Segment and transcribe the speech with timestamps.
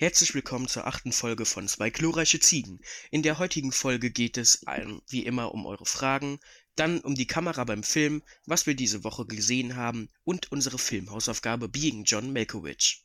[0.00, 2.80] Herzlich willkommen zur achten Folge von Zwei glorreiche Ziegen.
[3.10, 6.40] In der heutigen Folge geht es ähm, wie immer um eure Fragen,
[6.74, 11.68] dann um die Kamera beim Film, was wir diese Woche gesehen haben und unsere Filmhausaufgabe
[11.68, 13.04] Being John Malkovich.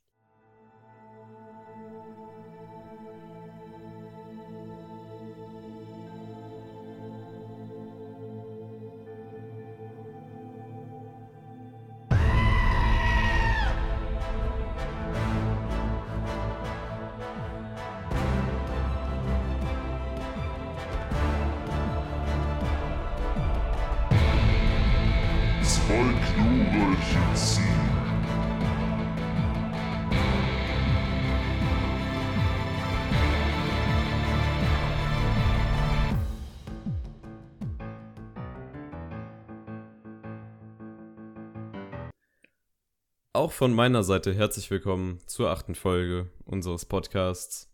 [43.56, 47.72] Von meiner Seite herzlich willkommen zur achten Folge unseres Podcasts.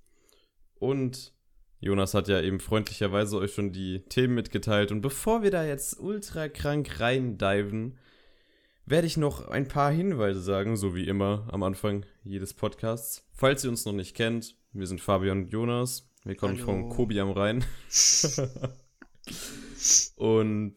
[0.75, 1.33] Und
[1.79, 4.91] Jonas hat ja eben freundlicherweise euch schon die Themen mitgeteilt.
[4.91, 7.97] Und bevor wir da jetzt ultra krank reindiven,
[8.85, 13.27] werde ich noch ein paar Hinweise sagen, so wie immer am Anfang jedes Podcasts.
[13.33, 16.07] Falls ihr uns noch nicht kennt, wir sind Fabian und Jonas.
[16.23, 16.65] Wir kommen Hallo.
[16.65, 17.65] von Kobi am Rhein.
[20.15, 20.75] und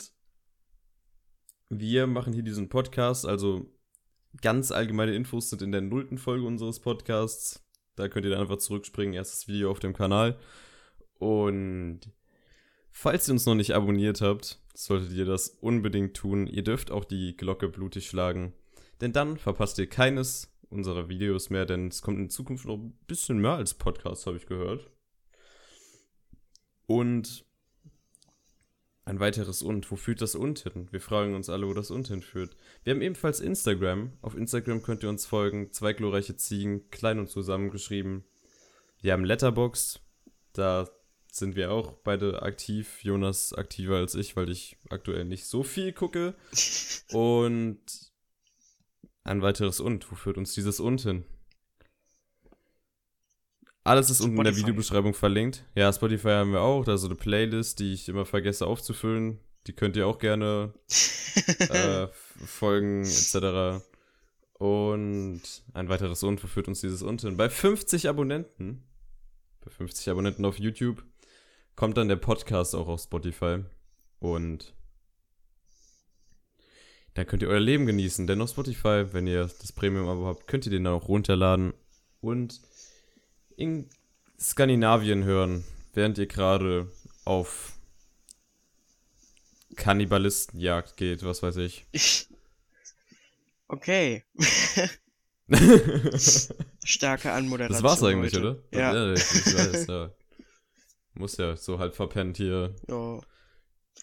[1.68, 3.70] wir machen hier diesen Podcast, also
[4.40, 7.64] ganz allgemeine Infos sind in der nullten Folge unseres Podcasts.
[7.96, 10.38] Da könnt ihr dann einfach zurückspringen, erstes Video auf dem Kanal.
[11.18, 12.00] Und
[12.90, 16.46] falls ihr uns noch nicht abonniert habt, solltet ihr das unbedingt tun.
[16.46, 18.52] Ihr dürft auch die Glocke blutig schlagen,
[19.00, 22.98] denn dann verpasst ihr keines unserer Videos mehr, denn es kommt in Zukunft noch ein
[23.06, 24.90] bisschen mehr als Podcast, habe ich gehört.
[26.86, 27.46] Und
[29.04, 29.90] ein weiteres Und.
[29.90, 30.88] Wo führt das Und hin?
[30.90, 32.56] Wir fragen uns alle, wo das Und hinführt.
[32.82, 34.12] Wir haben ebenfalls Instagram.
[34.22, 35.72] Auf Instagram könnt ihr uns folgen.
[35.72, 38.24] Zwei glorreiche Ziegen, klein und zusammengeschrieben.
[39.00, 40.00] Wir haben Letterboxd.
[40.54, 40.88] Da
[41.30, 43.02] sind wir auch beide aktiv.
[43.02, 46.34] Jonas aktiver als ich, weil ich aktuell nicht so viel gucke.
[47.12, 47.80] Und
[49.24, 50.10] ein weiteres Und.
[50.10, 51.24] Wo führt uns dieses Und hin?
[53.84, 54.56] Alles ist unten in der.
[54.56, 55.62] Videobeschreibung verlinkt.
[55.74, 56.86] Ja, Spotify haben wir auch.
[56.86, 59.40] Da ist so eine Playlist, die ich immer vergesse aufzufüllen.
[59.66, 60.72] Die könnt ihr auch gerne
[61.58, 62.06] äh,
[62.46, 63.84] folgen, etc.
[64.54, 65.42] Und
[65.74, 67.36] ein weiteres Und, wo führt uns dieses Und hin?
[67.36, 68.84] Bei 50 Abonnenten,
[69.60, 71.04] bei 50 Abonnenten auf YouTube,
[71.76, 73.64] kommt dann der Podcast auch auf Spotify.
[74.18, 74.72] Und
[77.12, 78.26] dann könnt ihr euer Leben genießen.
[78.26, 81.74] Denn auf Spotify, wenn ihr das Premium-Abo habt, könnt ihr den dann auch runterladen
[82.22, 82.60] und
[83.56, 83.88] in
[84.38, 86.90] Skandinavien hören, während ihr gerade
[87.24, 87.72] auf
[89.76, 91.86] Kannibalistenjagd geht, was weiß ich.
[93.68, 94.24] okay.
[96.84, 97.82] Starke Anmoderation.
[97.82, 98.62] Das war's eigentlich, heute.
[98.70, 98.78] oder?
[98.78, 99.12] Ja.
[99.12, 100.10] ich, ich weiß, ja.
[101.14, 103.20] Muss ja so halb verpennt hier ja.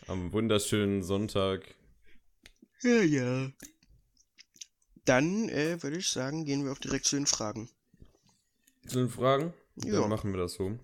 [0.08, 1.76] am wunderschönen Sonntag.
[2.84, 3.52] Ja, ja.
[5.06, 7.70] Dann äh, würde ich sagen, gehen wir auch direkt zu den Fragen.
[8.88, 9.54] Zu den Fragen?
[9.84, 10.02] Ja.
[10.02, 10.78] Dann machen wir das so.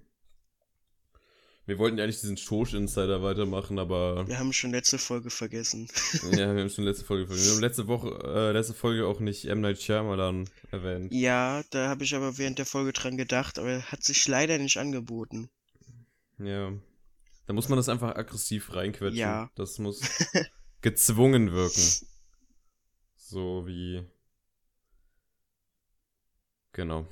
[1.66, 5.90] Wir wollten ja eigentlich diesen Schosch Insider weitermachen, aber Wir haben schon letzte Folge vergessen.
[6.32, 9.46] ja, wir haben schon letzte Folge Wir haben letzte Woche, äh, letzte Folge auch nicht
[9.46, 9.60] M.
[9.60, 11.12] Night Shyamalan erwähnt.
[11.12, 14.78] ja, da habe ich aber während der Folge dran gedacht, aber hat sich leider nicht
[14.78, 15.50] angeboten.
[16.40, 16.72] Ja.
[17.48, 19.18] Da muss man das einfach aggressiv reinquetschen.
[19.18, 19.50] Ja.
[19.56, 20.02] Das muss
[20.82, 21.84] gezwungen wirken.
[23.18, 24.04] So wie.
[26.72, 27.08] Genau.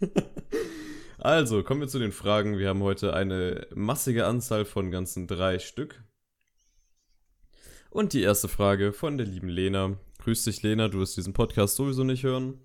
[1.18, 2.58] also, kommen wir zu den Fragen.
[2.58, 6.02] Wir haben heute eine massige Anzahl von ganzen drei Stück.
[7.90, 9.98] Und die erste Frage von der lieben Lena.
[10.18, 12.60] Grüß dich, Lena, du wirst diesen Podcast sowieso nicht hören.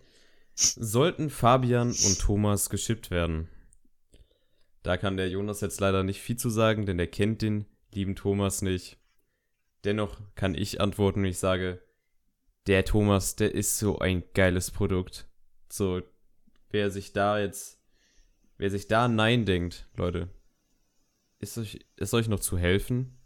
[0.56, 3.48] Sollten Fabian und Thomas geschippt werden?
[4.84, 8.16] Da kann der Jonas jetzt leider nicht viel zu sagen, denn er kennt den lieben
[8.16, 8.98] Thomas nicht.
[9.84, 11.82] Dennoch kann ich antworten, und ich sage,
[12.68, 15.28] der Thomas, der ist so ein geiles Produkt.
[15.70, 16.02] So,
[16.72, 17.80] wer sich da jetzt,
[18.58, 20.30] wer sich da Nein denkt, Leute,
[21.40, 23.18] ist euch, ist euch noch zu helfen?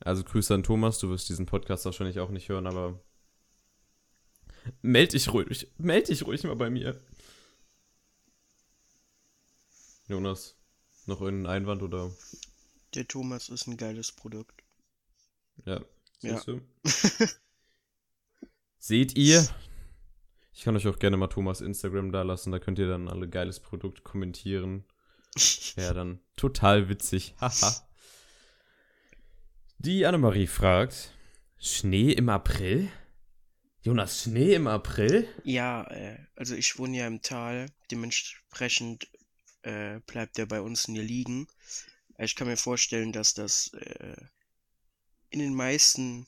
[0.00, 3.02] Also Grüße an Thomas, du wirst diesen Podcast wahrscheinlich auch nicht hören, aber
[4.82, 6.98] meld dich ruhig, meld dich ruhig mal bei mir.
[10.08, 10.56] Jonas,
[11.06, 12.10] noch irgendein Einwand oder?
[12.94, 14.64] Der Thomas ist ein geiles Produkt.
[15.64, 15.84] Ja.
[16.22, 16.38] Ja.
[16.38, 16.60] Siehst du?
[18.78, 19.46] Seht ihr?
[20.60, 23.30] Ich kann euch auch gerne mal Thomas Instagram da lassen, da könnt ihr dann alle
[23.30, 24.84] geiles Produkt kommentieren.
[25.74, 27.34] Wäre dann total witzig.
[27.40, 27.88] Haha.
[29.78, 31.14] Die Annemarie fragt:
[31.58, 32.90] Schnee im April?
[33.80, 35.26] Jonas, Schnee im April?
[35.44, 39.08] Ja, äh, also ich wohne ja im Tal, dementsprechend
[39.62, 41.46] äh, bleibt der bei uns nie liegen.
[42.18, 44.16] Ich kann mir vorstellen, dass das äh,
[45.30, 46.26] in den meisten,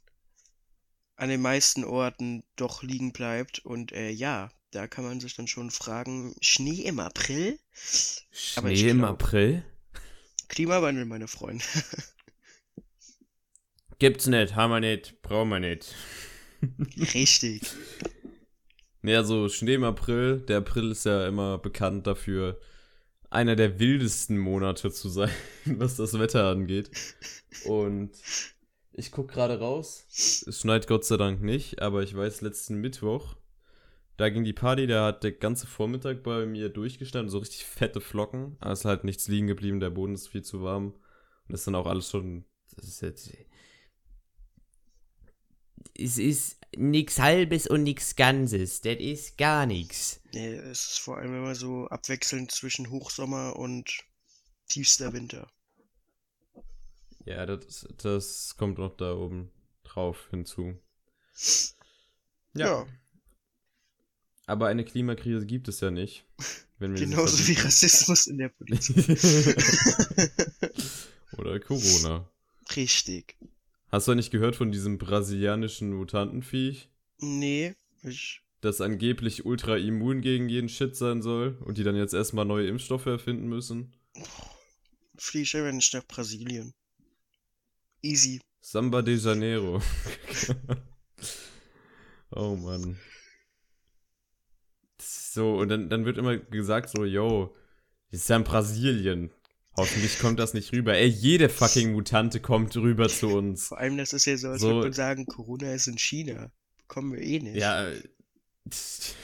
[1.17, 3.61] an den meisten Orten doch liegen bleibt.
[3.61, 7.59] Und äh, ja, da kann man sich dann schon fragen, Schnee im April?
[8.31, 9.65] Schnee im glaub- April?
[10.49, 11.65] Klimawandel, meine Freunde.
[13.99, 15.95] Gibt's nicht, haben wir nicht, brauchen wir nicht.
[17.15, 17.63] Richtig.
[19.03, 20.41] Ja, so Schnee im April.
[20.41, 22.61] Der April ist ja immer bekannt dafür,
[23.31, 25.31] einer der wildesten Monate zu sein,
[25.65, 26.91] was das Wetter angeht.
[27.65, 28.13] Und
[28.95, 30.07] ich guck gerade raus.
[30.09, 33.37] Es schneit Gott sei Dank nicht, aber ich weiß, letzten Mittwoch,
[34.17, 38.01] da ging die Party, da hat der ganze Vormittag bei mir durchgestanden, so richtig fette
[38.01, 38.57] Flocken.
[38.61, 40.93] Aber es ist halt nichts liegen geblieben, der Boden ist viel zu warm.
[40.93, 42.45] Und das ist dann auch alles schon.
[42.77, 43.31] Das ist jetzt.
[45.99, 48.81] Es ist nix Halbes und nix Ganzes.
[48.81, 50.21] Das ist gar nix.
[50.33, 54.05] Nee, es ist vor allem immer so abwechselnd zwischen Hochsommer und
[54.69, 55.51] tiefster Winter.
[57.25, 59.51] Ja, das, das kommt noch da oben
[59.85, 60.75] drauf hinzu.
[62.55, 62.87] Ja,
[64.47, 66.27] Aber eine Klimakrise gibt es ja nicht.
[66.79, 67.55] Wenn wir genauso wie.
[67.55, 68.97] Rassismus in der Politik.
[71.39, 72.29] Oder Corona.
[72.77, 73.37] Richtig.
[73.91, 76.89] Hast du nicht gehört von diesem brasilianischen Mutantenviech,
[77.21, 78.41] Nee, ich.
[78.63, 82.67] das angeblich ultra immun gegen jeden Shit sein soll und die dann jetzt erstmal neue
[82.69, 83.93] Impfstoffe erfinden müssen?
[85.17, 86.75] Fliege ich nicht nach Brasilien.
[88.03, 88.41] Easy.
[88.61, 89.81] Samba de Janeiro.
[92.31, 92.99] oh Mann.
[95.01, 97.55] So, und dann, dann wird immer gesagt so, yo,
[98.11, 99.31] ist ja in Brasilien.
[99.77, 100.95] Hoffentlich kommt das nicht rüber.
[100.95, 103.69] Ey, jede fucking Mutante kommt rüber zu uns.
[103.69, 106.53] Vor allem, das ist ja so, als So- würde man sagen, Corona ist in China.
[106.77, 107.57] Bekommen wir eh nicht.
[107.57, 107.91] Ja,
[108.67, 109.15] ich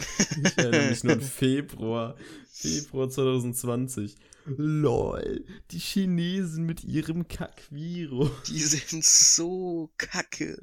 [0.57, 2.17] erinnere mich nur an Februar.
[2.51, 4.17] Februar 2020.
[4.57, 8.31] Lol, die Chinesen mit ihrem Kack-Virus.
[8.49, 10.57] Die sind so kacke.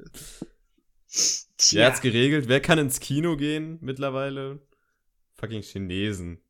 [1.08, 2.48] Wer Tja, hat's geregelt?
[2.48, 4.60] Wer kann ins Kino gehen mittlerweile?
[5.34, 6.40] Fucking Chinesen.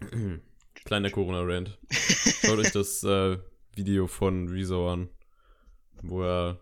[0.74, 1.78] Kleiner Corona-Rant.
[1.90, 3.38] Schaut euch das äh,
[3.74, 5.10] Video von Rezo an,
[6.02, 6.60] wo er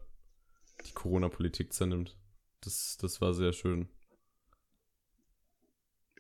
[0.87, 2.17] die Corona-Politik zernimmt.
[2.61, 3.89] Das, das war sehr schön.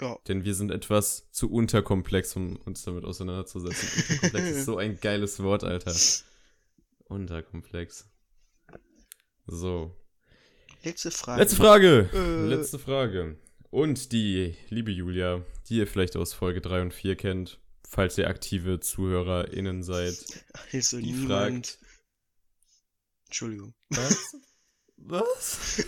[0.04, 3.88] Ja, Denn wir sind etwas zu unterkomplex, um uns damit auseinanderzusetzen.
[4.22, 5.94] Unterkomplex ist so ein geiles Wort, Alter.
[7.06, 8.08] Unterkomplex.
[9.46, 9.94] So.
[10.82, 11.40] letzte Frage.
[11.42, 12.10] Letzte Frage.
[12.12, 12.46] Äh.
[12.46, 13.38] Letzte Frage.
[13.70, 17.58] Und die liebe Julia, die ihr vielleicht aus Folge 3 und 4 kennt,
[17.88, 20.14] falls ihr aktive ZuhörerInnen seid.
[20.72, 21.66] Also die niemand.
[21.66, 21.78] fragt-
[23.26, 23.74] Entschuldigung.
[23.90, 24.36] Was?
[24.96, 25.82] Was?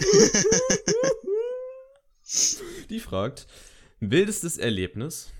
[2.90, 3.46] die fragt,
[4.00, 5.32] wildestes Erlebnis?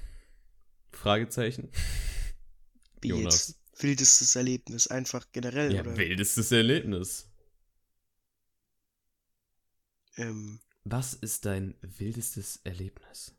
[0.92, 1.70] Fragezeichen.
[3.00, 3.48] Wie Jonas.
[3.48, 3.58] jetzt?
[3.82, 5.96] Wildestes Erlebnis, einfach generell, Ja, oder?
[5.96, 7.28] wildestes Erlebnis.
[10.16, 13.34] Ähm, Was ist dein wildestes Erlebnis?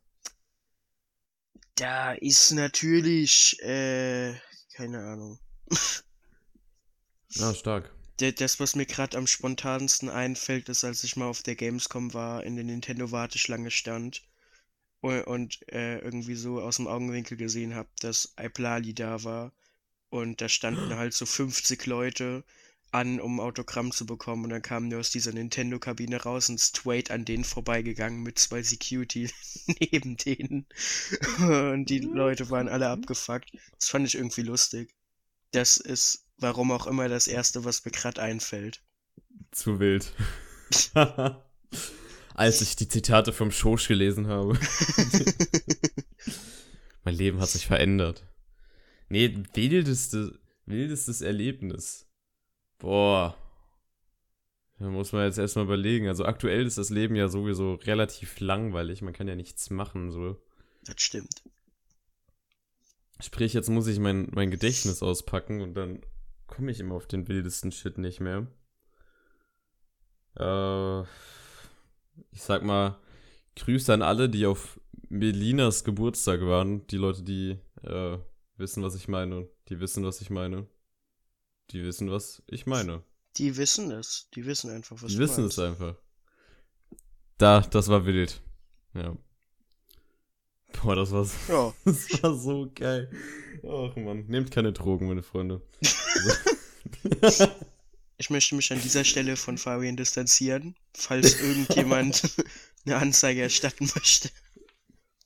[1.76, 4.34] da ist natürlich, äh,
[4.74, 5.38] keine Ahnung.
[7.40, 7.90] Ah, stark.
[8.20, 12.12] Der, das, was mir gerade am spontansten einfällt, ist, als ich mal auf der Gamescom
[12.14, 14.22] war, in der Nintendo-Warteschlange stand
[15.00, 19.52] und, äh, irgendwie so aus dem Augenwinkel gesehen habe, dass Iplali da war.
[20.10, 22.44] Und da standen halt so 50 Leute
[22.90, 24.44] an, um ein Autogramm zu bekommen.
[24.44, 28.62] Und dann kamen die aus dieser Nintendo-Kabine raus und straight an denen vorbeigegangen mit zwei
[28.62, 29.30] Security
[29.80, 30.66] neben denen.
[31.38, 33.52] Und die Leute waren alle abgefuckt.
[33.78, 34.94] Das fand ich irgendwie lustig.
[35.52, 38.82] Das ist, warum auch immer, das Erste, was mir gerade einfällt.
[39.50, 40.12] Zu wild.
[42.38, 44.56] Als ich die Zitate vom Schosch gelesen habe.
[47.04, 48.24] mein Leben hat sich verändert.
[49.08, 52.06] Nee, wildeste, wildestes Erlebnis.
[52.78, 53.36] Boah.
[54.78, 56.06] Da muss man jetzt erstmal überlegen.
[56.06, 59.02] Also aktuell ist das Leben ja sowieso relativ langweilig.
[59.02, 60.40] Man kann ja nichts machen, so.
[60.84, 61.42] Das stimmt.
[63.18, 66.02] Sprich, jetzt muss ich mein, mein Gedächtnis auspacken und dann
[66.46, 68.46] komme ich immer auf den wildesten Shit nicht mehr.
[70.36, 71.04] Äh,
[72.32, 72.98] ich sag mal,
[73.56, 76.86] Grüße an alle, die auf Melinas Geburtstag waren.
[76.88, 78.18] Die Leute, die äh,
[78.56, 79.48] wissen, was ich meine.
[79.68, 80.66] Die wissen, was ich meine.
[81.70, 83.02] Die wissen, was ich meine.
[83.36, 84.28] Die wissen es.
[84.34, 85.58] Die wissen einfach, was die wissen meinst.
[85.58, 85.96] es einfach.
[87.36, 88.40] Da, das war wild.
[88.94, 89.16] Ja.
[90.82, 93.10] Boah, das war, so- Ja, das war so geil.
[93.64, 95.62] Ach man, nehmt keine Drogen, meine Freunde.
[98.20, 102.22] Ich möchte mich an dieser Stelle von Fabian distanzieren, falls irgendjemand
[102.84, 104.30] eine Anzeige erstatten möchte.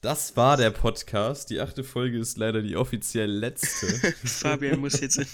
[0.02, 1.48] Das war der Podcast.
[1.48, 3.86] Die achte Folge ist leider die offiziell letzte.
[4.24, 5.26] Fabian muss jetzt in,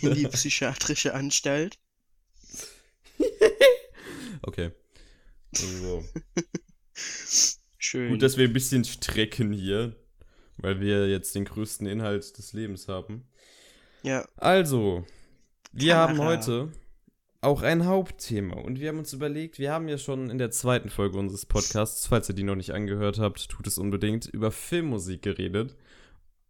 [0.00, 1.78] in die psychiatrische Anstalt.
[4.46, 4.72] Okay.
[5.52, 6.04] So.
[7.78, 8.10] Schön.
[8.10, 9.96] Gut, dass wir ein bisschen strecken hier,
[10.58, 13.26] weil wir jetzt den größten Inhalt des Lebens haben.
[14.02, 15.06] ja, Also,
[15.76, 16.70] wir haben heute
[17.40, 20.88] auch ein Hauptthema und wir haben uns überlegt, wir haben ja schon in der zweiten
[20.88, 25.22] Folge unseres Podcasts, falls ihr die noch nicht angehört habt, tut es unbedingt, über Filmmusik
[25.22, 25.76] geredet.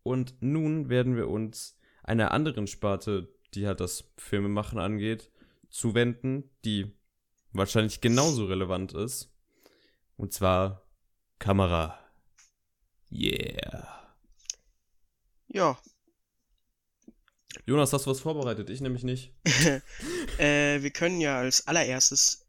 [0.03, 5.31] Und nun werden wir uns einer anderen Sparte, die halt das Filmemachen angeht,
[5.71, 6.93] zuwenden, die
[7.53, 9.35] wahrscheinlich genauso relevant ist.
[10.17, 10.87] Und zwar
[11.39, 11.99] Kamera.
[13.11, 13.89] Yeah.
[15.49, 15.79] ja.
[17.67, 18.71] Jonas, hast du was vorbereitet?
[18.71, 19.33] Ich nämlich nicht.
[20.39, 22.47] äh, wir können ja als allererstes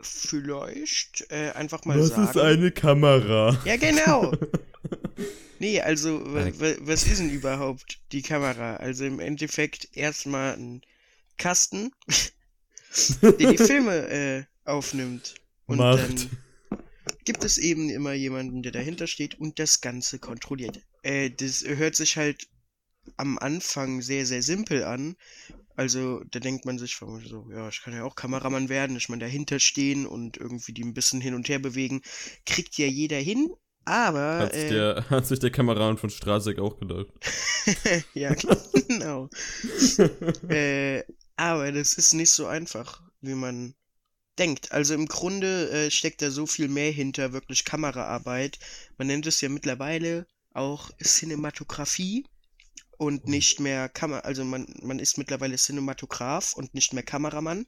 [0.00, 2.38] vielleicht äh, einfach mal sagen.
[2.38, 3.58] eine Kamera?
[3.64, 4.32] Ja, genau.
[5.58, 8.76] Nee, also, was ist denn überhaupt die Kamera?
[8.76, 10.82] Also im Endeffekt erstmal ein
[11.38, 11.92] Kasten,
[13.22, 15.34] der die Filme äh, aufnimmt.
[15.66, 15.98] Und Macht.
[15.98, 16.30] dann
[17.24, 20.80] gibt es eben immer jemanden, der dahinter steht und das Ganze kontrolliert.
[21.02, 22.48] Äh, das hört sich halt
[23.16, 25.16] am Anfang sehr, sehr simpel an.
[25.76, 29.08] Also da denkt man sich von so, ja, ich kann ja auch Kameramann werden, ich
[29.08, 32.02] meine dahinter stehen und irgendwie die ein bisschen hin und her bewegen.
[32.46, 33.50] Kriegt ja jeder hin,
[33.84, 37.08] aber Hat sich, äh, der, hat sich der Kameramann von Straßeck auch gedacht.
[38.14, 39.28] ja, genau.
[40.48, 41.04] äh,
[41.36, 43.74] aber das ist nicht so einfach, wie man
[44.38, 44.72] denkt.
[44.72, 48.58] Also im Grunde äh, steckt da so viel mehr hinter wirklich Kameraarbeit.
[48.96, 52.24] Man nennt es ja mittlerweile auch Cinematografie
[52.98, 54.20] und nicht mehr Kamera.
[54.20, 57.66] Also man, man ist mittlerweile Cinematograph und nicht mehr Kameramann,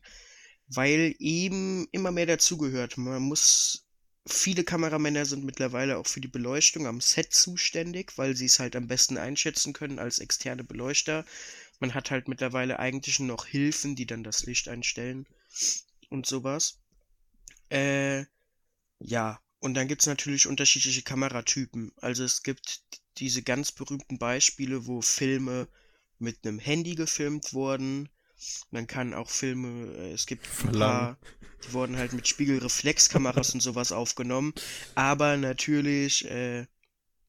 [0.68, 2.96] weil eben immer mehr dazugehört.
[2.98, 3.84] Man muss.
[4.30, 8.76] Viele Kameramänner sind mittlerweile auch für die Beleuchtung am Set zuständig, weil sie es halt
[8.76, 11.24] am besten einschätzen können als externe Beleuchter.
[11.80, 15.26] Man hat halt mittlerweile eigentlich noch Hilfen, die dann das Licht einstellen
[16.10, 16.78] und sowas.
[17.70, 18.26] Äh,
[18.98, 21.92] ja, und dann gibt's natürlich unterschiedliche Kameratypen.
[21.96, 22.82] Also es gibt
[23.20, 25.68] diese ganz berühmten Beispiele, wo Filme
[26.18, 28.08] mit einem Handy gefilmt wurden.
[28.70, 30.80] Man kann auch Filme, äh, es gibt ein Verlangen.
[30.80, 31.18] paar,
[31.66, 34.54] die wurden halt mit Spiegelreflexkameras und sowas aufgenommen.
[34.94, 36.66] Aber natürlich, äh,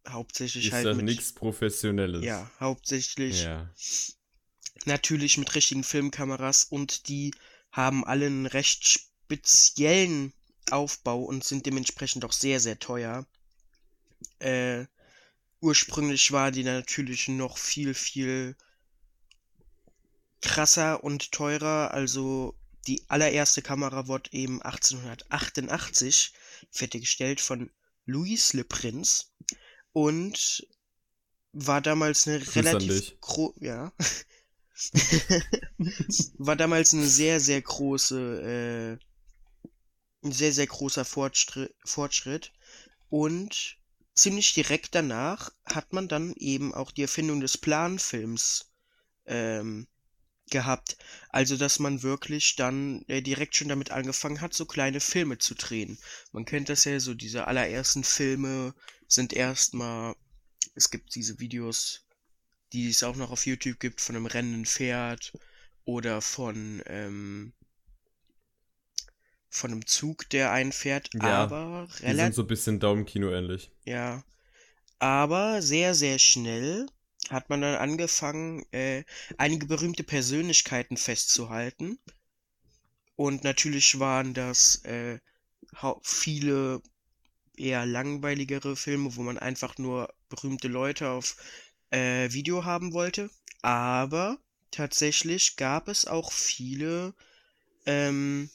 [0.07, 2.23] hauptsächlich Ist halt ja mit, nichts Professionelles.
[2.23, 3.69] ja, hauptsächlich Ja.
[4.85, 7.31] natürlich mit richtigen Filmkameras und die
[7.71, 10.33] haben alle einen recht speziellen
[10.71, 13.25] Aufbau und sind dementsprechend auch sehr, sehr teuer.
[14.39, 14.85] Äh,
[15.61, 18.55] ursprünglich war die natürlich noch viel, viel
[20.41, 21.91] krasser und teurer.
[21.91, 22.55] Also
[22.87, 26.33] die allererste Kamera wurde eben 1888
[26.71, 27.69] fertiggestellt von
[28.05, 29.25] Louis Le Prince
[29.93, 30.67] und
[31.51, 33.13] war damals eine relativ
[33.59, 33.91] ja
[36.37, 42.53] war damals eine sehr sehr große äh, ein sehr sehr großer Fortschritt, Fortschritt
[43.09, 43.78] und
[44.19, 48.69] ziemlich direkt danach hat man dann eben auch die Erfindung des Planfilms
[49.25, 49.87] ähm,
[50.49, 50.97] gehabt.
[51.29, 55.55] Also, dass man wirklich dann äh, direkt schon damit angefangen hat, so kleine Filme zu
[55.55, 55.97] drehen.
[56.33, 58.73] Man kennt das ja, so diese allerersten Filme
[59.07, 60.15] sind erstmal,
[60.75, 62.05] es gibt diese Videos,
[62.73, 65.33] die es auch noch auf YouTube gibt, von einem rennenden Pferd
[65.85, 67.53] oder von, ähm,
[69.49, 73.71] von einem Zug, der einfährt, Ja, aber Die sind relativ so ein bisschen Daumenkino ähnlich.
[73.85, 74.23] ja.
[74.99, 76.87] Aber sehr, sehr schnell
[77.29, 79.03] hat man dann angefangen, äh,
[79.37, 81.99] einige berühmte Persönlichkeiten festzuhalten.
[83.15, 85.19] Und natürlich waren das äh,
[86.03, 86.81] viele
[87.57, 91.37] eher langweiligere Filme, wo man einfach nur berühmte Leute auf
[91.91, 93.29] äh, Video haben wollte.
[93.61, 94.39] Aber
[94.71, 97.13] tatsächlich gab es auch viele
[97.85, 98.49] ähm,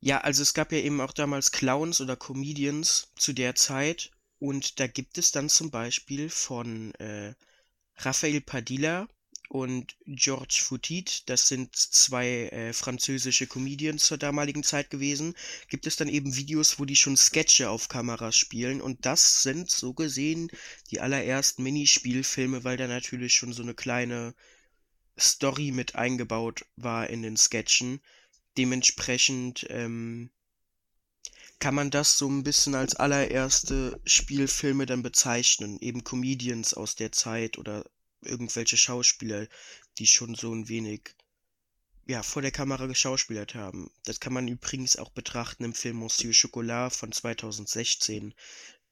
[0.00, 4.10] ja, also es gab ja eben auch damals Clowns oder Comedians zu der Zeit.
[4.38, 7.34] Und da gibt es dann zum Beispiel von äh,
[7.96, 9.08] Raphael Padilla
[9.48, 15.34] und Georges Foutit, das sind zwei äh, französische Comedians zur damaligen Zeit gewesen,
[15.68, 18.82] gibt es dann eben Videos, wo die schon Sketche auf Kamera spielen.
[18.82, 20.50] Und das sind so gesehen
[20.90, 24.34] die allerersten Minispielfilme, weil da natürlich schon so eine kleine
[25.18, 28.00] Story mit eingebaut war in den Sketchen.
[28.56, 30.30] Dementsprechend ähm,
[31.58, 35.78] kann man das so ein bisschen als allererste Spielfilme dann bezeichnen.
[35.80, 37.84] Eben Comedians aus der Zeit oder
[38.20, 39.48] irgendwelche Schauspieler,
[39.98, 41.14] die schon so ein wenig
[42.06, 43.90] ja, vor der Kamera geschauspielert haben.
[44.04, 48.34] Das kann man übrigens auch betrachten im Film Monsieur Chocolat von 2016.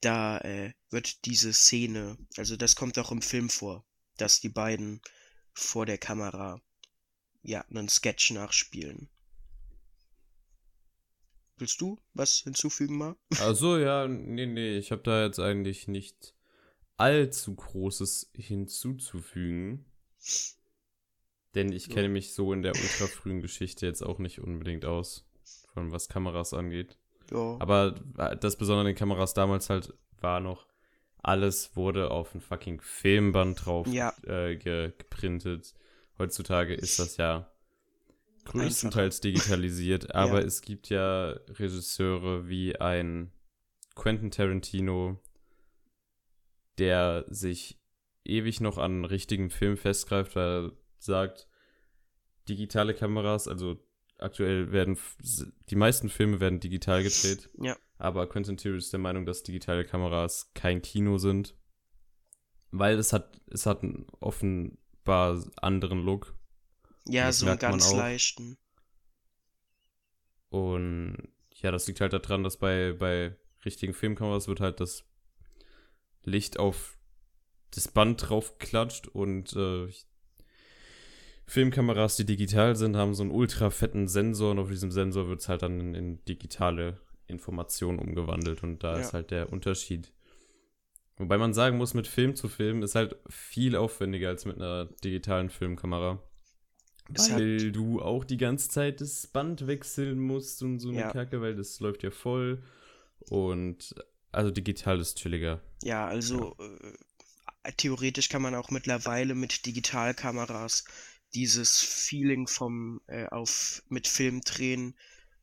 [0.01, 3.83] Da äh, wird diese Szene, also das kommt auch im Film vor,
[4.17, 5.01] dass die beiden
[5.53, 6.61] vor der Kamera
[7.41, 9.09] ja einen Sketch nachspielen.
[11.57, 13.15] Willst du was hinzufügen mal?
[13.39, 16.33] Also ja, nee, nee, ich habe da jetzt eigentlich nicht
[16.97, 19.85] allzu Großes hinzuzufügen.
[21.55, 25.25] Denn ich kenne mich so in der ultrafrühen Geschichte jetzt auch nicht unbedingt aus,
[25.73, 26.97] von was Kameras angeht.
[27.31, 27.57] Ja.
[27.59, 30.67] Aber äh, das Besondere an den Kameras damals halt war noch,
[31.23, 34.13] alles wurde auf ein fucking Filmband drauf Ja.
[34.23, 35.73] äh, ge geprintet.
[36.19, 37.51] Heutzutage ist das ja
[38.51, 40.45] größtenteils digitalisiert, aber Ja.
[40.47, 43.31] es gibt ja Regisseure wie ein
[43.95, 45.19] Quentin Tarantino,
[46.77, 47.79] der sich
[48.25, 51.47] ewig noch an richtigen Film festgreift, weil er sagt,
[52.49, 53.83] digitale Kameras, also
[54.19, 54.97] aktuell werden
[55.69, 57.75] die meisten Filme werden digital gedreht, Ja.
[57.97, 61.55] aber Quentin Tarantino ist der Meinung, dass digitale Kameras kein Kino sind,
[62.71, 66.36] weil es hat es hat einen offenbar anderen Look
[67.09, 68.57] Ja, so einen ganz leichten.
[70.49, 73.35] Und ja, das liegt halt daran, dass bei, bei
[73.65, 75.03] richtigen Filmkameras wird halt das
[76.23, 76.97] Licht auf
[77.71, 79.87] das Band drauf klatscht und äh,
[81.45, 85.39] Filmkameras, die digital sind, haben so einen ultra fetten Sensor und auf diesem Sensor wird
[85.41, 88.99] es halt dann in, in digitale Informationen umgewandelt und da Ja.
[89.01, 90.11] ist halt der Unterschied.
[91.17, 94.85] Wobei man sagen muss, mit Film zu Film ist halt viel aufwendiger als mit einer
[94.85, 96.21] digitalen Filmkamera.
[97.09, 101.11] Weil du auch die ganze Zeit das Band wechseln musst und so eine Ja.
[101.11, 102.61] Kacke, weil das läuft ja voll.
[103.29, 103.95] Und
[104.31, 105.61] also digital ist chilliger.
[105.83, 110.85] Ja, also äh, theoretisch kann man auch mittlerweile mit Digitalkameras
[111.33, 114.95] dieses Feeling vom äh, auf mit Film drehen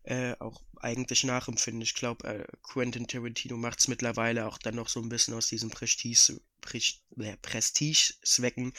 [0.04, 1.82] äh, auch eigentlich nachempfinden.
[1.82, 5.49] Ich glaube, äh, Quentin Tarantino macht es mittlerweile auch dann noch so ein bisschen aus
[5.49, 8.72] diesem Prestige, Prest- äh, Prestige-Zwecken,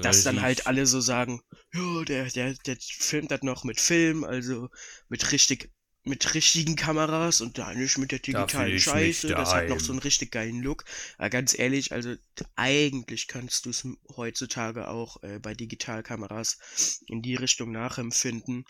[0.00, 1.42] dass dann halt alle so sagen,
[1.74, 4.68] ja, der, der, der filmt das noch mit Film, also
[5.08, 5.70] mit richtig,
[6.04, 9.34] mit richtigen Kameras und da nicht mit der digitalen Scheiße.
[9.34, 10.84] Das hat noch so einen richtig geilen Look.
[11.18, 12.14] Aber ganz ehrlich, also
[12.56, 16.58] eigentlich kannst du es heutzutage auch äh, bei Digitalkameras
[17.06, 18.64] in die Richtung nachempfinden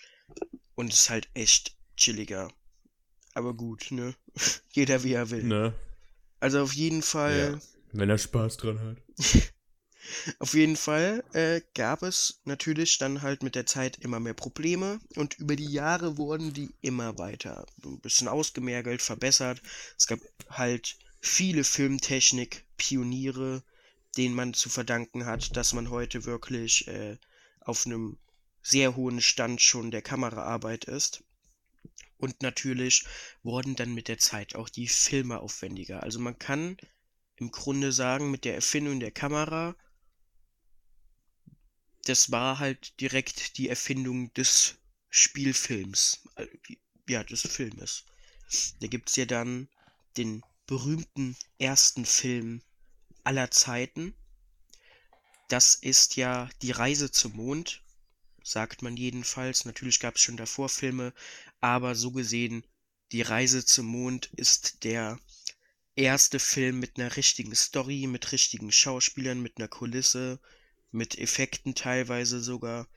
[0.74, 2.50] und es ist halt echt chilliger.
[3.34, 4.14] Aber gut, ne?
[4.72, 5.44] Jeder wie er will.
[5.44, 5.74] Ne?
[6.40, 7.60] Also auf jeden Fall.
[7.60, 7.60] Ja.
[7.92, 8.96] Wenn er Spaß dran hat.
[10.38, 14.98] Auf jeden Fall äh, gab es natürlich dann halt mit der Zeit immer mehr Probleme
[15.14, 19.62] und über die Jahre wurden die immer weiter ein bisschen ausgemergelt, verbessert.
[19.98, 23.62] Es gab halt viele Filmtechnik-Pioniere,
[24.16, 27.18] denen man zu verdanken hat, dass man heute wirklich äh,
[27.60, 28.18] auf einem
[28.62, 31.22] sehr hohen Stand schon der Kameraarbeit ist.
[32.20, 33.04] Und natürlich
[33.42, 36.02] wurden dann mit der Zeit auch die Filme aufwendiger.
[36.02, 36.76] Also man kann
[37.36, 39.74] im Grunde sagen, mit der Erfindung der Kamera
[42.04, 44.76] das war halt direkt die Erfindung des
[45.10, 46.46] Spielfilms, äh,
[47.08, 48.04] ja, des Filmes.
[48.80, 49.68] Da gibt's ja dann
[50.16, 52.62] den berühmten ersten Film
[53.24, 54.14] aller Zeiten.
[55.48, 57.82] Das ist ja Die Reise zum Mond,
[58.42, 59.64] sagt man jedenfalls.
[59.64, 61.12] Natürlich gab's schon davor Filme,
[61.60, 62.64] aber so gesehen,
[63.12, 65.18] Die Reise zum Mond ist der
[65.96, 70.40] erste Film mit einer richtigen Story, mit richtigen Schauspielern, mit einer Kulisse,
[70.92, 72.88] mit Effekten teilweise sogar.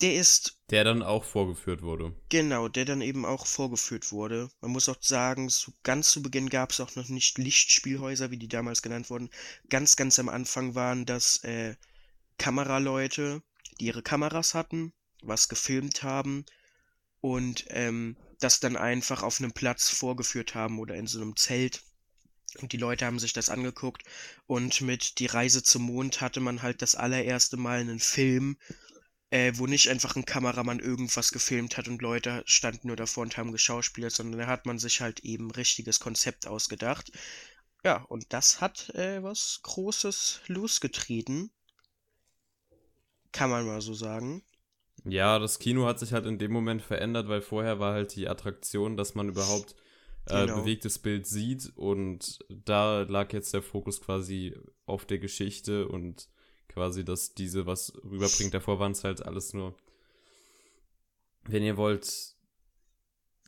[0.00, 2.14] Der ist, Der dann auch vorgeführt wurde.
[2.28, 4.50] genau, der dann eben auch vorgeführt wurde.
[4.60, 8.38] Man muss auch sagen, so ganz zu Beginn gab es auch noch nicht Lichtspielhäuser, wie
[8.38, 9.30] die damals genannt wurden.
[9.70, 11.76] Ganz, ganz am Anfang waren das äh,
[12.38, 13.42] Kameraleute,
[13.80, 14.92] die ihre Kameras hatten,
[15.22, 16.44] was gefilmt haben
[17.26, 21.82] und ähm, das dann einfach auf einem Platz vorgeführt haben oder in so einem Zelt.
[22.60, 24.04] Und die Leute haben sich das angeguckt
[24.46, 28.58] und mit Die Reise zum Mond hatte man halt das allererste Mal einen Film,
[29.30, 33.36] äh, wo nicht einfach ein Kameramann irgendwas gefilmt hat und Leute standen nur davor und
[33.36, 37.10] haben geschauspielert, sondern da hat man sich halt eben richtiges Konzept ausgedacht.
[37.82, 41.50] Ja, und das hat äh, was Großes losgetreten.
[43.32, 44.44] Kann man mal so sagen.
[45.04, 48.28] Ja, das Kino hat sich halt in dem Moment verändert, weil vorher war halt die
[48.28, 49.74] Attraktion, dass man überhaupt
[50.26, 50.60] äh, Genau.
[50.60, 56.28] bewegtes Bild sieht und da lag jetzt der Fokus quasi auf der Geschichte und
[56.68, 58.52] quasi, dass diese was rüberbringt.
[58.52, 59.76] Davor waren es halt alles nur,
[61.44, 62.34] wenn ihr wollt,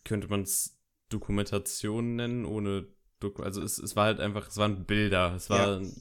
[0.04, 2.87] könnte man es Dokumentation nennen, ohne
[3.18, 5.56] Doku also es, es war halt einfach, es waren Bilder, es Ja.
[5.56, 5.92] waren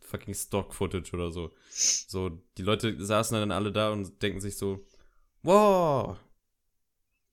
[0.00, 1.52] fucking Stock-Footage oder so.
[1.70, 4.84] So, die Leute saßen dann alle da und denken sich so,
[5.44, 6.18] wow,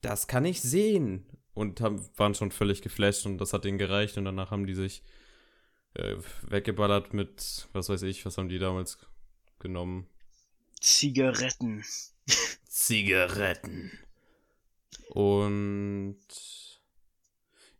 [0.00, 1.26] das kann ich sehen.
[1.54, 4.74] Und haben, waren schon völlig geflasht und das hat ihnen gereicht und danach haben die
[4.74, 5.02] sich
[5.94, 8.98] äh, weggeballert mit, was weiß ich, was haben die damals
[9.58, 10.08] genommen?
[10.80, 11.84] Zigaretten.
[12.66, 13.92] Zigaretten.
[15.10, 16.18] Und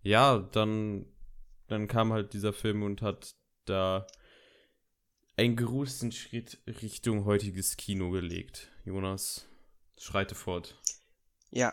[0.03, 1.07] ja, dann,
[1.69, 4.07] dann kam halt dieser Film und hat da
[5.37, 8.71] einen großen Schritt Richtung heutiges Kino gelegt.
[8.85, 9.49] Jonas,
[9.99, 10.81] schreite fort.
[11.51, 11.73] Ja,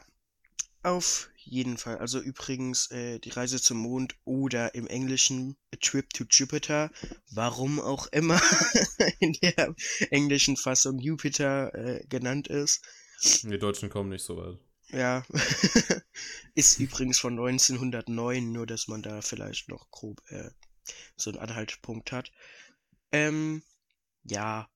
[0.84, 1.98] auf jeden Fall.
[1.98, 6.92] Also übrigens äh, die Reise zum Mond oder im Englischen A Trip to Jupiter,
[7.32, 8.40] warum auch immer
[9.20, 9.76] in der
[10.10, 12.86] englischen Fassung Jupiter äh, genannt ist.
[13.44, 14.58] Die Deutschen kommen nicht so weit.
[14.92, 15.24] Ja,
[16.56, 20.50] ist übrigens von 1909, nur dass man da vielleicht noch grob äh,
[21.16, 22.32] so einen Anhaltspunkt hat.
[23.12, 23.64] Ähm,
[24.24, 24.70] ja,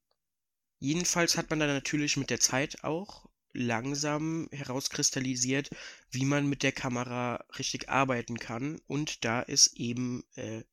[0.79, 5.69] jedenfalls hat man dann natürlich mit der Zeit auch langsam herauskristallisiert,
[6.11, 8.81] wie man mit der Kamera richtig arbeiten kann.
[8.87, 10.63] Und da ist eben äh,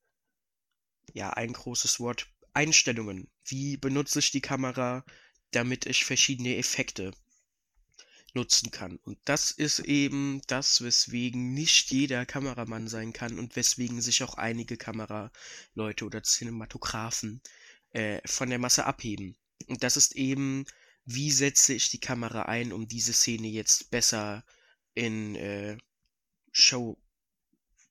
[1.12, 3.29] ja ein großes Wort Einstellungen.
[3.45, 5.05] Wie benutze ich die Kamera,
[5.53, 7.12] damit ich verschiedene Effekte
[8.35, 8.97] nutzen kann.
[8.97, 14.35] Und das ist eben das, weswegen nicht jeder Kameramann sein kann und weswegen sich auch
[14.35, 17.40] einige Kameraleute oder Cinematografen
[17.90, 19.37] äh, von der Masse abheben.
[19.66, 20.64] Und das ist eben
[21.04, 24.44] wie setze ich die Kamera ein, um diese Szene jetzt besser
[24.94, 25.78] in äh,
[26.52, 26.98] Show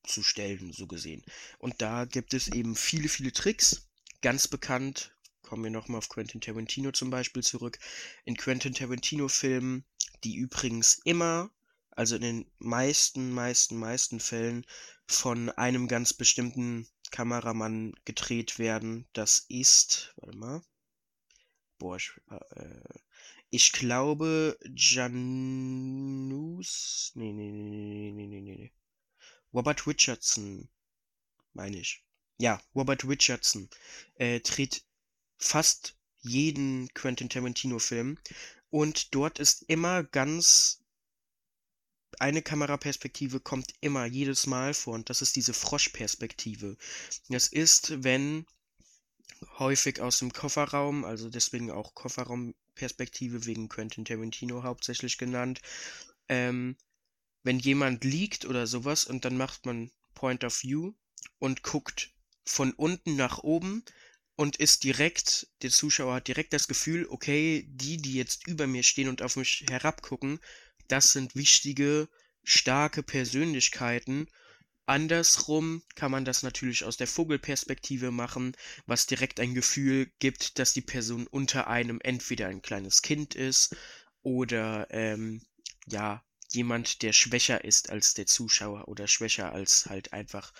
[0.04, 1.24] zu stellen, so gesehen.
[1.58, 3.88] Und da gibt es eben viele, viele Tricks.
[4.22, 7.78] Ganz bekannt, kommen wir nochmal auf Quentin Tarantino zum Beispiel zurück.
[8.24, 9.84] In Quentin Tarantino-Filmen,
[10.24, 11.50] die übrigens immer,
[11.90, 14.64] also in den meisten, meisten, meisten Fällen
[15.06, 19.08] von einem ganz bestimmten Kameramann gedreht werden.
[19.12, 20.62] Das ist, warte mal,
[21.80, 22.80] boah, ich, äh,
[23.50, 25.10] ich glaube, Janus,
[27.14, 28.72] nee, nee, nee, nee, nee, nee, nee.
[29.52, 30.68] Robert Richardson,
[31.52, 32.04] meine ich.
[32.38, 33.68] Ja, Robert Richardson
[34.14, 34.84] äh, dreht
[35.38, 38.18] fast jeden Quentin Tarantino-Film
[38.70, 40.84] und dort ist immer ganz
[42.18, 46.76] eine Kameraperspektive kommt immer jedes Mal vor und das ist diese Froschperspektive.
[47.30, 48.46] Das ist, wenn
[49.58, 55.60] häufig aus dem Kofferraum, also deswegen auch Kofferraumperspektive wegen Quentin Tarantino hauptsächlich genannt.
[56.28, 56.76] Ähm,
[57.42, 60.92] wenn jemand liegt oder sowas und dann macht man Point of View
[61.38, 62.12] und guckt
[62.44, 63.84] von unten nach oben
[64.36, 68.82] und ist direkt, der Zuschauer hat direkt das Gefühl, okay, die, die jetzt über mir
[68.82, 70.40] stehen und auf mich herabgucken,
[70.88, 72.08] das sind wichtige,
[72.42, 74.28] starke Persönlichkeiten
[74.90, 80.72] Andersrum kann man das natürlich aus der Vogelperspektive machen, was direkt ein Gefühl gibt, dass
[80.72, 83.76] die Person unter einem entweder ein kleines Kind ist
[84.22, 85.46] oder ähm,
[85.86, 90.52] ja jemand, der schwächer ist als der Zuschauer oder schwächer als halt einfach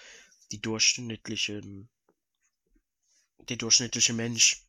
[0.53, 1.61] die durchschnittliche
[3.49, 4.65] der durchschnittliche Mensch.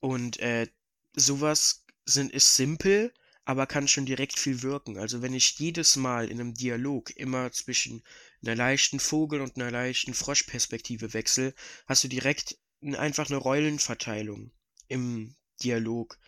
[0.00, 0.66] Und äh,
[1.14, 4.98] sowas sind ist simpel, aber kann schon direkt viel wirken.
[4.98, 8.02] Also wenn ich jedes Mal in einem Dialog immer zwischen
[8.42, 11.54] einer leichten Vogel- und einer leichten Froschperspektive wechsle,
[11.86, 14.52] hast du direkt einfach eine Rollenverteilung
[14.86, 16.18] im Dialog.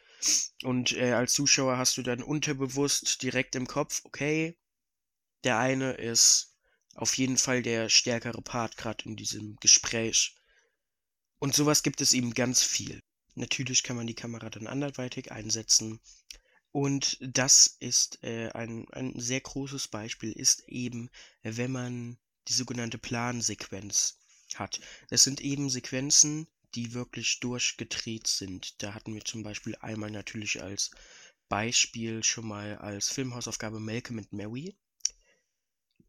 [0.62, 4.58] Und äh, als Zuschauer hast du dann unterbewusst direkt im Kopf, okay,
[5.44, 6.54] der eine ist
[6.94, 10.36] auf jeden Fall der stärkere Part gerade in diesem Gespräch.
[11.38, 13.00] Und sowas gibt es eben ganz viel.
[13.34, 16.00] Natürlich kann man die Kamera dann anderweitig einsetzen.
[16.72, 21.10] Und das ist äh, ein, ein sehr großes Beispiel, ist eben,
[21.42, 24.18] wenn man die sogenannte Plansequenz
[24.54, 24.80] hat.
[25.08, 28.82] Das sind eben Sequenzen, die wirklich durchgedreht sind.
[28.82, 30.90] Da hatten wir zum Beispiel einmal natürlich als
[31.48, 34.76] Beispiel schon mal als Filmhausaufgabe Malcolm and Mary.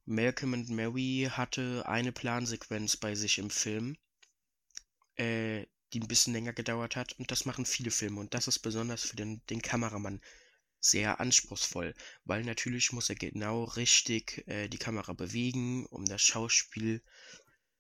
[0.05, 3.97] Malcolm and Mary hatte eine Plansequenz bei sich im Film,
[5.15, 7.13] äh, die ein bisschen länger gedauert hat.
[7.13, 8.19] Und das machen viele Filme.
[8.19, 10.21] Und das ist besonders für den, den Kameramann
[10.81, 11.93] sehr anspruchsvoll,
[12.25, 17.01] weil natürlich muss er genau richtig äh, die Kamera bewegen, um das Schauspiel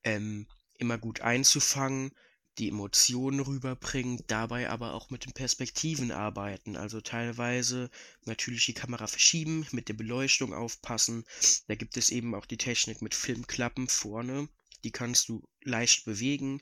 [0.03, 2.11] ähm, immer gut einzufangen,
[2.57, 7.89] die Emotionen rüberbringen, dabei aber auch mit den Perspektiven arbeiten, also teilweise
[8.25, 11.25] natürlich die Kamera verschieben, mit der Beleuchtung aufpassen.
[11.67, 14.49] Da gibt es eben auch die Technik mit Filmklappen vorne,
[14.83, 16.61] die kannst du leicht bewegen.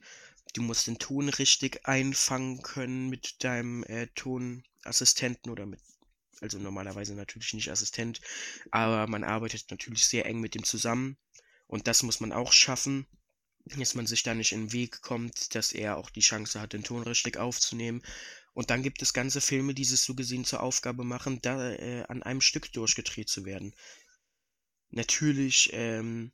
[0.53, 5.79] Du musst den Ton richtig einfangen können mit deinem äh, Tonassistenten oder mit
[6.41, 8.21] also normalerweise natürlich nicht Assistent,
[8.71, 11.17] aber man arbeitet natürlich sehr eng mit dem zusammen
[11.67, 13.07] und das muss man auch schaffen.
[13.65, 16.73] dass man sich da nicht in den Weg kommt, dass er auch die Chance hat,
[16.73, 18.01] den Ton richtig aufzunehmen.
[18.53, 22.03] Und dann gibt es ganze Filme, die es so gesehen zur Aufgabe machen, da äh,
[22.07, 23.75] an einem Stück durchgedreht zu werden.
[24.89, 26.31] Natürlich ähm,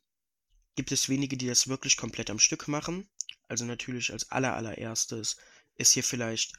[0.76, 3.08] gibt es wenige, die das wirklich komplett am Stück machen.
[3.48, 5.36] Also natürlich als aller allererstes
[5.74, 6.54] ist hier vielleicht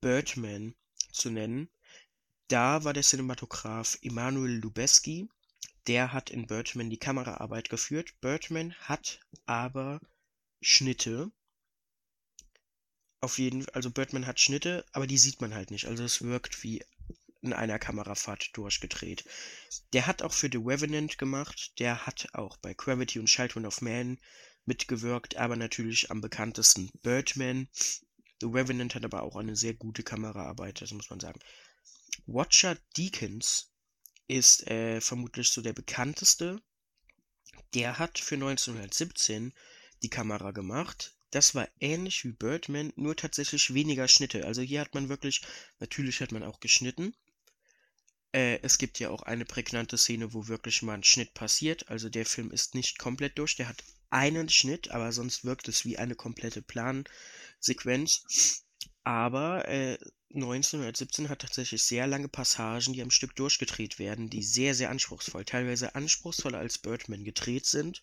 [0.00, 0.74] Birdman
[1.12, 1.68] zu nennen.
[2.48, 5.28] Da war der Cinematograph Emanuel Lubezki.
[5.88, 8.20] Der hat in Birdman die Kameraarbeit geführt.
[8.20, 10.00] Birdman hat aber
[10.60, 11.32] Schnitte.
[13.20, 15.86] Auf jeden Fall, also Birdman hat Schnitte, aber die sieht man halt nicht.
[15.86, 16.84] Also es wirkt wie
[17.42, 19.24] in einer Kamerafahrt durchgedreht.
[19.92, 21.72] Der hat auch für The Revenant gemacht.
[21.80, 24.18] Der hat auch bei Gravity und Children of Man
[24.66, 27.68] mitgewirkt, aber natürlich am bekanntesten Birdman.
[28.40, 31.40] The Revenant hat aber auch eine sehr gute Kameraarbeit, das muss man sagen.
[32.26, 33.70] Watcher Deakins
[34.28, 36.60] ist äh, vermutlich so der bekannteste.
[37.74, 39.52] Der hat für 1917
[40.02, 41.16] die Kamera gemacht.
[41.30, 44.46] Das war ähnlich wie Birdman, nur tatsächlich weniger Schnitte.
[44.46, 45.42] Also hier hat man wirklich,
[45.80, 47.14] natürlich hat man auch geschnitten.
[48.32, 51.88] Äh, es gibt ja auch eine prägnante Szene, wo wirklich mal ein Schnitt passiert.
[51.88, 53.56] Also der Film ist nicht komplett durch.
[53.56, 58.64] Der hat einen Schnitt, aber sonst wirkt es wie eine komplette Plansequenz.
[59.04, 59.98] Aber äh,
[60.34, 65.44] 1917 hat tatsächlich sehr lange Passagen, die am Stück durchgedreht werden, die sehr, sehr anspruchsvoll,
[65.44, 68.02] teilweise anspruchsvoller als Birdman gedreht sind.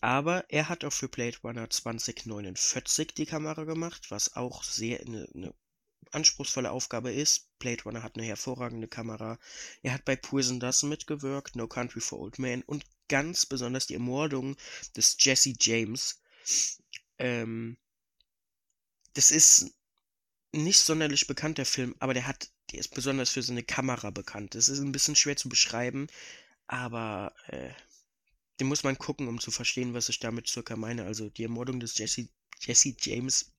[0.00, 5.28] Aber er hat auch für Blade Runner 2049 die Kamera gemacht, was auch sehr eine,
[5.34, 5.54] eine
[6.12, 7.48] anspruchsvolle Aufgabe ist.
[7.58, 9.38] Blade Runner hat eine hervorragende Kamera.
[9.82, 13.94] Er hat bei Poison Das mitgewirkt, No Country for Old Men und ganz besonders die
[13.94, 14.56] Ermordung
[14.96, 16.20] des Jesse James.
[17.18, 17.76] Ähm,
[19.14, 19.74] das ist
[20.52, 24.54] nicht sonderlich bekannt, der Film, aber der hat, der ist besonders für seine Kamera bekannt.
[24.54, 26.08] Das ist ein bisschen schwer zu beschreiben,
[26.66, 27.70] aber äh,
[28.58, 31.04] den muss man gucken, um zu verstehen, was ich damit circa meine.
[31.04, 32.28] Also die Ermordung des Jesse,
[32.60, 33.52] Jesse James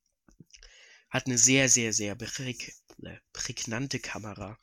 [1.10, 2.73] hat eine sehr, sehr, sehr präg,
[3.04, 4.58] äh, prägnante Kamera.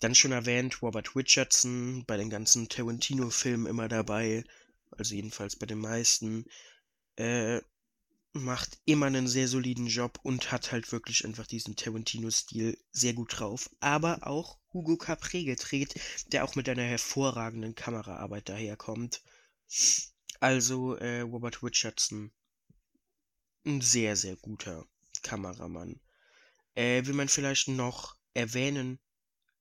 [0.00, 4.44] Dann schon erwähnt, Robert Richardson bei den ganzen Tarantino-Filmen immer dabei,
[4.90, 6.44] also jedenfalls bei den meisten,
[7.16, 7.60] äh,
[8.36, 13.38] macht immer einen sehr soliden Job und hat halt wirklich einfach diesen Tarantino-Stil sehr gut
[13.38, 13.70] drauf.
[13.80, 16.00] Aber auch Hugo Capre gedreht,
[16.32, 19.22] der auch mit einer hervorragenden Kameraarbeit daherkommt.
[20.40, 22.30] Also äh, Robert Richardson,
[23.64, 24.86] ein sehr, sehr guter
[25.22, 26.00] Kameramann.
[26.74, 28.98] Äh, wie man vielleicht noch erwähnen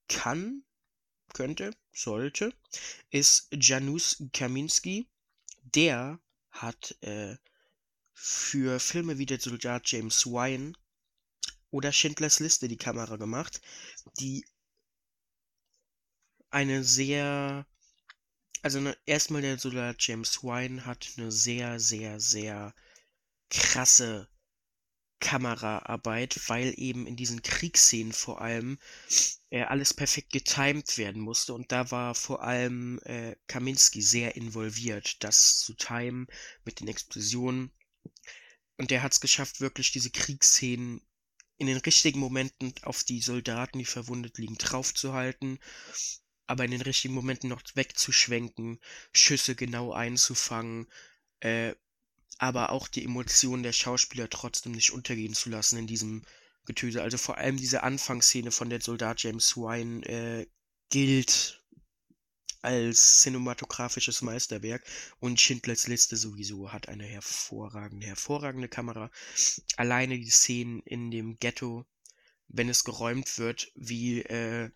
[0.08, 0.64] kann,
[1.34, 2.54] könnte, sollte,
[3.10, 5.08] ist Janusz Kaminski.
[5.64, 6.20] Der
[6.52, 7.38] hat äh,
[8.16, 10.74] für Filme wie der Soldat James Wine
[11.70, 13.62] oder Schindlers Liste die Kamera gemacht,
[14.18, 14.46] die
[16.50, 17.68] eine sehr,
[18.62, 22.74] also ne, erstmal der Soldat James Wine hat eine sehr, sehr, sehr
[23.50, 24.30] krasse
[25.20, 28.80] Kameraarbeit, weil eben in diesen Kriegsszenen vor allem
[29.50, 35.24] äh, alles perfekt getimed werden musste und da war vor allem äh, Kaminski sehr involviert,
[35.24, 36.28] das zu timen
[36.64, 37.72] mit den Explosionen
[38.78, 41.02] und der hat es geschafft, wirklich diese Kriegsszenen
[41.58, 45.60] in den richtigen Momenten auf die Soldaten, die verwundet liegen, draufzuhalten,
[46.48, 48.80] aber in den richtigen Momenten noch wegzuschwenken,
[49.14, 50.88] Schüsse genau einzufangen,
[51.40, 51.74] äh,
[52.38, 56.24] aber auch die Emotionen der Schauspieler trotzdem nicht untergehen zu lassen in diesem
[56.66, 57.02] Getöse.
[57.02, 60.48] Also vor allem diese Anfangsszene von der Soldat James Wine äh,
[60.90, 61.65] gilt
[62.66, 64.84] als cinematografisches Meisterwerk
[65.20, 69.12] und Schindlers Liste sowieso hat eine hervorragende, hervorragende Kamera.
[69.78, 71.86] Alleine die Szenen in dem Ghetto,
[72.48, 74.72] wenn es geräumt wird, wie äh,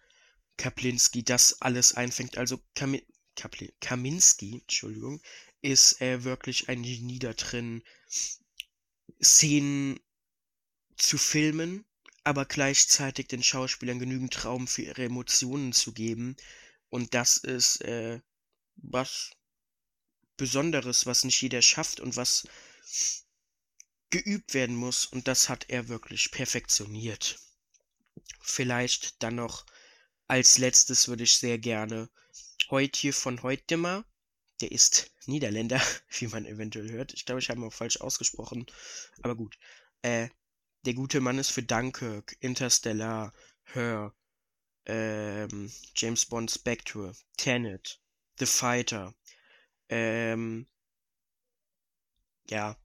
[0.58, 2.38] Kaplinski das alles einfängt.
[2.38, 2.97] Also Kam
[3.36, 5.21] Kapl Kaminski, Entschuldigung,
[5.62, 7.84] ist er wirklich ein Genie da drin,
[9.21, 9.99] Szenen
[10.97, 11.86] zu filmen,
[12.23, 16.36] aber gleichzeitig den Schauspielern genügend Raum für ihre Emotionen zu geben.
[16.89, 18.21] Und das ist äh,
[18.75, 19.32] was
[20.38, 22.47] Besonderes, was nicht jeder schafft und was
[24.10, 25.06] geübt werden muss.
[25.06, 27.39] Und das hat er wirklich perfektioniert.
[28.41, 29.65] Vielleicht dann noch
[30.28, 32.10] als letztes würde ich sehr gerne
[32.69, 34.06] heute von heute mal
[34.62, 35.82] der ist Niederländer,
[36.19, 37.13] wie man eventuell hört.
[37.13, 38.65] Ich glaube, ich habe ihn auch falsch ausgesprochen.
[39.21, 39.58] Aber gut.
[40.02, 40.30] Äh,
[40.86, 44.13] der gute Mann ist für Dunkirk, Interstellar, Her,
[44.89, 48.02] ähm, James Bond Spectre, Tenet,
[48.39, 49.13] The Fighter,
[49.89, 50.67] ähm,
[52.49, 52.75] ja,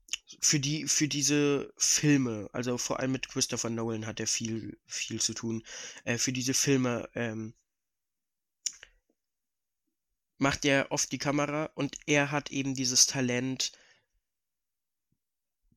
[0.41, 5.19] für die, für diese Filme, also vor allem mit Christopher Nolan hat er viel, viel
[5.19, 5.63] zu tun,
[6.03, 7.55] äh, für diese Filme, ähm,
[10.37, 13.71] macht er oft die Kamera und er hat eben dieses Talent,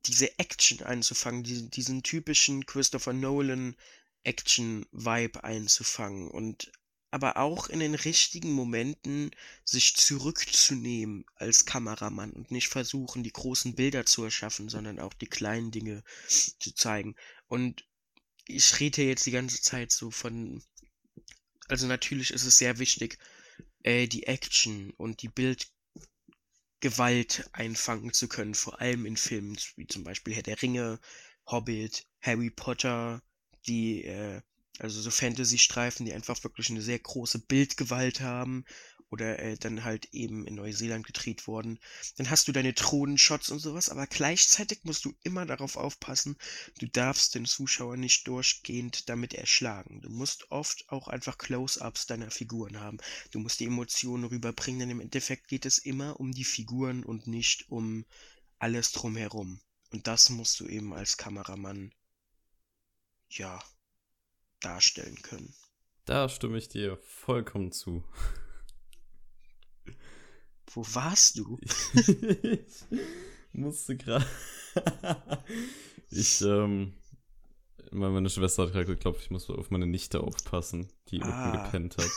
[0.05, 3.75] diese Action einzufangen, die, diesen typischen Christopher Nolan
[4.23, 6.71] Action-Vibe einzufangen und
[7.11, 9.31] aber auch in den richtigen Momenten
[9.63, 15.27] sich zurückzunehmen als Kameramann und nicht versuchen, die großen Bilder zu erschaffen, sondern auch die
[15.27, 17.15] kleinen Dinge zu zeigen.
[17.47, 17.87] Und
[18.45, 20.63] ich rede jetzt die ganze Zeit so von,
[21.67, 23.17] also natürlich ist es sehr wichtig,
[23.83, 25.71] äh, die Action und die Bildgewalt
[27.53, 30.99] einfangen zu können, vor allem in Filmen wie zum Beispiel Herr der Ringe,
[31.47, 33.23] Hobbit, Harry Potter,
[33.67, 34.41] die äh,
[34.79, 38.65] also so Fantasy-Streifen, die einfach wirklich eine sehr große Bildgewalt haben
[39.09, 41.79] oder äh, dann halt eben in Neuseeland gedreht worden.
[42.17, 46.37] Dann hast du deine Thronenshots und sowas, aber gleichzeitig musst du immer darauf aufpassen,
[46.79, 50.01] du darfst den Zuschauer nicht durchgehend damit erschlagen.
[50.01, 52.97] Du musst oft auch einfach Close-ups deiner Figuren haben.
[53.31, 57.27] Du musst die Emotionen rüberbringen, denn im Endeffekt geht es immer um die Figuren und
[57.27, 58.05] nicht um
[58.59, 59.59] alles drumherum.
[59.91, 61.91] Und das musst du eben als Kameramann,
[63.29, 63.59] ja,
[64.59, 65.53] darstellen können.
[66.05, 68.03] Da stimme ich dir vollkommen zu.
[70.73, 71.59] Wo warst du?
[71.93, 72.85] ich
[73.53, 74.25] musste gerade.
[76.09, 76.93] ich, ähm.
[77.91, 81.51] Meine Schwester hat gerade geklopft, ich muss auf meine Nichte aufpassen, die ah.
[81.51, 82.11] unten gepennt hat.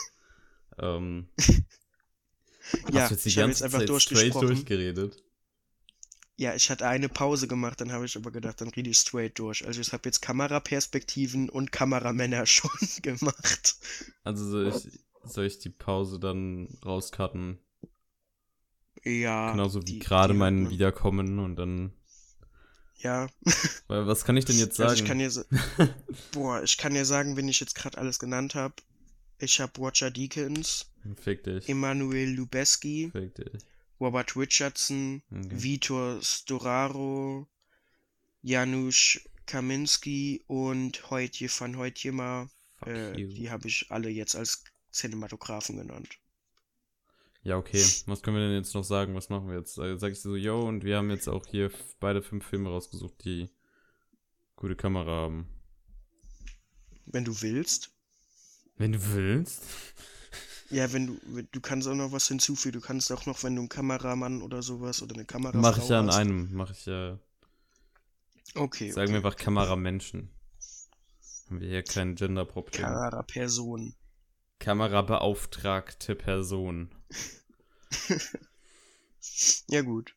[0.77, 1.29] Ähm,
[2.91, 5.23] ja, hast du jetzt die ganze jetzt Zeit straight durchgeredet?
[6.35, 9.37] Ja, ich hatte eine Pause gemacht, dann habe ich aber gedacht, dann rede ich straight
[9.37, 9.65] durch.
[9.65, 13.75] Also ich habe jetzt Kameraperspektiven und Kameramänner schon gemacht.
[14.23, 14.99] Also soll ich,
[15.31, 17.59] soll ich die Pause dann rauscutten?
[19.03, 19.51] Ja.
[19.51, 21.93] Genauso wie gerade mein Wiederkommen und dann.
[22.97, 23.27] Ja.
[23.87, 24.89] Weil was kann ich denn jetzt sagen?
[24.89, 25.31] Also ich kann dir,
[26.31, 28.75] boah, ich kann dir sagen, wenn ich jetzt gerade alles genannt habe.
[29.39, 30.89] Ich habe Roger Deakins.
[31.17, 31.67] Fick dich.
[31.67, 33.09] Emanuel Lubeski.
[33.11, 33.61] Fick dich.
[33.99, 35.47] Robert Richardson, okay.
[35.51, 37.47] Vitor Storaro,
[38.41, 42.49] Janusz Kaminski und Heutje van Heutjema.
[42.85, 46.19] Äh, die habe ich alle jetzt als Cinematografen genannt.
[47.43, 47.83] Ja, okay.
[48.05, 49.15] Was können wir denn jetzt noch sagen?
[49.15, 49.77] Was machen wir jetzt?
[49.77, 53.23] Also sag ich so, yo, und wir haben jetzt auch hier beide fünf Filme rausgesucht,
[53.25, 53.49] die
[54.55, 55.49] gute Kamera haben.
[57.05, 57.91] Wenn du willst.
[58.77, 59.63] Wenn du willst?
[60.73, 62.79] Ja, wenn du, du kannst auch noch was hinzufügen.
[62.79, 65.87] Du kannst auch noch, wenn du einen Kameramann oder sowas oder eine Kamera Mach ich
[65.87, 67.19] ja an einem, mach ich ja.
[68.55, 68.91] Okay.
[68.91, 69.11] Sagen okay.
[69.11, 70.29] wir einfach Kameramenschen.
[71.47, 72.81] Haben wir hier kein Gender-Problem.
[72.81, 73.93] Kameraperson.
[74.59, 76.89] Kamerabeauftragte Person.
[79.67, 80.15] ja, gut.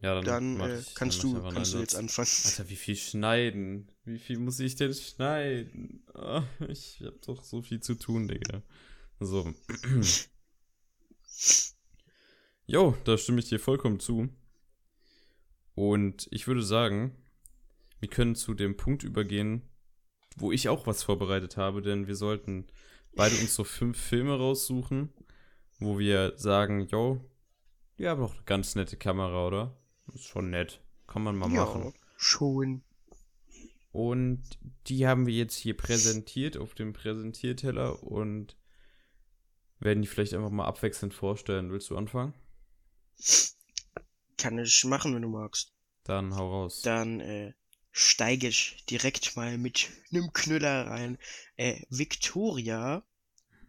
[0.00, 2.28] Ja, dann, dann äh, kannst dann du, kannst du jetzt anfangen.
[2.44, 3.90] Alter, wie viel schneiden?
[4.04, 6.02] Wie viel muss ich denn schneiden?
[6.14, 8.62] Oh, ich hab doch so viel zu tun, Digga.
[9.20, 9.52] So.
[12.66, 14.28] Jo, da stimme ich dir vollkommen zu.
[15.74, 17.16] Und ich würde sagen,
[17.98, 19.62] wir können zu dem Punkt übergehen,
[20.36, 22.68] wo ich auch was vorbereitet habe, denn wir sollten
[23.16, 25.12] beide uns so fünf Filme raussuchen,
[25.80, 27.28] wo wir sagen, jo,
[27.98, 29.76] die haben doch eine ganz nette Kamera, oder?
[30.14, 30.80] Ist schon nett.
[31.08, 31.92] Kann man mal ja, machen.
[32.16, 32.82] Schon.
[33.90, 34.42] Und
[34.86, 38.56] die haben wir jetzt hier präsentiert auf dem Präsentierteller und
[39.80, 41.72] werden die vielleicht einfach mal abwechselnd vorstellen.
[41.72, 42.34] Willst du anfangen?
[44.36, 45.72] Kann ich machen, wenn du magst.
[46.04, 46.82] Dann hau raus.
[46.82, 47.52] Dann äh,
[47.90, 51.18] steige ich direkt mal mit einem Knüller rein.
[51.56, 53.02] Äh, Victoria.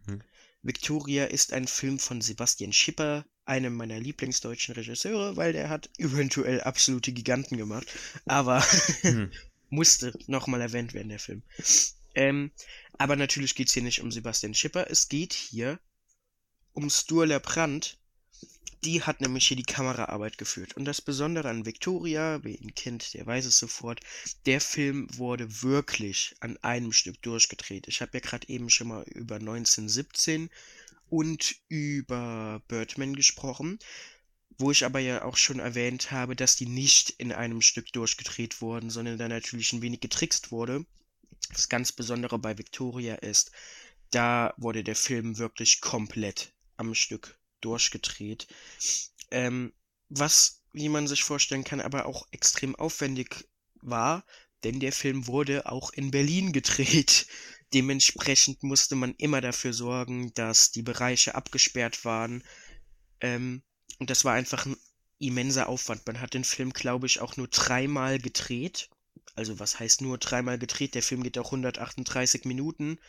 [0.06, 0.22] Hm.
[0.62, 6.62] Victoria ist ein Film von Sebastian Schipper, einem meiner Lieblingsdeutschen Regisseure, weil der hat eventuell
[6.62, 7.88] absolute Giganten gemacht.
[8.26, 8.62] Aber
[9.02, 9.32] hm.
[9.70, 11.44] musste nochmal erwähnt werden, der Film.
[12.16, 12.52] Ähm,
[12.98, 14.90] aber natürlich geht's hier nicht um Sebastian Schipper.
[14.90, 15.80] Es geht hier
[16.74, 17.98] um Sturla Brandt.
[18.84, 20.76] Die hat nämlich hier die Kameraarbeit geführt.
[20.76, 24.00] Und das Besondere an Victoria, wer ihn kennt, der weiß es sofort,
[24.48, 27.88] der Film wurde wirklich an einem Stück durchgedreht.
[27.88, 30.50] Ich habe ja gerade eben schon mal über 1917
[31.10, 33.78] und über Birdman gesprochen,
[34.58, 38.62] wo ich aber ja auch schon erwähnt habe, dass die nicht in einem Stück durchgedreht
[38.62, 40.86] wurden, sondern da natürlich ein wenig getrickst wurde.
[41.50, 43.52] Das ganz Besondere bei Victoria ist,
[44.12, 48.48] da wurde der Film wirklich komplett am Stück durchgedreht.
[49.30, 49.74] Ähm,
[50.10, 53.48] was, wie man sich vorstellen kann, aber auch extrem aufwendig
[53.82, 54.26] war,
[54.64, 57.28] denn der Film wurde auch in Berlin gedreht.
[57.74, 62.44] Dementsprechend musste man immer dafür sorgen, dass die Bereiche abgesperrt waren.
[63.22, 63.64] Ähm,
[64.00, 64.76] und das war einfach ein
[65.20, 66.06] immenser Aufwand.
[66.06, 68.90] Man hat den Film, glaube ich, auch nur dreimal gedreht.
[69.36, 70.96] Also was heißt nur dreimal gedreht?
[70.96, 73.00] Der Film geht auch 138 Minuten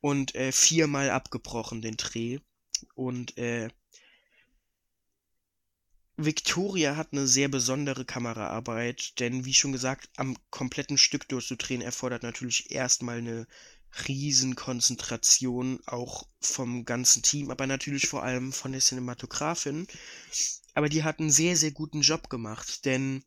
[0.00, 2.40] und äh, viermal abgebrochen den Dreh.
[2.94, 3.68] Und äh,
[6.16, 12.22] Victoria hat eine sehr besondere Kameraarbeit, denn wie schon gesagt, am kompletten Stück durchzudrehen erfordert
[12.22, 13.46] natürlich erstmal eine
[14.08, 19.86] Riesenkonzentration, auch vom ganzen Team, aber natürlich vor allem von der Cinematografin.
[20.74, 23.22] Aber die hat einen sehr, sehr guten Job gemacht, denn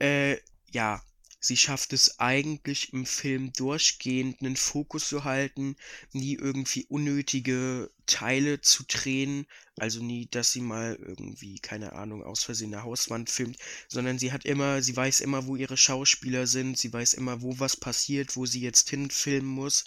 [0.00, 0.38] äh,
[0.72, 1.02] ja,
[1.46, 5.76] sie schafft es eigentlich im Film durchgehend einen Fokus zu halten,
[6.12, 12.42] nie irgendwie unnötige Teile zu drehen, also nie, dass sie mal irgendwie, keine Ahnung, aus
[12.42, 16.78] Versehen eine Hauswand filmt, sondern sie hat immer, sie weiß immer, wo ihre Schauspieler sind,
[16.78, 19.84] sie weiß immer, wo was passiert, wo sie jetzt hinfilmen muss.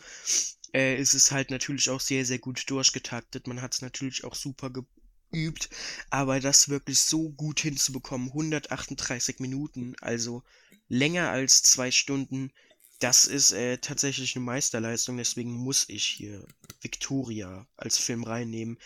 [0.74, 3.48] Äh, es ist halt natürlich auch sehr, sehr gut durchgetaktet.
[3.48, 4.70] Man hat es natürlich auch super
[5.32, 5.70] geübt,
[6.10, 10.44] aber das wirklich so gut hinzubekommen, 138 Minuten, also
[10.88, 12.52] länger als zwei Stunden,
[13.00, 15.18] das ist äh, tatsächlich eine Meisterleistung.
[15.18, 16.46] Deswegen muss ich hier
[16.82, 18.78] Victoria als Film reinnehmen,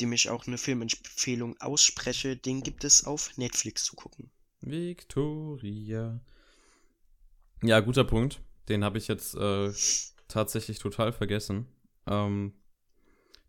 [0.00, 2.36] dem ich auch eine Filmempfehlung ausspreche.
[2.36, 4.30] Den gibt es auf Netflix zu gucken.
[4.60, 6.20] Victoria.
[7.62, 8.40] Ja, guter Punkt.
[8.68, 9.72] Den habe ich jetzt äh,
[10.26, 11.66] tatsächlich total vergessen.
[12.06, 12.52] Ähm,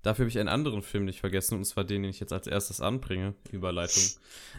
[0.04, 2.48] Dafür habe ich einen anderen Film nicht vergessen, und zwar den, den ich jetzt als
[2.48, 3.36] erstes anbringe.
[3.52, 4.04] Überleitung.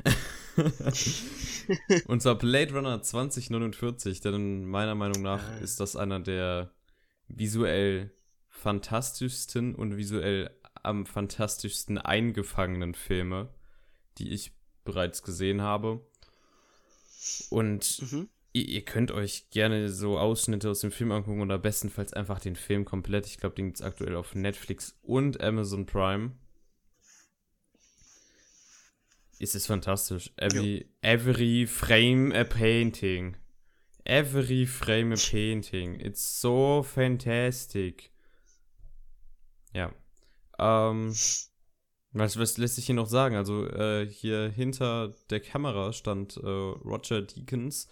[2.07, 5.59] und zwar Blade Runner 2049, denn meiner Meinung nach ah.
[5.59, 6.70] ist das einer der
[7.26, 8.12] visuell
[8.49, 10.51] fantastischsten und visuell
[10.82, 13.49] am fantastischsten eingefangenen Filme,
[14.18, 14.53] die ich
[14.84, 16.07] bereits gesehen habe.
[17.51, 22.12] Und mhm ihr, ihr, könnt euch gerne so Ausschnitte aus dem Film angucken oder bestenfalls
[22.12, 23.26] einfach den Film komplett.
[23.26, 26.32] Ich glaube, den gibt es aktuell auf Netflix und Amazon Prime.
[29.38, 30.30] Es ist fantastisch.
[30.36, 33.36] Every, every frame a painting.
[34.05, 35.98] Every frame a painting.
[35.98, 38.12] It's so fantastic.
[39.74, 39.92] Ja.
[40.59, 41.12] Ähm,
[42.12, 43.34] was, was lässt sich hier noch sagen?
[43.34, 47.88] Also, äh, hier hinter der Kamera stand äh, Roger Deakins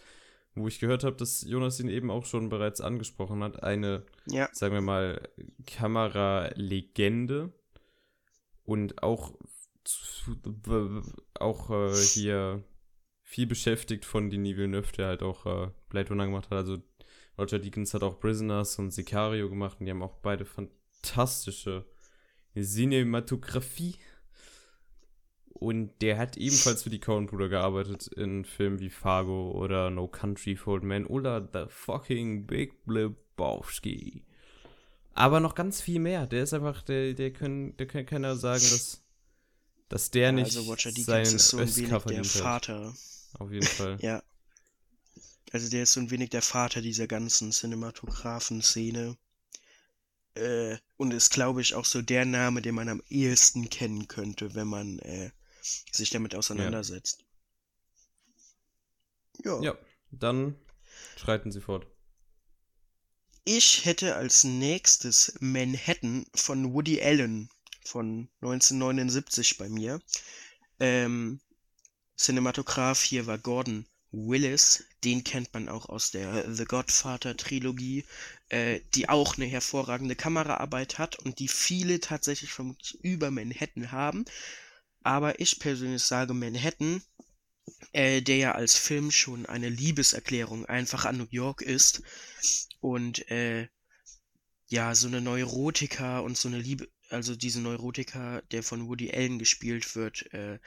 [0.54, 4.48] wo ich gehört habe, dass Jonas ihn eben auch schon bereits angesprochen hat, eine, ja.
[4.52, 5.28] sagen wir mal,
[5.66, 7.52] Kameralegende
[8.64, 9.34] und auch,
[11.34, 12.64] auch äh, hier
[13.22, 16.58] viel beschäftigt von Denis Villeneuve, der halt auch äh, Blade Runner gemacht hat.
[16.58, 16.82] Also
[17.38, 21.86] Roger Deakins hat auch Prisoners und Sicario gemacht und die haben auch beide fantastische
[22.54, 23.96] Cinematografie
[25.60, 30.56] und der hat ebenfalls für die Coen-Brüder gearbeitet in Filmen wie Fargo oder No Country
[30.56, 34.24] for Old Men oder The Fucking Big Lebowski.
[35.12, 36.26] Aber noch ganz viel mehr.
[36.26, 39.02] Der ist einfach, der, der können, der kann keiner sagen, dass,
[39.90, 42.94] dass der ja, nicht also Watcher sein ist so ein wenig der Vater.
[43.38, 43.98] Auf jeden Fall.
[44.00, 44.22] ja.
[45.52, 49.18] Also der ist so ein wenig der Vater dieser ganzen Cinematografen-Szene.
[50.36, 54.54] Äh, und ist, glaube ich, auch so der Name, den man am ehesten kennen könnte,
[54.54, 55.32] wenn man äh,
[55.92, 57.24] sich damit auseinandersetzt.
[59.44, 59.60] Ja.
[59.62, 59.78] Ja,
[60.10, 60.56] dann
[61.16, 61.86] schreiten Sie fort.
[63.44, 67.48] Ich hätte als nächstes Manhattan von Woody Allen
[67.84, 70.00] von 1979 bei mir.
[70.78, 71.40] Ähm,
[72.16, 78.04] Cinematograph hier war Gordon Willis, den kennt man auch aus der The Godfather Trilogie,
[78.48, 84.24] äh, die auch eine hervorragende Kameraarbeit hat und die viele tatsächlich vom über Manhattan haben.
[85.02, 87.02] Aber ich persönlich sage Manhattan,
[87.92, 92.02] äh, der ja als Film schon eine Liebeserklärung einfach an New York ist
[92.80, 93.68] und äh,
[94.68, 99.38] ja, so eine Neurotika und so eine Liebe, also diese Neurotika, der von Woody Allen
[99.38, 100.58] gespielt wird, äh,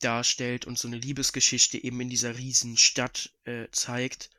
[0.00, 4.30] darstellt und so eine Liebesgeschichte eben in dieser riesen Stadt äh, zeigt.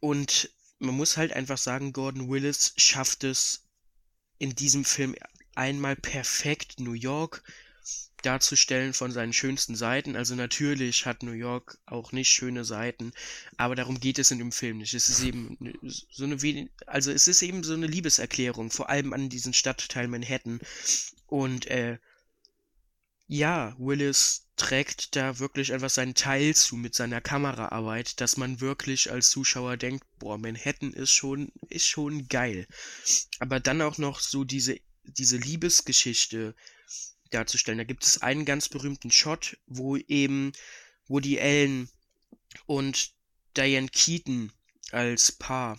[0.00, 3.68] Und man muss halt einfach sagen, Gordon Willis schafft es
[4.38, 5.14] in diesem Film
[5.54, 7.42] einmal perfekt New York
[8.22, 10.16] darzustellen von seinen schönsten Seiten.
[10.16, 13.12] Also natürlich hat New York auch nicht schöne Seiten,
[13.56, 14.94] aber darum geht es in dem Film nicht.
[14.94, 15.58] Es ist eben
[16.10, 20.60] so eine, also es ist eben so eine Liebeserklärung, vor allem an diesen Stadtteil Manhattan.
[21.26, 21.98] Und äh,
[23.26, 29.10] ja, Willis trägt da wirklich einfach seinen Teil zu mit seiner Kameraarbeit, dass man wirklich
[29.10, 32.66] als Zuschauer denkt, boah, Manhattan ist schon, ist schon geil.
[33.38, 36.54] Aber dann auch noch so diese, diese Liebesgeschichte,
[37.34, 37.78] darzustellen.
[37.78, 40.52] Da gibt es einen ganz berühmten Shot, wo eben
[41.08, 41.88] Woody Allen
[42.66, 43.12] und
[43.56, 44.52] Diane Keaton
[44.90, 45.78] als Paar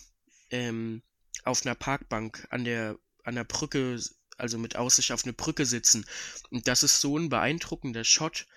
[0.49, 1.01] ähm,
[1.43, 3.99] auf einer Parkbank an der, an der Brücke,
[4.37, 6.05] also mit Aussicht auf eine Brücke sitzen.
[6.49, 8.47] Und das ist so ein beeindruckender Shot,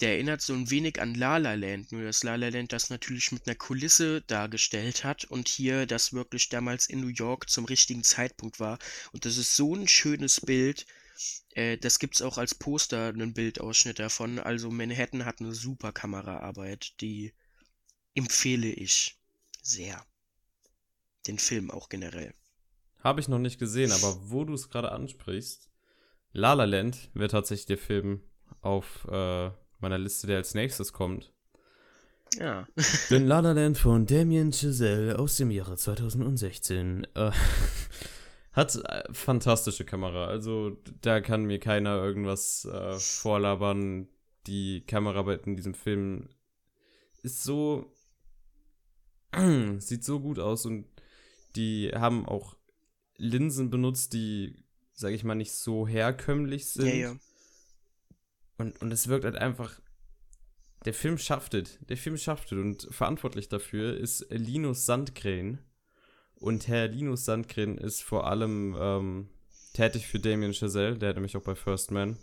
[0.00, 2.90] der erinnert so ein wenig an La La Land, nur dass La La Land das
[2.90, 7.64] natürlich mit einer Kulisse dargestellt hat und hier das wirklich damals in New York zum
[7.64, 8.78] richtigen Zeitpunkt war.
[9.12, 10.86] Und das ist so ein schönes Bild,
[11.50, 14.38] Äh, das gibt's auch als Poster, einen Bildausschnitt davon.
[14.38, 17.32] Also Manhattan hat eine super Kameraarbeit, die
[18.14, 19.18] empfehle ich
[19.62, 20.04] sehr.
[21.26, 22.32] Den Film auch generell.
[23.00, 25.68] Habe ich noch nicht gesehen, aber wo du es gerade ansprichst,
[26.32, 28.22] La La Land wäre tatsächlich der Film
[28.60, 31.32] auf äh, meiner Liste, der als nächstes kommt.
[32.38, 32.66] Ja.
[33.10, 37.30] Den La La Land von Damien Chazelle aus dem Jahre 2016 äh,
[38.58, 40.26] hat äh, fantastische Kamera.
[40.26, 44.08] Also da kann mir keiner irgendwas äh, vorlabern.
[44.46, 46.28] Die Kameraarbeit in diesem Film
[47.22, 47.92] ist so
[49.78, 50.86] sieht so gut aus und
[51.56, 52.56] die haben auch
[53.16, 56.86] Linsen benutzt, die, sag ich mal, nicht so herkömmlich sind.
[56.86, 57.16] Ja, ja.
[58.58, 59.80] Und, und es wirkt halt einfach.
[60.84, 61.78] Der Film schafft es.
[61.88, 62.58] Der Film schafft es.
[62.58, 65.58] Und verantwortlich dafür ist Linus Sandgren.
[66.40, 69.28] Und Herr Linus Sandgren ist vor allem ähm,
[69.74, 70.96] tätig für Damien Chazelle.
[70.96, 72.16] Der hat nämlich auch bei First Man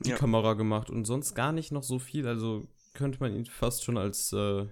[0.00, 0.16] die Ja.
[0.16, 0.90] Kamera gemacht.
[0.90, 2.26] Und sonst gar nicht noch so viel.
[2.26, 4.66] Also könnte man ihn fast schon als äh,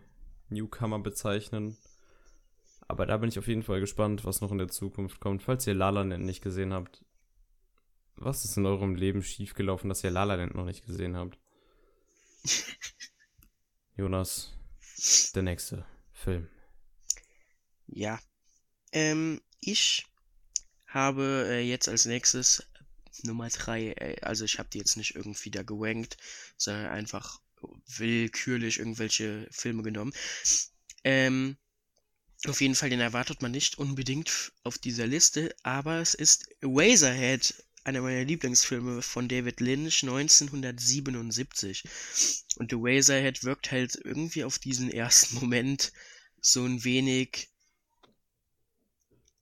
[0.48, 1.76] Newcomer bezeichnen.
[2.88, 5.42] Aber da bin ich auf jeden Fall gespannt, was noch in der Zukunft kommt.
[5.42, 7.04] Falls ihr La La Land nicht gesehen habt,
[8.16, 11.38] was ist in eurem Leben schiefgelaufen, dass ihr La La Land noch nicht gesehen habt?
[13.96, 14.54] Jonas,
[15.34, 16.48] der nächste Film.
[17.88, 18.20] Ja.
[18.92, 20.06] Ähm, ich
[20.86, 22.62] habe äh, jetzt als nächstes
[23.22, 23.92] Nummer drei.
[23.92, 26.16] äh, also ich habe die jetzt nicht irgendwie da gewankt,
[26.56, 27.40] sondern einfach
[27.96, 30.12] willkürlich irgendwelche Filme genommen.
[31.04, 31.56] Ähm,
[32.46, 37.64] auf jeden Fall, den erwartet man nicht unbedingt auf dieser Liste, aber es ist Razorhead,
[37.82, 41.82] einer meiner Lieblingsfilme von David Lynch 1977.
[42.56, 45.92] Und The Razorhead wirkt halt irgendwie auf diesen ersten Moment
[46.40, 47.50] so ein wenig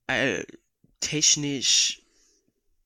[0.06, 0.44] äh,
[1.00, 2.02] technisch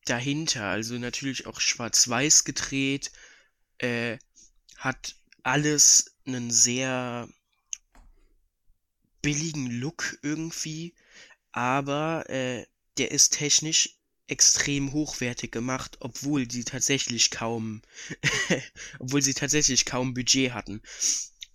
[0.04, 0.64] dahinter.
[0.64, 3.12] Also natürlich auch schwarz-weiß gedreht,
[3.78, 4.18] äh,
[4.76, 7.28] hat alles einen sehr
[9.22, 10.94] billigen Look irgendwie,
[11.52, 12.66] aber äh,
[12.98, 13.96] der ist technisch
[14.26, 17.82] extrem hochwertig gemacht, obwohl sie tatsächlich kaum,
[18.98, 20.80] obwohl sie tatsächlich kaum Budget hatten.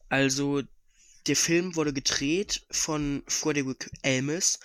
[0.09, 0.61] Also
[1.27, 4.59] der Film wurde gedreht von Frederick Elmes,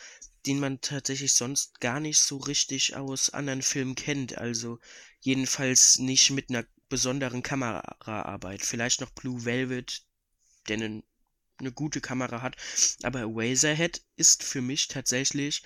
[0.46, 4.38] den man tatsächlich sonst gar nicht so richtig aus anderen Filmen kennt.
[4.38, 4.78] Also
[5.20, 8.62] jedenfalls nicht mit einer besonderen Kameraarbeit.
[8.62, 10.04] Vielleicht noch Blue Velvet,
[10.68, 11.02] der eine,
[11.58, 12.56] eine gute Kamera hat.
[13.02, 15.62] Aber Razorhead ist für mich tatsächlich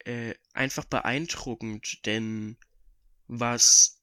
[0.00, 2.56] äh, einfach beeindruckend, denn
[3.26, 4.00] was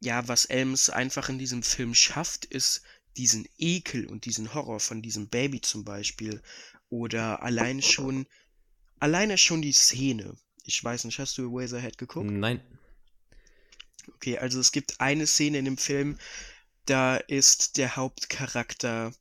[0.00, 2.82] ja, was Elms einfach in diesem Film schafft, ist
[3.16, 6.40] diesen Ekel und diesen Horror von diesem Baby zum Beispiel.
[6.88, 8.26] Oder allein schon,
[9.00, 10.36] alleine schon die Szene.
[10.64, 12.30] Ich weiß nicht, hast du Razorhead geguckt?
[12.30, 12.60] Nein.
[14.14, 16.18] Okay, also es gibt eine Szene in dem Film,
[16.86, 19.12] da ist der Hauptcharakter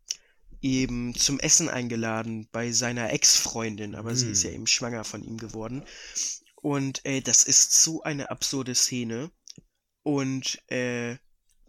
[0.61, 4.55] eben zum Essen eingeladen bei seiner Ex-Freundin, aber sie ist ja Hm.
[4.55, 5.84] eben schwanger von ihm geworden.
[6.55, 9.32] Und äh, das ist so eine absurde Szene.
[10.03, 11.17] Und äh,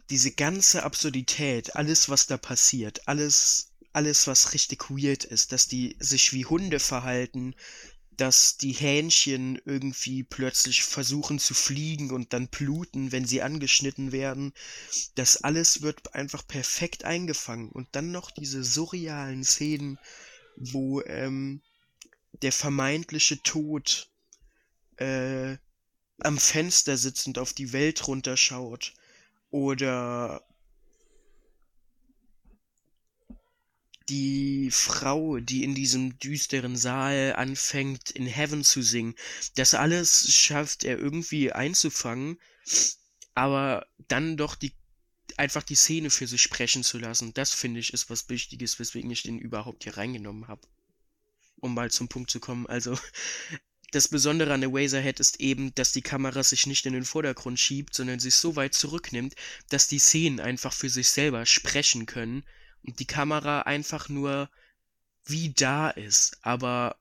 [0.09, 5.95] diese ganze Absurdität, alles, was da passiert, alles, alles, was richtig weird ist, dass die
[5.99, 7.53] sich wie Hunde verhalten,
[8.19, 14.53] dass die Hähnchen irgendwie plötzlich versuchen zu fliegen und dann bluten, wenn sie angeschnitten werden.
[15.15, 17.69] Das alles wird einfach perfekt eingefangen.
[17.69, 19.99] Und dann noch diese surrealen Szenen,
[20.57, 21.61] wo ähm,
[22.41, 24.09] der vermeintliche Tod
[24.97, 25.55] äh,
[26.19, 28.93] am Fenster sitzend auf die Welt runterschaut.
[29.49, 30.43] Oder
[34.09, 39.15] die Frau, die in diesem düsteren Saal anfängt, in Heaven zu singen.
[39.55, 42.39] Das alles schafft er irgendwie einzufangen,
[43.35, 44.73] aber dann doch die
[45.37, 47.33] einfach die Szene für sich sprechen zu lassen.
[47.33, 50.67] Das finde ich ist was Wichtiges, weswegen ich den überhaupt hier reingenommen habe.
[51.57, 52.67] Um mal zum Punkt zu kommen.
[52.67, 52.97] Also
[53.91, 57.59] das Besondere an der Razorhead ist eben, dass die Kamera sich nicht in den Vordergrund
[57.59, 59.35] schiebt, sondern sich so weit zurücknimmt,
[59.69, 62.43] dass die Szenen einfach für sich selber sprechen können
[62.83, 64.49] und die Kamera einfach nur
[65.25, 66.95] wie da ist, aber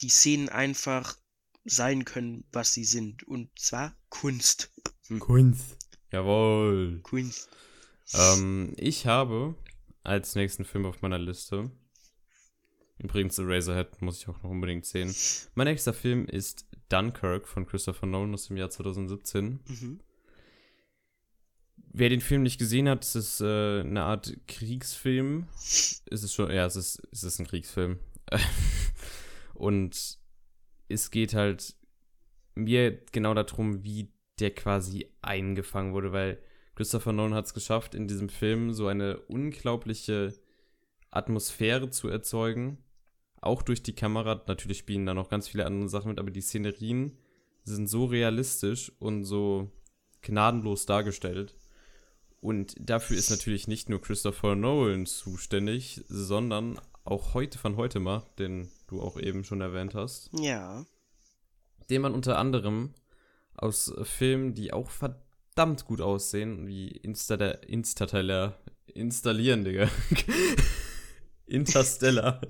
[0.00, 1.16] die Szenen einfach
[1.64, 3.24] sein können, was sie sind.
[3.24, 4.70] Und zwar Kunst.
[5.18, 5.76] Kunst.
[6.12, 7.00] Jawohl.
[7.02, 7.48] Kunst.
[8.12, 9.56] Ähm, ich habe
[10.04, 11.70] als nächsten Film auf meiner Liste.
[12.98, 15.14] Übrigens, The Razorhead muss ich auch noch unbedingt sehen.
[15.54, 19.60] Mein nächster Film ist Dunkirk von Christopher Nolan aus dem Jahr 2017.
[19.66, 20.00] Mhm.
[21.98, 25.46] Wer den Film nicht gesehen hat, es ist äh, eine Art Kriegsfilm.
[25.54, 27.98] Es ist schon, ja, es ist, es ist ein Kriegsfilm.
[29.54, 30.18] Und
[30.88, 31.74] es geht halt
[32.54, 36.38] mir genau darum, wie der quasi eingefangen wurde, weil
[36.74, 40.34] Christopher Nolan hat es geschafft, in diesem Film so eine unglaubliche
[41.10, 42.76] Atmosphäre zu erzeugen.
[43.40, 44.44] Auch durch die Kamera.
[44.46, 47.16] Natürlich spielen da noch ganz viele andere Sachen mit, aber die Szenerien
[47.64, 49.72] sind so realistisch und so
[50.20, 51.56] gnadenlos dargestellt.
[52.40, 58.24] Und dafür ist natürlich nicht nur Christopher Nolan zuständig, sondern auch heute von heute mal,
[58.38, 60.30] den du auch eben schon erwähnt hast.
[60.32, 60.84] Ja.
[61.90, 62.94] Den man unter anderem
[63.56, 68.56] aus Filmen, die auch verdammt gut aussehen, wie Insta der Instateller
[68.86, 69.88] installieren, Digga.
[71.46, 72.40] Interstellar.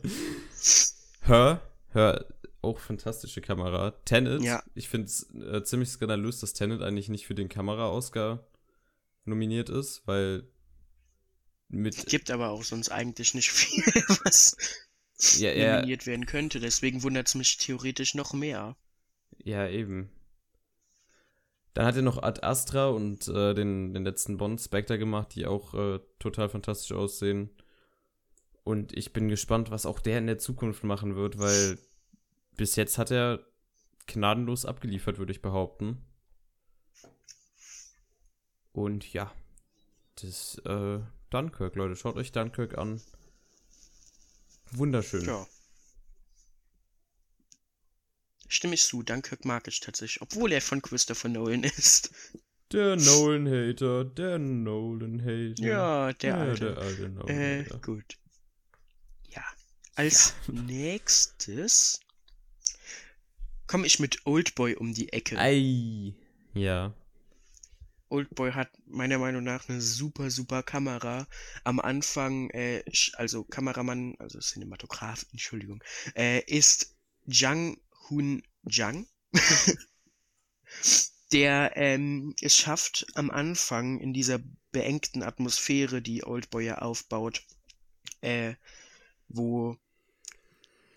[1.20, 1.60] Hör,
[1.90, 2.26] hör,
[2.62, 3.92] auch fantastische Kamera.
[4.04, 4.62] Tenet, Ja.
[4.74, 8.44] ich finde es äh, ziemlich skandalös, dass Tenet eigentlich nicht für den Kamera-Oscar
[9.26, 10.48] nominiert ist, weil
[11.68, 13.82] mit Gibt aber auch sonst eigentlich nicht viel,
[14.24, 14.56] was
[15.38, 16.60] ja, ja, nominiert werden könnte.
[16.60, 18.76] Deswegen wundert es mich theoretisch noch mehr.
[19.38, 20.10] ja eben.
[21.74, 25.44] Dann hat er noch Ad Astra und äh, den, den letzten Bond Spectre gemacht, die
[25.44, 27.50] auch äh, total fantastisch aussehen.
[28.64, 31.78] Und ich bin gespannt, was auch der in der Zukunft machen wird, weil
[32.56, 33.44] bis jetzt hat er
[34.06, 36.02] gnadenlos abgeliefert, würde ich behaupten.
[38.76, 39.32] Und ja,
[40.20, 40.98] das äh,
[41.30, 43.00] Dunkirk, Leute, schaut euch Dunkirk an.
[44.72, 45.24] Wunderschön.
[45.24, 45.46] Ja.
[48.48, 52.10] Stimme ich zu, Dunkirk mag ich tatsächlich, obwohl er von Christopher Nolan ist.
[52.70, 55.62] Der Nolan-Hater, der Nolan-Hater.
[55.64, 56.64] Ja, der Ja, alte.
[56.74, 57.78] der alte Äh, Nolan-Hater.
[57.80, 58.18] gut.
[59.30, 59.42] Ja.
[59.94, 62.00] Als nächstes
[63.66, 65.38] komme ich mit Oldboy um die Ecke.
[65.38, 66.12] Ei.
[66.52, 66.92] Ja.
[68.08, 71.26] Oldboy hat meiner Meinung nach eine super, super Kamera.
[71.64, 72.82] Am Anfang, äh,
[73.14, 75.82] also Kameramann, also Cinematograf, Entschuldigung,
[76.14, 76.94] äh, ist
[77.26, 77.78] Jang
[78.08, 79.06] Hun Jang,
[81.32, 84.40] der ähm, es schafft, am Anfang in dieser
[84.70, 87.42] beengten Atmosphäre, die Oldboy ja aufbaut,
[88.20, 88.54] äh,
[89.28, 89.76] wo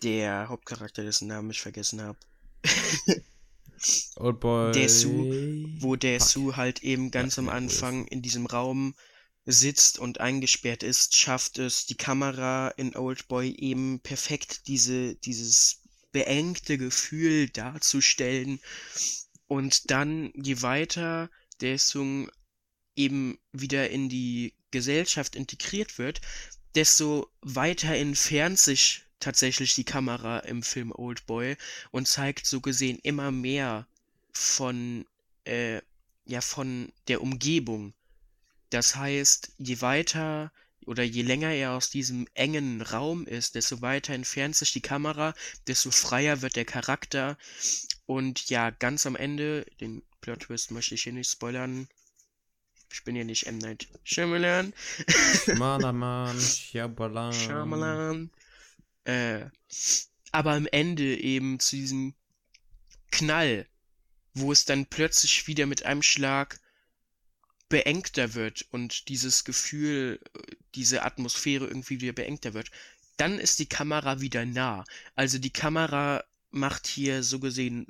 [0.02, 2.18] der Hauptcharakter, dessen Namen ich vergessen habe,
[4.16, 4.72] Oldboy.
[4.72, 5.26] Der Su-
[5.80, 5.96] wo.
[6.20, 8.94] Sue halt eben ganz Ja, am Anfang in diesem Raum
[9.46, 16.78] sitzt und eingesperrt ist, schafft es die Kamera in Oldboy eben perfekt diese, dieses beengte
[16.78, 18.60] Gefühl darzustellen.
[19.46, 22.30] Und dann, je weiter der Sung
[22.96, 26.20] eben wieder in die Gesellschaft integriert wird,
[26.74, 31.56] desto weiter entfernt sich tatsächlich die Kamera im Film Oldboy
[31.90, 33.86] und zeigt so gesehen immer mehr
[34.32, 35.06] von,
[35.44, 35.80] äh,
[36.24, 37.92] ja, von der Umgebung.
[38.70, 40.52] Das heißt, je weiter
[40.86, 45.34] oder je länger er aus diesem engen Raum ist, desto weiter entfernt sich die Kamera,
[45.66, 47.36] desto freier wird der Charakter.
[48.06, 51.88] Und ja, ganz am Ende, den Plot Twist möchte ich hier nicht spoilern.
[52.92, 53.58] Ich bin ja nicht M.
[53.58, 54.72] Night Shyamalan.
[55.56, 57.32] Malaman, Shyamalan.
[57.32, 58.30] Shyamalan.
[59.10, 59.50] Äh,
[60.30, 62.14] aber am Ende eben zu diesem
[63.10, 63.66] Knall,
[64.34, 66.60] wo es dann plötzlich wieder mit einem Schlag
[67.68, 70.20] beengter wird und dieses Gefühl,
[70.74, 72.70] diese Atmosphäre irgendwie wieder beengter wird,
[73.16, 74.84] dann ist die Kamera wieder nah.
[75.16, 77.86] Also die Kamera macht hier so gesehen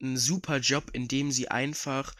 [0.00, 2.14] einen super Job, indem sie einfach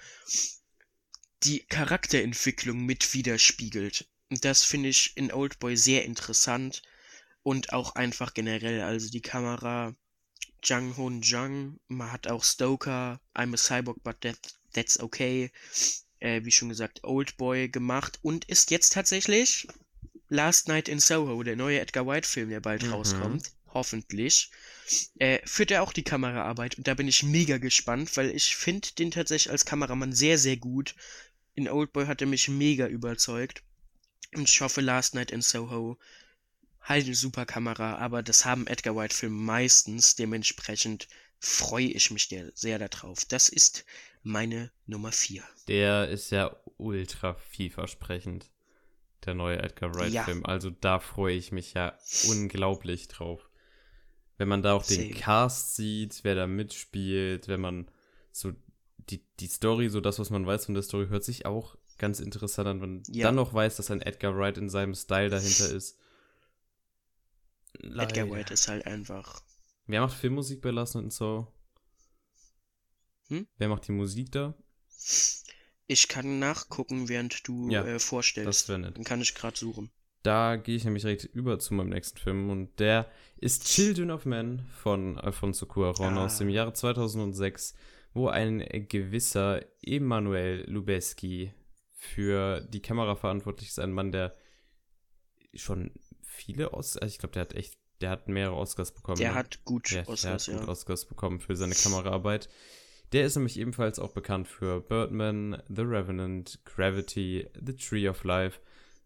[1.44, 4.08] die Charakterentwicklung mit widerspiegelt.
[4.28, 6.82] Und das finde ich in Oldboy sehr interessant
[7.42, 8.82] und auch einfach generell.
[8.82, 9.94] Also die Kamera
[10.62, 14.36] Jang Hoon Jang, man hat auch Stoker, I'm a Cyborg, but that,
[14.74, 15.50] that's okay.
[16.18, 19.66] Äh, wie schon gesagt, Oldboy gemacht und ist jetzt tatsächlich
[20.28, 22.92] Last Night in Soho, der neue Edgar White-Film, der bald Mhm.
[22.92, 23.50] rauskommt.
[23.72, 24.50] Hoffentlich.
[25.18, 28.88] Äh, führt er auch die Kameraarbeit und da bin ich mega gespannt, weil ich finde
[28.98, 30.94] den tatsächlich als Kameramann sehr, sehr gut.
[31.54, 33.62] In Oldboy hat er mich mega überzeugt.
[34.34, 35.98] Und ich hoffe, Last Night in Soho
[36.82, 40.16] halt eine super Kamera, aber das haben Edgar White-Filme meistens.
[40.16, 41.08] Dementsprechend
[41.38, 43.24] freue ich mich sehr darauf.
[43.24, 43.84] Das ist
[44.22, 45.42] meine Nummer 4.
[45.68, 48.50] Der ist ja ultra vielversprechend.
[49.26, 49.96] Der neue Edgar Ja.
[50.00, 50.46] Wright-Film.
[50.46, 53.48] Also da freue ich mich ja unglaublich drauf.
[54.38, 55.14] Wenn man da auch den Same.
[55.14, 57.90] Cast sieht, wer da mitspielt, wenn man
[58.32, 58.52] so
[59.10, 62.20] die, die Story, so das, was man weiß von der Story, hört sich auch ganz
[62.20, 62.80] interessant an.
[62.80, 63.26] Wenn man Ja.
[63.26, 65.98] dann noch weiß, dass ein Edgar Wright in seinem Style dahinter ist.
[67.74, 68.30] Edgar Leider.
[68.30, 69.42] White ist halt einfach.
[69.86, 71.52] Wer macht Filmmusik bei Last Night in Soho?
[73.28, 73.46] Hm?
[73.58, 74.54] Wer macht die Musik da?
[75.86, 78.48] Ich kann nachgucken, während du Ja, äh, vorstellst.
[78.48, 78.96] das wär nett.
[78.96, 79.90] Dann kann ich gerade suchen.
[80.22, 84.26] Da gehe ich nämlich direkt über zu meinem nächsten Film und der ist Children of
[84.26, 86.26] Men von Alfonso Cuarón Ah.
[86.26, 87.74] aus dem Jahre 2006
[88.12, 88.58] wo ein
[88.88, 91.54] gewisser Emanuel Lubezki
[91.94, 93.78] für die Kamera verantwortlich ist.
[93.78, 94.34] Ein Mann, der
[95.54, 95.92] schon
[96.40, 99.18] viele Oscars, also ich glaube, der hat echt, der hat mehrere Oscars bekommen.
[99.18, 99.34] Der ne?
[99.34, 100.72] hat gut der, Oscars, der hat gut ja.
[100.72, 102.48] Oscars bekommen für seine Kameraarbeit.
[103.12, 108.60] Der ist nämlich ebenfalls auch bekannt für Birdman, The Revenant, Gravity, The Tree of Life.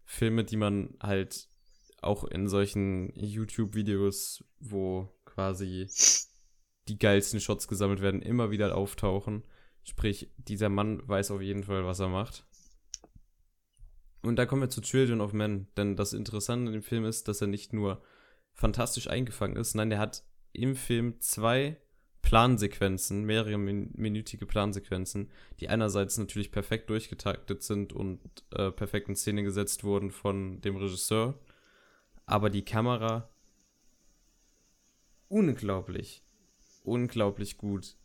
[0.05, 1.49] Filme, die man halt
[2.01, 5.87] auch in solchen YouTube-Videos, wo quasi
[6.87, 9.43] die geilsten Shots gesammelt werden, immer wieder auftauchen.
[9.83, 12.45] Sprich, dieser Mann weiß auf jeden Fall, was er macht.
[14.25, 17.27] Und da kommen wir zu Children of Men, denn das Interessante an dem Film ist,
[17.27, 18.01] dass er nicht nur
[18.53, 21.77] fantastisch eingefangen ist, nein, der hat im Film zwei
[22.21, 28.19] Plansequenzen, mehrere min minütige Plansequenzen, die einerseits natürlich perfekt durchgetaktet sind und
[28.51, 31.39] äh, perfekt in Szene gesetzt wurden von dem Regisseur,
[32.25, 33.29] aber die Kamera
[35.27, 36.23] unglaublich,
[36.83, 37.95] unglaublich gut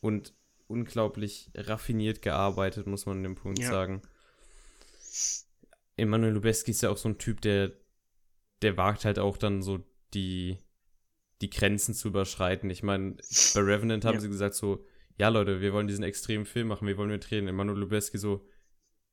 [0.00, 0.32] und
[0.66, 3.70] unglaublich raffiniert gearbeitet, muss man an dem Punkt Ja.
[3.70, 4.00] sagen.
[5.98, 7.72] Emanuel Lubezki ist ja auch so ein Typ, der,
[8.62, 9.80] der wagt halt auch dann so
[10.14, 10.58] die,
[11.40, 12.70] die Grenzen zu überschreiten.
[12.70, 13.16] Ich meine,
[13.54, 14.20] bei Revenant haben Ja.
[14.20, 14.84] sie gesagt so,
[15.16, 17.48] ja Leute, wir wollen diesen extremen Film machen, wir wollen mit drehen.
[17.48, 18.46] Emanuel Lubezki so,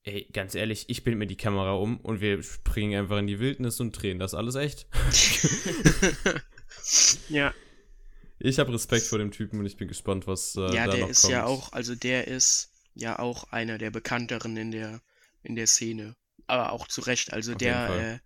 [0.03, 3.39] ey, ganz ehrlich, ich bild mir die Kamera um und wir springen einfach in die
[3.39, 4.87] Wildnis und drehen das alles echt.
[7.29, 7.53] ja,
[8.39, 10.99] Ich habe Respekt vor dem Typen und ich bin gespannt, was äh, ja, da der
[11.01, 11.31] noch ist kommt.
[11.33, 15.01] ja auch, also der ist ja auch einer der bekannteren in der
[15.43, 16.15] in der Szene.
[16.47, 18.19] Aber auch zu Recht, also Auf der äh,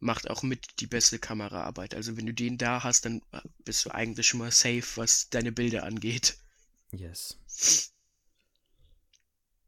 [0.00, 1.94] macht auch mit die beste Kameraarbeit.
[1.94, 5.28] Also wenn du den da hast, dann äh, bist du eigentlich schon mal safe, was
[5.30, 6.36] deine Bilder angeht.
[6.92, 7.38] Yes.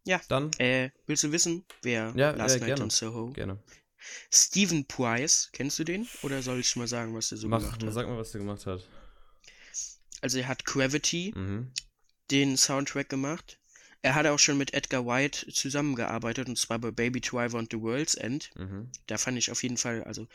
[0.04, 0.20] Ja.
[0.28, 2.84] Dann Äh, willst du wissen, wer Ja, Last äh, Night gerne.
[2.84, 3.32] in Soho?
[3.32, 3.58] gerne.
[4.30, 6.06] Stephen Price, kennst du den?
[6.22, 7.92] Oder soll ich mal sagen, was der so Mach, gemacht hat?
[7.92, 8.86] sag mal, was der gemacht hat.
[10.20, 11.72] Also er hat Gravity, Mhm.
[12.30, 13.55] den Soundtrack gemacht.
[14.06, 17.80] Er hat auch schon mit Edgar White zusammengearbeitet, und zwar bei Baby Driver und The
[17.80, 18.52] World's End.
[18.54, 18.88] Mhm.
[19.08, 20.28] Da fand ich auf jeden Fall, also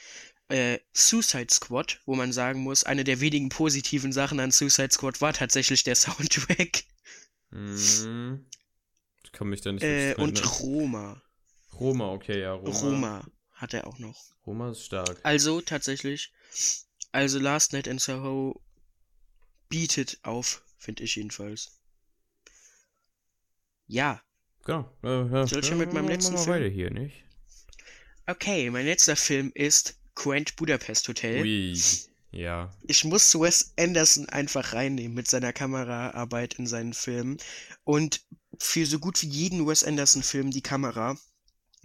[0.50, 5.22] äh, Suicide Squad, wo man sagen muss, eine der wenigen positiven Sachen an Suicide Squad
[5.22, 6.84] war tatsächlich der Soundtrack.
[7.52, 8.46] Mhm.
[9.24, 10.54] Ich kann mich da nicht Äh, und erinnern.
[10.60, 11.22] Roma.
[11.80, 12.78] Roma, okay, ja, Roma.
[12.78, 14.22] Roma hat er auch noch.
[14.46, 15.18] Roma ist stark.
[15.24, 16.34] Also tatsächlich,
[17.14, 18.62] also Last Night in Soho
[19.70, 21.78] bietet auf, finde ich jedenfalls.
[23.92, 24.24] Ja,
[24.64, 24.90] Genau.
[25.04, 26.56] Äh, ja, Soll ich ja, schon mit meinem letzten mal Film?
[26.56, 27.26] weiter hier, nicht?
[28.28, 31.42] okay, mein letzter Film ist Grand Budapest Hotel.
[31.42, 31.78] Ui.
[32.32, 32.74] Ja.
[32.88, 37.38] Ich muss Wes Anderson einfach reinnehmen mit seiner Kameraarbeit in seinen Filmen.
[37.84, 38.22] Und
[38.60, 41.18] für so gut wie jeden Wes Anderson-Film die Kamera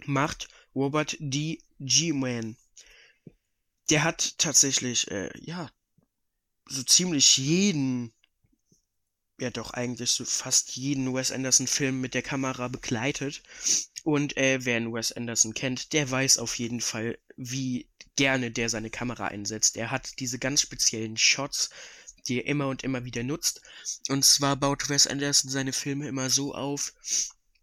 [0.05, 1.61] macht Robert D.
[1.79, 2.55] G-Man.
[3.89, 5.69] Der hat tatsächlich, äh, ja,
[6.69, 8.13] so ziemlich jeden,
[9.39, 13.43] ja doch eigentlich so fast jeden Wes Anderson-Film mit der Kamera begleitet.
[14.03, 18.69] Und äh, wer einen Wes Anderson kennt, der weiß auf jeden Fall, wie gerne der
[18.69, 19.77] seine Kamera einsetzt.
[19.77, 21.69] Er hat diese ganz speziellen Shots,
[22.27, 23.61] die er immer und immer wieder nutzt.
[24.09, 26.93] Und zwar baut Wes Anderson seine Filme immer so auf,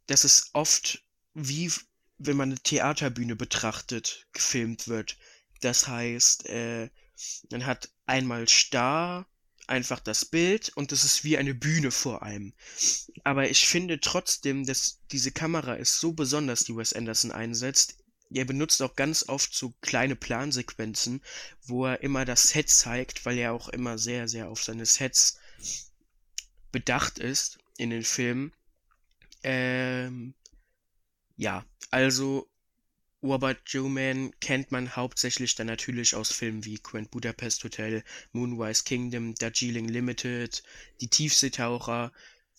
[0.07, 1.03] dass es oft
[1.35, 1.73] wie
[2.19, 5.19] wenn man eine Theaterbühne betrachtet, gefilmt wird.
[5.61, 6.89] Das heißt, äh,
[7.51, 9.27] man hat einmal starr
[9.67, 12.53] einfach das Bild und es ist wie eine Bühne vor einem.
[13.25, 17.97] Aber ich finde trotzdem, dass diese Kamera ist so besonders, die Wes Anderson einsetzt.
[18.31, 21.23] Er benutzt auch ganz oft so kleine Plansequenzen,
[21.63, 25.39] wo er immer das Set zeigt, weil er auch immer sehr, sehr auf seine Sets
[26.73, 28.53] bedacht ist in den Filmen.
[29.43, 30.35] Ähm,
[31.37, 32.49] ja, also
[33.25, 39.35] Robert Joe-Man kennt man hauptsächlich dann natürlich aus Filmen wie Grand Budapest Hotel, Moonrise Kingdom,
[39.35, 40.63] Darjeeling Limited,
[41.01, 42.13] Die Tiefseetaucher,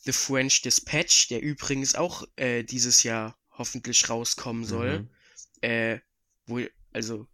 [0.06, 5.02] The French Dispatch, der übrigens auch äh, dieses Jahr hoffentlich rauskommen soll.
[5.02, 5.10] Mhm.
[5.62, 6.00] Äh,
[6.48, 6.62] wo,
[6.94, 7.28] also,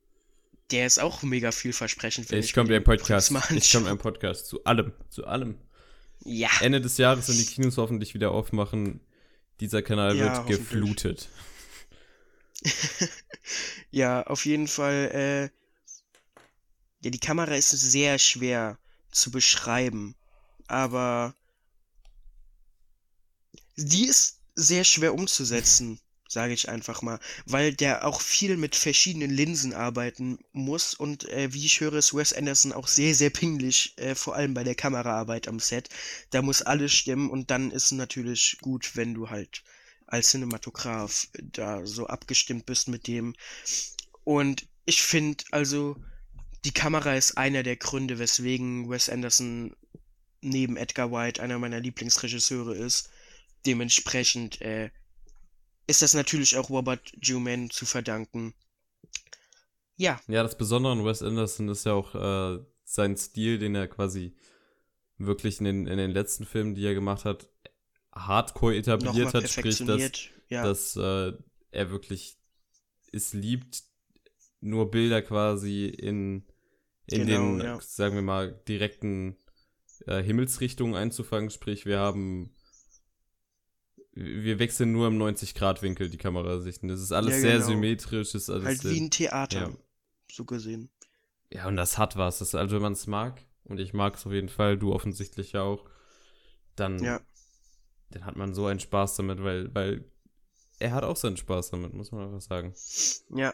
[0.72, 2.32] der ist auch mega vielversprechend.
[2.34, 3.34] Ich mir komme im Podcast.
[3.56, 4.48] Ich komme im Podcast.
[4.48, 4.92] Zu allem.
[5.10, 5.56] Zu allem.
[6.24, 9.00] Ja, Ende des Jahres, wenn die Kinos hoffentlich wieder aufmachen,
[9.60, 11.30] dieser Kanal Ja, wird geflutet.
[13.92, 15.44] ja, auf jeden Fall, äh,
[17.04, 18.78] ja, die Kamera ist sehr schwer
[19.12, 20.16] zu beschreiben,
[20.68, 21.36] aber
[23.76, 29.32] die ist sehr schwer umzusetzen, sage ich einfach mal, weil der auch viel mit verschiedenen
[29.32, 33.98] Linsen arbeiten muss und äh, wie ich höre, ist Wes Anderson auch sehr, sehr pingelig,
[33.98, 35.90] äh, vor allem bei der Kameraarbeit am Set.
[36.30, 39.64] Da muss alles stimmen und dann ist natürlich gut, wenn du halt
[40.12, 43.36] als Cinematograph da so abgestimmt bist mit dem.
[44.24, 45.96] Und ich finde, also,
[46.66, 49.76] die Kamera ist einer der Gründe, weswegen Wes Anderson
[50.42, 53.10] neben Edgar White einer meiner Lieblingsregisseure ist.
[53.66, 54.90] Dementsprechend äh,
[55.88, 58.54] ist das natürlich auch Robert Juman zu verdanken.
[59.98, 60.20] Ja.
[60.28, 64.36] Ja, das Besondere an Wes Anderson ist ja auch äh, sein Stil, den er quasi
[65.18, 67.51] wirklich in den, in den letzten Filmen, die er gemacht hat,
[68.14, 70.12] hardcore etabliert hat, sprich, dass,
[70.50, 70.64] ja.
[70.64, 71.34] dass äh,
[71.72, 72.38] er wirklich
[73.12, 73.84] es liebt,
[74.60, 76.46] nur Bilder quasi in,
[77.08, 77.82] in genau, den, ja.
[77.82, 79.38] sagen wir mal, direkten
[80.06, 81.50] äh, Himmelsrichtungen einzufangen.
[81.50, 82.54] Sprich, wir haben
[84.14, 86.90] wir wechseln nur im 90-Grad-Winkel die Kamerasichten.
[86.90, 87.68] Das ist alles ja, sehr genau.
[87.68, 88.36] symmetrisch.
[88.36, 89.78] Ist alles halt wie ein Theater, ja.
[90.30, 90.90] so gesehen.
[91.50, 92.40] Ja, und das hat was.
[92.40, 95.54] Das, also wenn man es mag, und ich mag es auf jeden Fall, du offensichtlich
[95.54, 95.90] ja auch,
[96.76, 97.22] dann, ja.
[98.12, 100.06] Dann hat man so einen Spaß damit, weil, weil
[100.80, 102.74] er hat auch seinen Spaß damit, muss man einfach sagen.
[103.30, 103.54] Ja.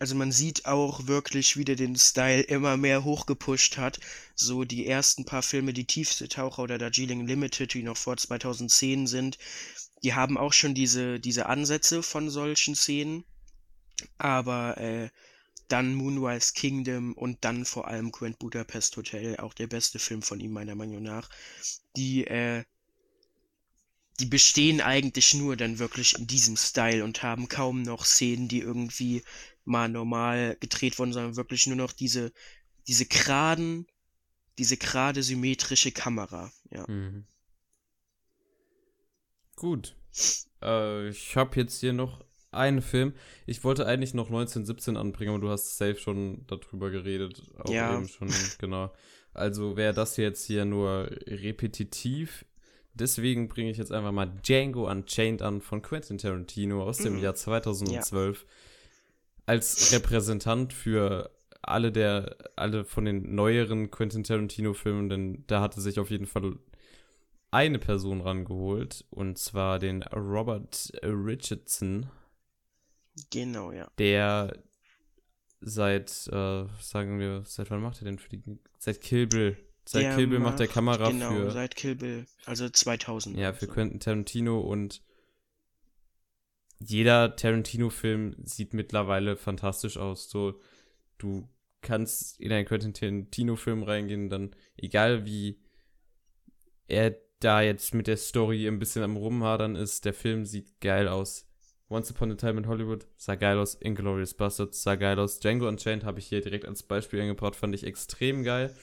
[0.00, 3.98] Also man sieht auch wirklich, wie der den Style immer mehr hochgepusht hat.
[4.36, 9.08] So die ersten paar Filme, die Tiefste Taucher oder Darjeeling Limited, die noch vor 2010
[9.08, 9.38] sind,
[10.04, 13.24] die haben auch schon diese, diese Ansätze von solchen Szenen.
[14.18, 15.08] Aber äh,
[15.68, 20.40] dann Moonrise Kingdom und dann vor allem Grand Budapest Hotel, auch der beste Film von
[20.40, 21.28] ihm meiner Meinung nach,
[21.96, 22.64] die äh,
[24.20, 28.60] die bestehen eigentlich nur dann wirklich in diesem Style und haben kaum noch Szenen, die
[28.60, 29.22] irgendwie
[29.64, 32.32] mal normal gedreht wurden, sondern wirklich nur noch diese,
[32.86, 33.86] diese geraden,
[34.58, 36.84] diese gerade symmetrische Kamera, ja.
[36.88, 37.26] Mhm.
[39.54, 39.96] Gut.
[40.62, 43.12] Äh, ich habe jetzt hier noch einen Film.
[43.46, 47.42] Ich wollte eigentlich noch 1917 anbringen, aber du hast safe schon darüber geredet.
[47.58, 47.96] Auch ja.
[47.96, 48.92] eben schon, genau.
[49.34, 52.44] Also wäre das jetzt hier nur repetitiv.
[52.98, 57.22] Deswegen bringe ich jetzt einfach mal Django Unchained an von Quentin Tarantino aus dem mhm.
[57.22, 58.40] Jahr 2012.
[58.40, 58.48] Ja.
[59.46, 61.30] Als Repräsentant für
[61.62, 66.58] alle der, alle von den neueren Quentin Tarantino-Filmen, denn da hatte sich auf jeden Fall
[67.50, 72.10] eine Person rangeholt, und zwar den Robert Richardson.
[73.30, 73.90] Genau, ja.
[73.98, 74.52] Der
[75.60, 78.42] seit, äh, sagen wir, seit wann macht er denn für die,
[78.78, 79.56] seit Kill Bill
[79.90, 81.50] Seit der Kill Bill macht der Kamera genau, für.
[81.50, 83.38] seit Kill Bill, also 2000.
[83.38, 83.72] Ja, für so.
[83.72, 85.02] Quentin Tarantino und
[86.78, 90.28] jeder Tarantino-Film sieht mittlerweile fantastisch aus.
[90.28, 90.60] So,
[91.16, 91.48] du
[91.80, 95.58] kannst in einen Quentin Tarantino-Film reingehen, dann, egal wie
[96.86, 101.08] er da jetzt mit der Story ein bisschen am Rumhadern ist, der Film sieht geil
[101.08, 101.46] aus.
[101.88, 105.66] Once Upon a Time in Hollywood sah geil aus, Inglourious Bastards sah geil aus, Django
[105.66, 108.74] Unchained habe ich hier direkt als Beispiel eingebracht, fand ich extrem geil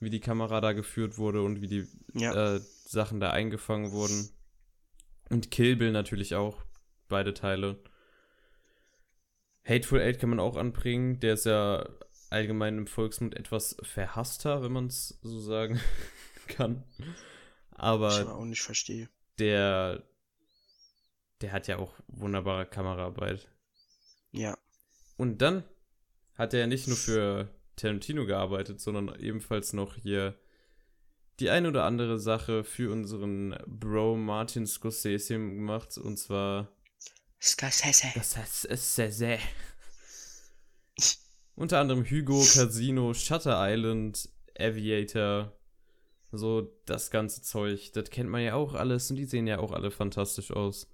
[0.00, 2.56] wie die Kamera da geführt wurde und wie die ja.
[2.56, 4.30] äh, Sachen da eingefangen wurden.
[5.28, 6.62] Und Kill Bill natürlich auch,
[7.08, 7.82] beide Teile.
[9.64, 11.88] Hateful Eight kann man auch anbringen, der ist ja
[12.30, 15.80] allgemein im Volksmund etwas verhasster, wenn man es so sagen
[16.48, 16.84] kann.
[17.70, 19.08] Aber ich auch nicht verstehe.
[19.38, 20.02] Der
[21.40, 23.48] der hat ja auch wunderbare Kameraarbeit.
[24.32, 24.58] Ja.
[25.16, 25.64] Und dann
[26.34, 27.48] hat er ja nicht nur für
[27.78, 30.38] Tarantino gearbeitet, sondern ebenfalls noch hier
[31.40, 36.68] die ein oder andere Sache für unseren Bro Martin Scorsese gemacht und zwar
[37.40, 38.08] Scorsese.
[38.76, 39.38] Scorsese.
[41.54, 45.52] Unter anderem Hugo, Casino, Shutter Island, Aviator,
[46.32, 47.92] so das ganze Zeug.
[47.92, 50.88] Das kennt man ja auch alles und die sehen ja auch alle fantastisch aus.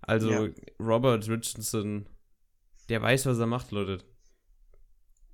[0.00, 0.48] Also ja.
[0.80, 2.06] Robert Richardson,
[2.88, 3.98] der weiß, was er macht, Leute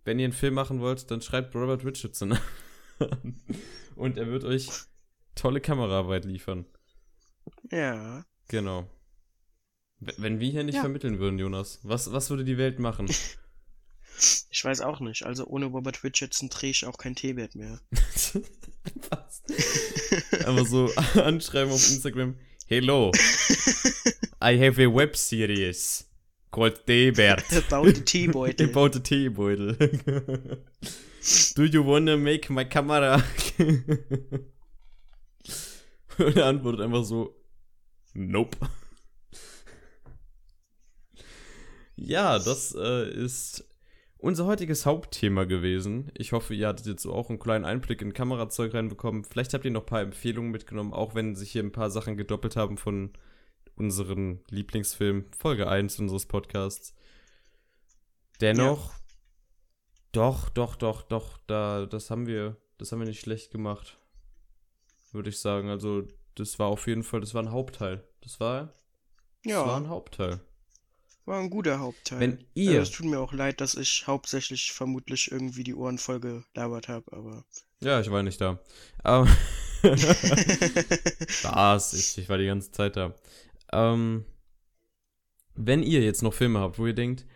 [0.04, 2.38] wenn ihr einen Film machen wollt, dann schreibt Robert Richardson
[3.96, 4.68] Und er wird euch
[5.34, 6.66] tolle Kameraarbeit liefern.
[7.70, 8.24] Ja.
[8.48, 8.88] Genau.
[10.00, 10.80] Wenn wir hier nicht ja.
[10.80, 13.08] vermitteln würden, Jonas, was, was würde die Welt machen?
[14.48, 15.26] Ich weiß auch nicht.
[15.26, 17.80] Also ohne Robert Richardson drehe ich auch kein Teebett mehr.
[19.10, 19.42] was?
[20.46, 20.88] Aber so
[21.20, 22.38] anschreiben auf Instagram.
[22.68, 23.10] Hello.
[24.40, 26.08] I have a web series.
[26.54, 27.42] Called Teebert.
[27.66, 28.70] About the Teebeutel.
[28.70, 29.76] About the Teebeutel.
[31.56, 33.20] Do you wanna make my Kamera?
[36.16, 37.34] Und er antwortet einfach so,
[38.14, 38.56] nope.
[41.96, 43.64] Ja, das äh, ist
[44.18, 46.12] unser heutiges Hauptthema gewesen.
[46.16, 49.24] Ich hoffe, ihr hattet jetzt auch einen kleinen Einblick in Kamerazeug reinbekommen.
[49.24, 52.16] Vielleicht habt ihr noch ein paar Empfehlungen mitgenommen, auch wenn sich hier ein paar Sachen
[52.16, 53.10] gedoppelt haben von
[53.76, 56.94] unseren Lieblingsfilm, Folge 1 unseres Podcasts.
[58.40, 58.96] Dennoch, ja.
[60.12, 63.98] doch, doch, doch, doch, da, das haben wir, das haben wir nicht schlecht gemacht.
[65.12, 65.68] Würde ich sagen.
[65.68, 68.02] Also, das war auf jeden Fall, das war ein Hauptteil.
[68.22, 68.72] Das war,
[69.44, 69.58] ja.
[69.60, 70.40] das war ein Hauptteil.
[71.26, 72.20] war ein guter Hauptteil.
[72.20, 75.98] Wenn ihr- Äh, Es tut mir auch leid, dass ich hauptsächlich vermutlich irgendwie die Ohren
[75.98, 77.44] voll gelabert habe, aber.
[77.80, 78.58] Ja, ich war nicht da.
[79.04, 79.28] Aber
[81.28, 83.14] Spaß, ich, ich war die ganze Zeit da.
[83.74, 84.24] Ähm,
[85.54, 87.26] wenn ihr jetzt noch Filme habt, wo ihr denkt,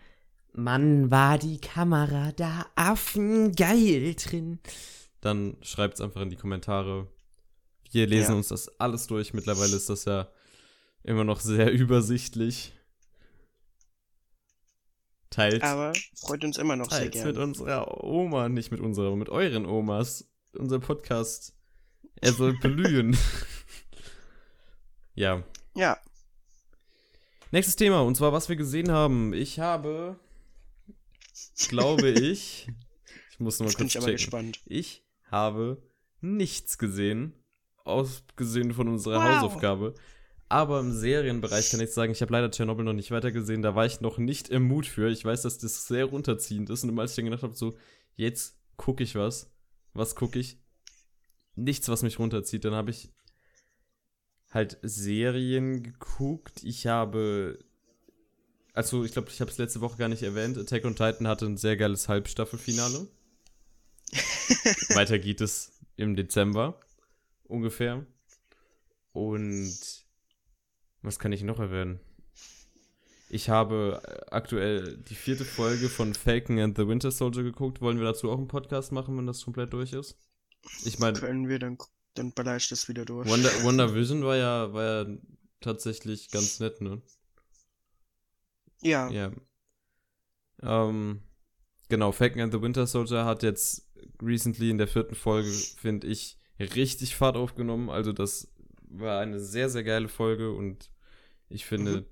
[0.53, 4.59] Mann, war die Kamera da affengeil drin,
[5.20, 7.07] dann schreibt's einfach in die Kommentare.
[7.91, 8.36] Wir lesen Ja.
[8.36, 9.34] uns das alles durch.
[9.34, 10.28] Mittlerweile ist das ja
[11.05, 12.72] immer noch sehr übersichtlich.
[15.30, 17.43] Teilt, Aber freut uns immer noch sehr teilt's mit gerne.
[17.43, 20.28] unserer Oma, nicht mit unserer, mit euren Omas.
[20.57, 21.55] Unser Podcast,
[22.20, 23.16] er soll blühen.
[25.14, 25.43] ja.
[25.74, 25.99] Ja,
[27.51, 29.32] Nächstes Thema, und zwar, was wir gesehen haben.
[29.32, 30.18] Ich habe,
[31.68, 32.68] glaube ich,
[33.30, 34.12] ich muss noch mal jetzt bin kurz ich checken.
[34.16, 34.61] gespannt.
[34.66, 35.82] Ich habe
[36.20, 37.32] nichts gesehen,
[37.84, 39.36] ausgesehen von unserer Wow.
[39.36, 39.94] Hausaufgabe.
[40.51, 43.61] Aber im Serienbereich kann ich sagen, ich habe leider Tschernobyl noch nicht weitergesehen.
[43.61, 45.11] Da war ich noch nicht im Mut für.
[45.11, 46.84] Ich weiß, dass das sehr runterziehend ist.
[46.84, 47.76] Und immer als ich dann gedacht habe, so,
[48.14, 49.53] jetzt gucke ich was.
[49.92, 50.59] Was gucke ich?
[51.55, 52.64] Nichts, was mich runterzieht.
[52.64, 53.11] Dann habe ich
[54.51, 56.62] halt Serien geguckt.
[56.64, 57.59] Ich habe.
[58.72, 60.57] Also, ich glaube, ich habe es letzte Woche gar nicht erwähnt.
[60.57, 63.09] Attack on Titan hatte ein sehr geiles Halbstaffelfinale.
[64.94, 66.80] Weiter geht es im Dezember
[67.44, 68.07] ungefähr.
[69.12, 69.76] Und
[71.03, 72.01] was kann ich noch erwähnen?
[73.30, 77.80] Ich habe aktuell die vierte Folge von Falcon and the Winter Soldier geguckt.
[77.82, 80.16] Wollen wir dazu auch einen Podcast machen, wenn das komplett durch ist?
[80.84, 81.76] Ich meine, Können wir, dann,
[82.19, 83.29] dann baller ich das wieder durch.
[83.29, 85.16] Wonder, Wonder Vision war ja, war ja
[85.61, 87.01] tatsächlich ganz nett, ne?
[88.83, 89.33] ja, Ja.
[90.62, 91.23] Ähm,
[91.89, 93.89] genau, Falcon and the Winter Soldier hat jetzt
[94.23, 97.91] recently in der vierten Folge, finde ich, richtig Fahrt aufgenommen.
[97.91, 98.53] Also das
[98.91, 100.91] war eine sehr, sehr geile Folge und
[101.49, 102.07] ich finde, Mhm.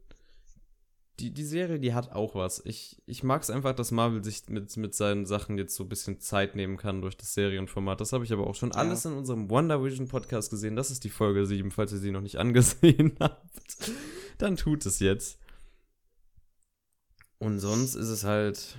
[1.19, 2.62] Die, die Serie, die hat auch was.
[2.67, 5.89] Ich, ich mag es einfach, dass Marvel sich mit, mit seinen Sachen jetzt so ein
[5.89, 8.01] bisschen Zeit nehmen kann durch das Serienformat.
[8.01, 8.77] Das habe ich aber auch schon Ja.
[8.77, 10.77] alles in unserem Wonder Vision Podcast gesehen.
[10.77, 13.91] Das ist die Folge 7, falls ihr sie noch nicht angesehen habt.
[14.39, 15.39] Dann tut es jetzt.
[17.39, 18.77] Und sonst ist es halt.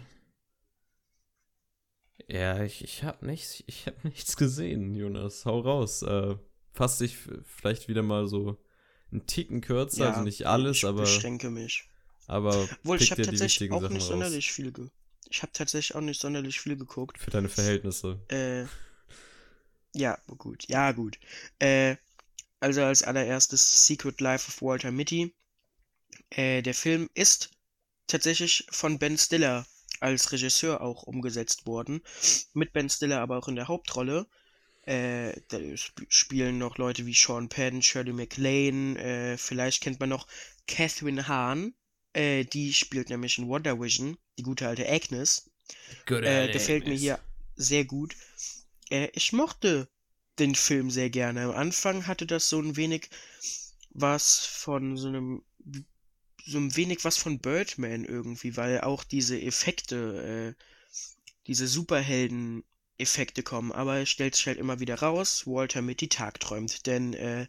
[2.28, 5.46] Ja, ich, ich habe nichts, ich hab nichts gesehen, Jonas.
[5.46, 6.02] Hau raus.
[6.04, 6.36] Äh,
[6.74, 8.58] fass dich vielleicht wieder mal so
[9.12, 11.90] einen Ticken kürzer, ja, also nicht alles, ich aber, beschränke mich.
[12.28, 14.10] Aber Obwohl, ich habe tatsächlich auch Sachen nicht raus.
[14.10, 14.90] sonderlich viel ge
[15.30, 17.18] Ich habe tatsächlich auch nicht sonderlich viel geguckt.
[17.20, 18.20] Für deine Verhältnisse.
[18.30, 18.66] Äh,
[19.98, 20.68] ja, gut.
[20.68, 21.18] Ja, gut.
[21.60, 21.96] Äh,
[22.60, 25.34] also als allererstes Secret Life of Walter Mitty.
[26.30, 27.52] Äh, der Film ist
[28.08, 29.66] tatsächlich von Ben Stiller
[30.00, 32.02] als Regisseur auch umgesetzt worden.
[32.54, 34.28] Mit Ben Stiller aber auch in der Hauptrolle.
[34.86, 40.10] Äh, da sp spielen noch Leute wie Sean Penn, Shirley MacLaine, äh, vielleicht kennt man
[40.10, 40.28] noch
[40.66, 41.74] Catherine Hahn.
[42.18, 45.51] Äh, die spielt nämlich in Wonder Vision, die gute alte Agnes.
[46.49, 47.20] Äh, gefällt mir hier
[47.55, 48.15] sehr gut.
[48.89, 49.88] Äh, ich mochte
[50.39, 51.43] den Film sehr gerne.
[51.43, 53.09] Am Anfang hatte das so ein wenig
[53.91, 55.43] was von so einem
[56.45, 60.63] so ein wenig was von Birdman irgendwie, weil auch diese Effekte, äh,
[61.45, 63.72] diese Superhelden-Effekte kommen.
[63.74, 67.47] Aber es stellt sich halt immer wieder raus, Walter Mitty tagträumt, denn äh,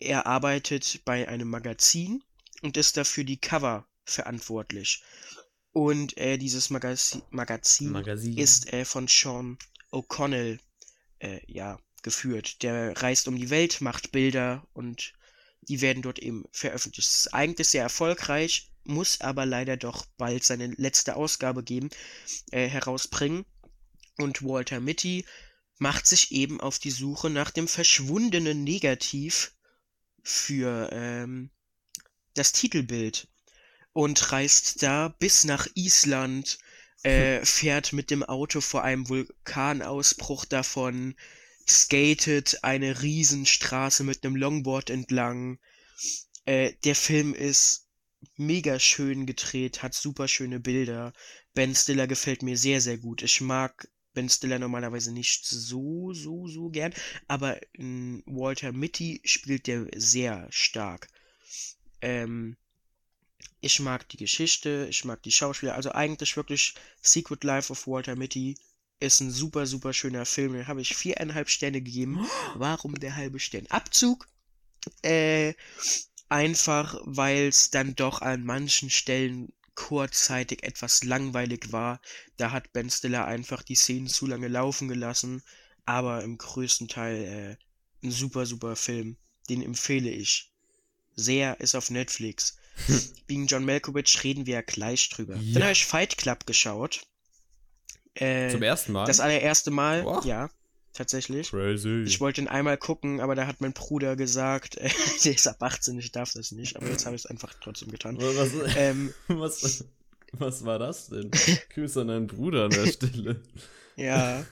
[0.00, 2.22] er arbeitet bei einem Magazin
[2.62, 5.02] und ist dafür die Cover verantwortlich.
[5.72, 8.36] Und äh, dieses Magazin, Magazin Magazin.
[8.36, 9.58] ist äh, von Sean
[9.92, 10.58] O'Connell
[11.20, 12.62] äh, ja, geführt.
[12.62, 15.12] Der reist um die Welt, macht Bilder und
[15.62, 17.08] die werden dort eben veröffentlicht.
[17.08, 21.90] Es ist eigentlich sehr erfolgreich, muss aber leider doch bald seine letzte Ausgabe geben,
[22.50, 23.44] äh, herausbringen.
[24.16, 25.26] Und Walter Mitty
[25.78, 29.52] macht sich eben auf die Suche nach dem verschwundenen Negativ
[30.22, 31.50] für ähm,
[32.38, 33.28] das Titelbild
[33.92, 36.58] und reist da bis nach Island,
[37.02, 41.14] äh, fährt mit dem Auto vor einem Vulkanausbruch davon,
[41.66, 45.58] skatet eine Riesenstraße mit einem Longboard entlang.
[46.44, 47.86] Äh, der Film ist
[48.36, 51.12] mega schön gedreht, hat super schöne Bilder.
[51.54, 53.22] Ben Stiller gefällt mir sehr, sehr gut.
[53.22, 56.92] Ich mag Ben Stiller normalerweise nicht so, so, so gern,
[57.28, 57.60] aber
[58.26, 61.08] Walter Mitty spielt der sehr stark.
[62.00, 62.56] Ähm,
[63.60, 68.16] ich mag die Geschichte, ich mag die Schauspieler, also eigentlich wirklich Secret Life of Walter
[68.16, 68.56] Mitty
[69.00, 70.54] ist ein super, super schöner Film.
[70.54, 72.26] Den habe ich viereinhalb Sterne gegeben.
[72.54, 73.66] Warum der halbe Stern?
[73.68, 74.28] Abzug?
[75.02, 75.54] Äh,
[76.28, 82.00] einfach, weil es dann doch an manchen Stellen kurzzeitig etwas langweilig war.
[82.36, 85.42] Da hat Ben Stiller einfach die Szenen zu lange laufen gelassen.
[85.84, 87.58] Aber im größten Teil
[88.02, 89.16] äh, ein super, super Film.
[89.48, 90.47] Den empfehle ich.
[91.18, 92.56] Sehr ist auf Netflix.
[93.26, 95.34] Wegen John Malkovich reden wir ja gleich drüber.
[95.34, 95.54] Ja.
[95.54, 97.00] Dann habe ich Fight Club geschaut.
[98.14, 99.04] Äh, Zum ersten Mal?
[99.04, 100.24] das allererste Mal, Boah.
[100.24, 100.48] ja,
[100.92, 101.50] tatsächlich.
[101.50, 102.04] Crazy.
[102.06, 104.90] Ich wollte ihn einmal gucken, aber da hat mein Bruder gesagt, äh,
[105.24, 107.90] der ist ab 18, ich darf das nicht, aber jetzt habe ich es einfach trotzdem
[107.90, 108.16] getan.
[108.20, 109.84] was, Ähm, was,
[110.32, 111.32] was war das denn?
[111.70, 113.42] Grüße an deinen Bruder an der Stelle.
[113.96, 114.44] ja.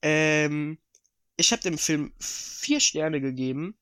[0.00, 0.78] ähm,
[1.36, 3.76] ich habe dem Film vier Sterne gegeben.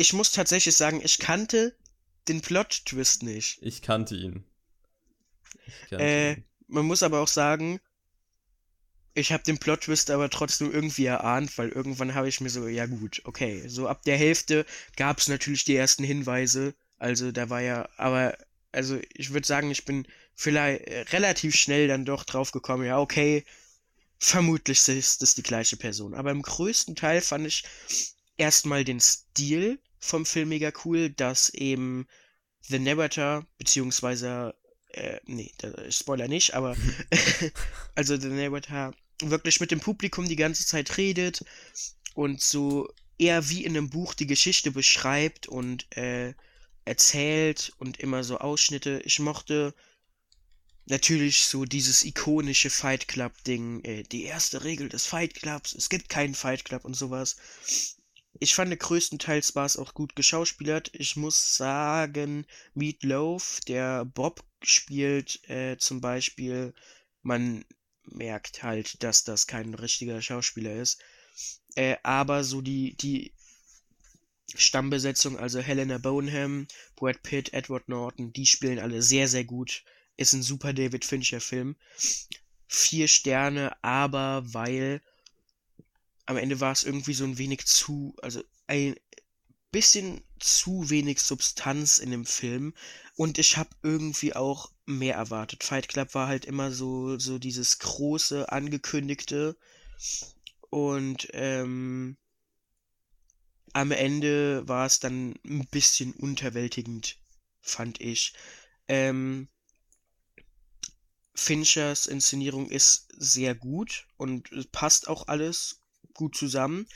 [0.00, 1.76] Ich muss tatsächlich sagen, ich kannte
[2.26, 3.58] den Plot-Twist nicht.
[3.60, 4.44] Ich kannte ihn.
[5.66, 6.44] Ich kannte Äh, ihn.
[6.68, 7.80] man muss aber auch sagen,
[9.14, 12.86] ich habe den Plot-Twist aber trotzdem irgendwie erahnt, weil irgendwann habe ich mir so, ja
[12.86, 14.64] gut, okay, so ab der Hälfte
[14.96, 18.38] gab es natürlich die ersten Hinweise, also da war ja, aber,
[18.72, 22.98] also ich würde sagen, ich bin vielleicht äh, relativ schnell dann doch drauf gekommen, ja
[22.98, 23.44] okay,
[24.18, 27.64] vermutlich ist das die gleiche Person, aber im größten Teil fand ich
[28.36, 32.06] erstmal den Stil vom Film mega cool, dass eben
[32.62, 34.54] The Narrator, beziehungsweise,
[34.88, 35.52] äh, nee,
[35.90, 36.76] Spoiler nicht, aber
[37.94, 41.44] also The Narrator wirklich mit dem Publikum die ganze Zeit redet
[42.14, 42.88] und so
[43.18, 46.34] eher wie in einem Buch die Geschichte beschreibt und äh,
[46.84, 49.02] erzählt und immer so Ausschnitte.
[49.04, 49.74] Ich mochte
[50.86, 55.88] natürlich so dieses ikonische Fight Club Ding, äh, die erste Regel des Fight Clubs, es
[55.88, 57.36] gibt keinen Fight Club und sowas.
[58.42, 60.90] Ich fand größtenteils war es auch gut geschauspielert.
[60.94, 66.72] Ich muss sagen, Meat Loaf, der Bob spielt, äh, zum Beispiel,
[67.22, 67.66] man
[68.04, 71.02] merkt halt, dass das kein richtiger Schauspieler ist.
[71.74, 73.34] Äh, aber so die, die
[74.54, 76.66] Stammbesetzung, also Helena Bonham,
[76.96, 79.84] Brad Pitt, Edward Norton, die spielen alle sehr, sehr gut.
[80.16, 81.76] Ist ein super David Fincher-Film.
[82.66, 85.02] Vier Sterne, aber weil
[86.26, 88.96] am Ende war es irgendwie so ein wenig zu, also ein
[89.72, 92.74] bisschen zu wenig Substanz in dem Film
[93.16, 95.64] und ich habe irgendwie auch mehr erwartet.
[95.64, 99.56] Fight Club war halt immer so so dieses große angekündigte
[100.70, 102.16] und ähm,
[103.72, 107.18] am Ende war es dann ein bisschen unterwältigend,
[107.60, 108.32] fand ich.
[108.88, 109.48] Ähm,
[111.34, 115.79] Finchers Inszenierung ist sehr gut und passt auch alles
[116.14, 116.86] gut zusammen.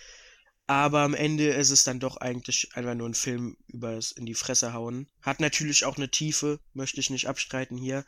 [0.67, 4.35] Aber am Ende ist es dann doch eigentlich einfach nur ein Film übers in die
[4.35, 5.09] Fresse hauen.
[5.21, 8.05] Hat natürlich auch eine Tiefe, möchte ich nicht abstreiten hier.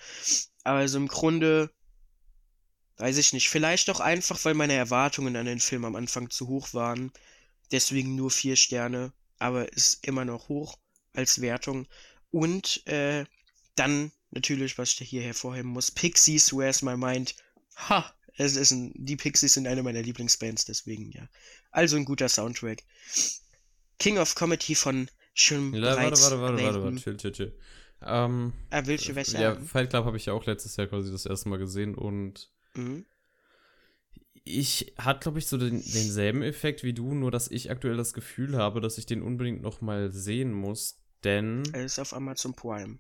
[0.64, 1.70] Aber also im Grunde,
[2.96, 6.48] weiß ich nicht, vielleicht auch einfach, weil meine Erwartungen an den Film am Anfang zu
[6.48, 7.12] hoch waren.
[7.72, 10.78] Deswegen nur vier Sterne, aber ist immer noch hoch
[11.12, 11.86] als Wertung.
[12.30, 13.26] Und äh,
[13.74, 17.34] dann natürlich, was ich hier hervorheben muss, Pixies, Where's My Mind?
[17.76, 18.15] Ha!
[18.37, 21.28] Es ist ein, die Pixies sind eine meiner Lieblingsbands, deswegen ja.
[21.70, 22.82] Also ein guter Soundtrack.
[23.99, 27.59] King of Comedy von schon Ja, warte, bereits warte, warte, warte, warte, chill, chill, chill.
[28.03, 29.55] Ähm, Ah, willst du was ja?
[29.57, 33.05] Fight Club habe ich ja auch letztes Jahr quasi das erste Mal gesehen und Mhm.
[34.45, 38.12] ich hatte, glaube ich, so den, denselben Effekt wie du, nur dass ich aktuell das
[38.14, 42.55] Gefühl habe, dass ich den unbedingt noch mal sehen muss, denn Er ist auf Amazon
[42.55, 42.99] Prime.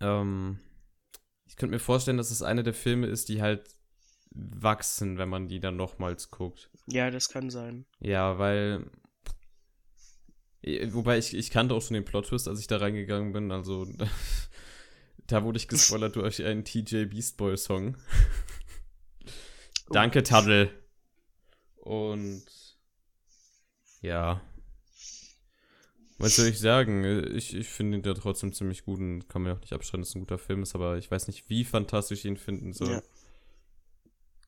[0.00, 0.58] ähm,
[1.46, 3.64] ich könnte mir vorstellen, dass es einer der Filme ist, die halt
[4.36, 6.70] wachsen, wenn man die dann nochmals guckt.
[6.86, 7.86] Ja, das kann sein.
[8.00, 8.90] Ja, weil.
[10.88, 13.52] Wobei ich, ich kannte auch schon den Plot-Twist, als ich da reingegangen bin.
[13.52, 13.86] Also,
[15.26, 17.96] da wurde ich gespoilert durch einen TJ Beast Boy Song.
[19.90, 20.70] Danke, Taddle.
[21.76, 22.44] Und.
[24.02, 24.40] Ja.
[26.18, 27.04] Was soll ich sagen?
[27.36, 30.10] Ich, ich finde ihn da trotzdem ziemlich gut und kann mir auch nicht abstreiten, dass
[30.10, 32.90] es ein guter Film ist, aber ich weiß nicht, wie fantastisch ich ihn finden soll.
[32.90, 33.02] Ja.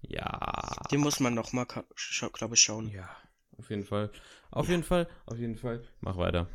[0.03, 0.73] Ja.
[0.91, 2.89] Den muss man noch mal, scha glaube ich, schauen.
[2.91, 3.09] Ja,
[3.57, 4.11] auf jeden Fall.
[4.51, 5.87] Auf jeden Fall, auf jeden Fall.
[6.01, 6.49] Mach weiter.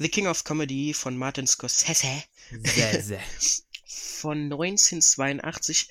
[0.00, 3.20] The King of Comedy von Martin Scorsese Sehr, sehr.
[3.84, 5.90] von 1982.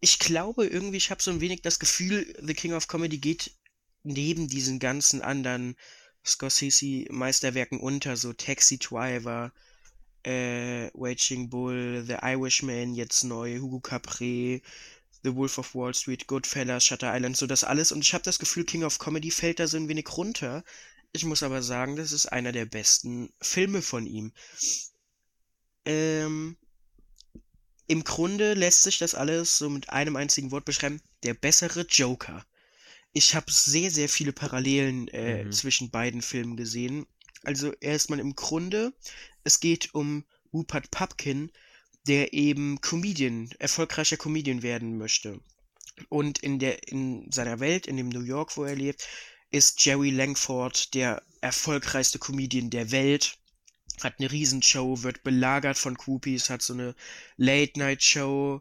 [0.00, 3.52] Ich glaube irgendwie, ich habe so ein wenig das Gefühl, The King of Comedy geht
[4.02, 5.74] neben diesen ganzen anderen
[6.24, 9.52] Scorsese-Meisterwerken unter, so Taxi Driver,
[10.22, 14.60] äh, Waging Bull, The Irishman, jetzt neu, Hugo Capre,
[15.24, 17.92] The Wolf of Wall Street, Goodfellas, Shutter Island, so das alles.
[17.92, 20.64] Und ich habe das Gefühl, King of Comedy fällt da so ein wenig runter.
[21.12, 24.32] Ich muss aber sagen, das ist einer der besten Filme von ihm.
[25.84, 26.56] Ähm,
[27.86, 31.00] im Grunde lässt sich das alles so mit einem einzigen Wort beschreiben.
[31.22, 32.44] Der bessere Joker.
[33.12, 35.52] Ich habe sehr, sehr viele Parallelen äh, Mhm.
[35.52, 37.06] zwischen beiden Filmen gesehen.
[37.44, 38.92] Also erstmal im Grunde,
[39.44, 41.52] es geht um Rupert Pupkin,
[42.06, 45.40] der eben Comedian, erfolgreicher Comedian werden möchte.
[46.08, 49.06] Und in der, in seiner Welt, in dem New York, wo er lebt,
[49.50, 53.38] ist Jerry Langford der erfolgreichste Comedian der Welt.
[54.02, 56.94] Hat eine Riesenshow, wird belagert von Groupies, hat so eine
[57.36, 58.60] Late-Night-Show.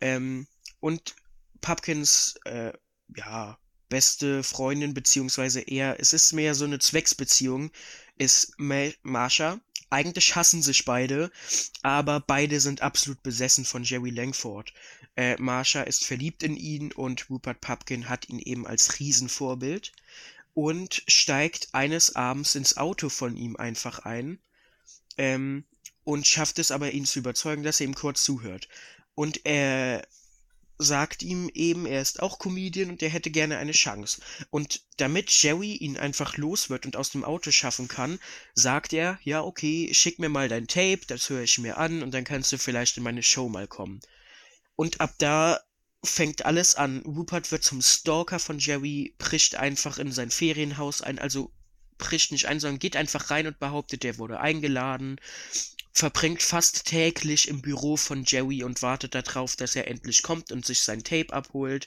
[0.00, 0.46] Ähm,
[0.80, 1.14] und
[1.62, 2.72] Pupkins, äh,
[3.16, 3.58] ja,
[3.88, 7.70] beste Freundin, beziehungsweise eher, es ist mehr so eine Zwecksbeziehung,
[8.18, 9.60] ist Ma Marsha.
[9.90, 11.30] Eigentlich hassen sich beide,
[11.82, 14.72] aber beide sind absolut besessen von Jerry Langford.
[15.16, 19.92] Äh, Marsha ist verliebt in ihn und Rupert Pupkin hat ihn eben als Riesenvorbild
[20.54, 24.38] und steigt eines Abends ins Auto von ihm einfach ein
[25.18, 25.64] ähm,
[26.04, 28.68] und schafft es aber, ihn zu überzeugen, dass er ihm kurz zuhört.
[29.14, 30.06] Und er
[30.78, 34.20] sagt ihm eben, er ist auch Comedian und er hätte gerne eine Chance.
[34.50, 38.18] Und damit Jerry ihn einfach los wird und aus dem Auto schaffen kann,
[38.54, 42.12] sagt er, ja, okay, schick mir mal dein Tape, das höre ich mir an und
[42.12, 44.00] dann kannst du vielleicht in meine Show mal kommen.
[44.76, 45.60] Und ab da
[46.02, 47.00] fängt alles an.
[47.06, 51.52] Rupert wird zum Stalker von Jerry, bricht einfach in sein Ferienhaus ein, also
[51.98, 55.20] bricht nicht ein, sondern geht einfach rein und behauptet, er wurde eingeladen,
[55.94, 60.66] verbringt fast täglich im Büro von Jerry und wartet darauf, dass er endlich kommt und
[60.66, 61.86] sich sein Tape abholt,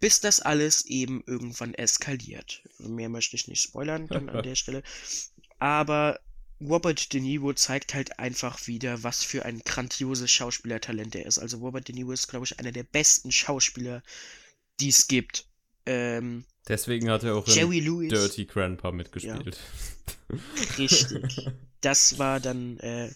[0.00, 2.62] bis das alles eben irgendwann eskaliert.
[2.78, 4.82] Mehr möchte ich nicht spoilern dann an der Stelle.
[5.60, 6.18] Aber
[6.60, 11.38] Robert De Niro zeigt halt einfach wieder, was für ein grandioses Schauspielertalent er ist.
[11.38, 14.02] Also Robert De Niro ist, glaube ich, einer der besten Schauspieler,
[14.80, 15.46] die es gibt.
[15.86, 18.08] Ähm, Deswegen hat er auch Jerry in Lewis.
[18.08, 19.58] Dirty Grandpa mitgespielt.
[20.78, 21.46] Richtig.
[21.80, 23.10] Das war dann äh,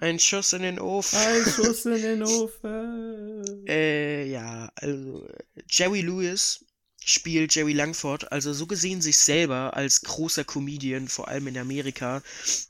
[0.00, 1.18] ein Schuss in den Ofen.
[1.18, 3.66] Ein Schuss in den Ofen.
[3.66, 5.28] Äh, ja, also
[5.68, 6.64] Jerry Lewis
[7.04, 12.22] spielt Jerry Langford, also so gesehen sich selber als großer Comedian, vor allem in Amerika,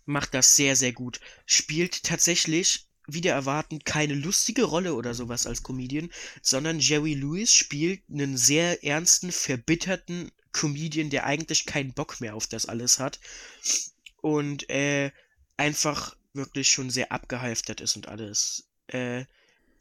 [0.05, 1.21] macht das sehr, sehr gut.
[1.45, 6.11] Spielt tatsächlich, wieder erwarten, keine lustige Rolle oder sowas als Comedian,
[6.43, 12.47] sondern Jerry Lewis spielt einen sehr ernsten, verbitterten Comedian, der eigentlich keinen Bock mehr auf
[12.47, 13.19] das alles hat.
[14.29, 15.11] Und äh,
[15.57, 18.69] einfach wirklich schon sehr abgehalftert ist und alles.
[18.89, 19.25] Äh,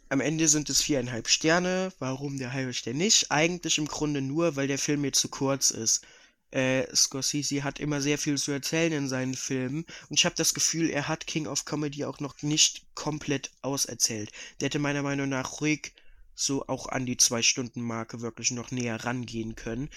[0.07, 1.91] am Ende sind es viereinhalb Sterne.
[1.99, 3.30] Warum der halbe Stern nicht?
[3.30, 6.06] Eigentlich im Grunde nur, weil der Film mir zu kurz ist.
[6.52, 10.53] Äh, Scorsese hat immer sehr viel zu erzählen in seinen Filmen und ich habe das
[10.53, 14.32] Gefühl, er hat King of Comedy auch noch nicht komplett auserzählt.
[14.61, 15.91] Der hätte meiner Meinung nach ruhig
[16.36, 19.90] so auch an die Zwei-Stunden-Marke wirklich noch näher rangehen können.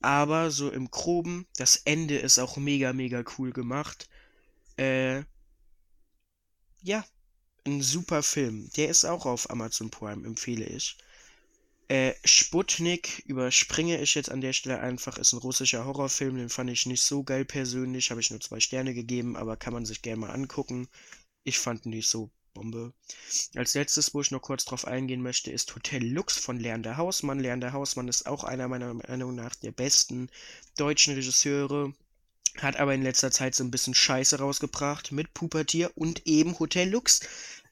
[0.00, 4.08] Aber so im Groben, das Ende ist auch mega, mega cool gemacht.
[4.76, 5.22] Äh,
[6.82, 7.04] ja,
[7.66, 8.70] ein super Film.
[8.76, 10.96] Der ist auch auf Amazon Prime, empfehle ich.
[11.88, 15.18] Äh, Sputnik überspringe ich jetzt an der Stelle einfach.
[15.18, 18.10] Ist ein russischer Horrorfilm, den fand ich nicht so geil persönlich.
[18.10, 20.88] Habe ich nur zwei Sterne gegeben, aber kann man sich gerne mal angucken.
[21.44, 22.94] Ich fand ihn nicht so Bombe.
[23.54, 27.38] Als letztes, wo ich noch kurz drauf eingehen möchte, ist Hotel Lux von Lerner Hausmann.
[27.38, 30.30] Lerner Hausmann ist auch einer meiner Meinung nach der besten
[30.78, 31.92] deutschen Regisseure.
[32.56, 36.88] Hat aber in letzter Zeit so ein bisschen Scheiße rausgebracht mit Pubertier und eben Hotel
[36.88, 37.20] Lux.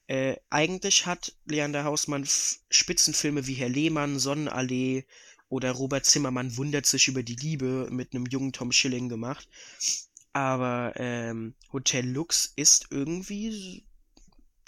[0.05, 2.27] Äh, eigentlich hat Leander Hausmann
[2.69, 5.05] Spitzenfilme wie Herr Lehmann, Sonnenallee
[5.49, 9.47] oder Robert Zimmermann wundert sich über die Liebe mit einem jungen Tom Schilling gemacht.
[10.33, 13.84] Aber ähm, Hotel Lux ist irgendwie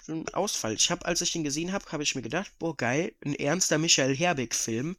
[0.08, 0.74] so ein Ausfall.
[0.74, 3.78] Ich habe, als ich den gesehen habe, habe ich mir gedacht, boah geil, ein ernster
[3.78, 4.96] Michael Herbig-Film.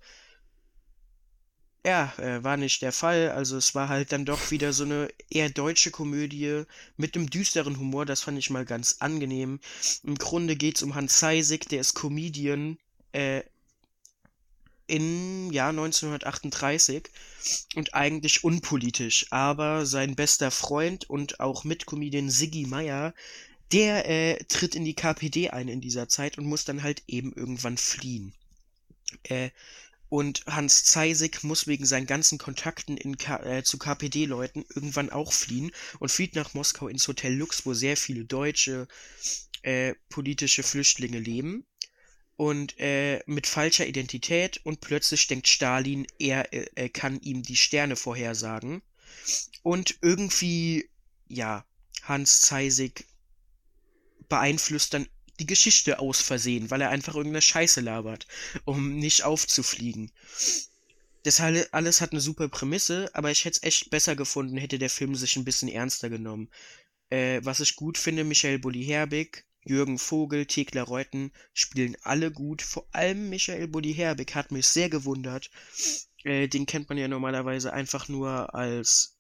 [1.86, 3.32] Ja, äh, war nicht der Fall.
[3.32, 6.64] Also es war halt dann doch wieder so eine eher deutsche Komödie
[6.98, 8.06] mit einem düsteren Humor.
[8.06, 9.60] Das fand ich mal ganz angenehm.
[10.04, 12.78] Im Grunde geht's um Hans Zeisig, der ist Comedian
[13.14, 13.42] äh,
[14.88, 17.10] im Jahr 1938
[17.76, 19.28] und eigentlich unpolitisch.
[19.32, 23.14] Aber sein bester Freund und auch Mitcomedian Siggi Meier,
[23.72, 27.34] der äh, tritt in die KPD ein in dieser Zeit und muss dann halt eben
[27.34, 28.34] irgendwann fliehen.
[29.24, 29.50] Äh,
[30.10, 35.72] und Hans Zeisig muss wegen seinen ganzen Kontakten in äh, zu KPD-Leuten irgendwann auch fliehen
[36.00, 38.88] und flieht nach Moskau ins Hotel Lux, wo sehr viele deutsche
[39.62, 41.66] äh, politische Flüchtlinge leben.
[42.38, 47.96] Und äh, mit falscher Identität und plötzlich denkt Stalin, er äh, kann ihm die Sterne
[47.96, 48.82] vorhersagen.
[49.62, 50.90] Und irgendwie,
[51.28, 51.66] ja,
[52.04, 53.06] Hans Zeisig
[54.30, 55.08] beeinflusst dann
[55.40, 58.28] die Geschichte aus Versehen, weil er einfach irgendeine Scheiße labert,
[58.66, 60.12] um nicht aufzufliegen.
[61.24, 64.90] Das alles hat eine super Prämisse, aber ich hätte es echt besser gefunden, hätte der
[64.90, 66.50] Film sich ein bisschen ernster genommen.
[67.10, 72.62] Äh, was ich gut finde, Michael Bulli-Herbig, Jürgen Vogel, Thekla Reuten spielen alle gut.
[72.62, 75.50] Vor allem Michael Bulli-Herbig hat mich sehr gewundert.
[76.24, 79.19] Äh, den kennt man ja normalerweise einfach nur als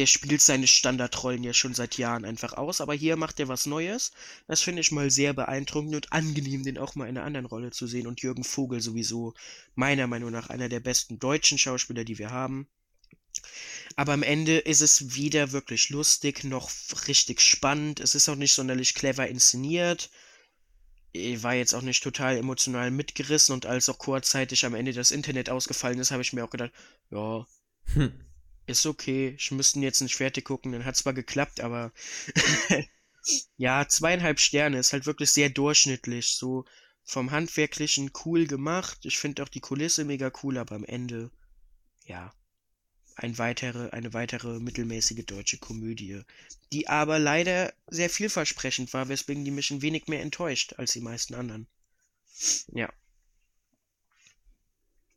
[0.00, 3.66] der spielt seine Standardrollen ja schon seit Jahren einfach aus, aber hier macht er was
[3.66, 4.12] Neues.
[4.46, 7.70] Das finde ich mal sehr beeindruckend und angenehm, den auch mal in einer anderen Rolle
[7.70, 8.06] zu sehen.
[8.06, 9.34] Und Jürgen Vogel sowieso
[9.74, 12.66] meiner Meinung nach einer der besten deutschen Schauspieler, die wir haben.
[13.94, 16.70] Aber am Ende ist es weder wirklich lustig noch
[17.06, 18.00] richtig spannend.
[18.00, 20.08] Es ist auch nicht sonderlich clever inszeniert.
[21.12, 25.10] Ich war jetzt auch nicht total emotional mitgerissen und als auch kurzzeitig am Ende das
[25.10, 26.72] Internet ausgefallen ist, habe ich mir auch gedacht,
[27.10, 27.46] ja,
[27.92, 28.29] hm.
[28.70, 31.92] Ist okay, ich müsste jetzt nicht fertig gucken, dann hat zwar geklappt, aber
[33.56, 36.64] ja, zweieinhalb Sterne ist halt wirklich sehr durchschnittlich, so
[37.04, 38.98] vom Handwerklichen cool gemacht.
[39.04, 41.30] Ich finde auch die Kulisse mega cool, aber am Ende,
[42.04, 42.32] ja,
[43.16, 46.22] ein weitere, eine weitere mittelmäßige deutsche Komödie,
[46.72, 51.00] die aber leider sehr vielversprechend war, weswegen die mich ein wenig mehr enttäuscht als die
[51.00, 51.66] meisten anderen.
[52.72, 52.92] Ja.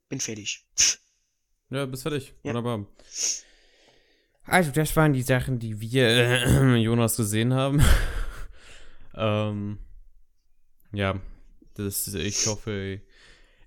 [0.10, 0.66] Bin fertig.
[1.70, 2.34] Ja, bist fertig.
[2.44, 2.54] Ja.
[2.54, 2.86] Wunderbar.
[4.46, 7.82] Also, das waren die Sachen, die wir, äh, Jonas, gesehen haben.
[9.16, 9.80] ähm,
[10.92, 11.20] ja,
[11.76, 13.02] das, ich hoffe,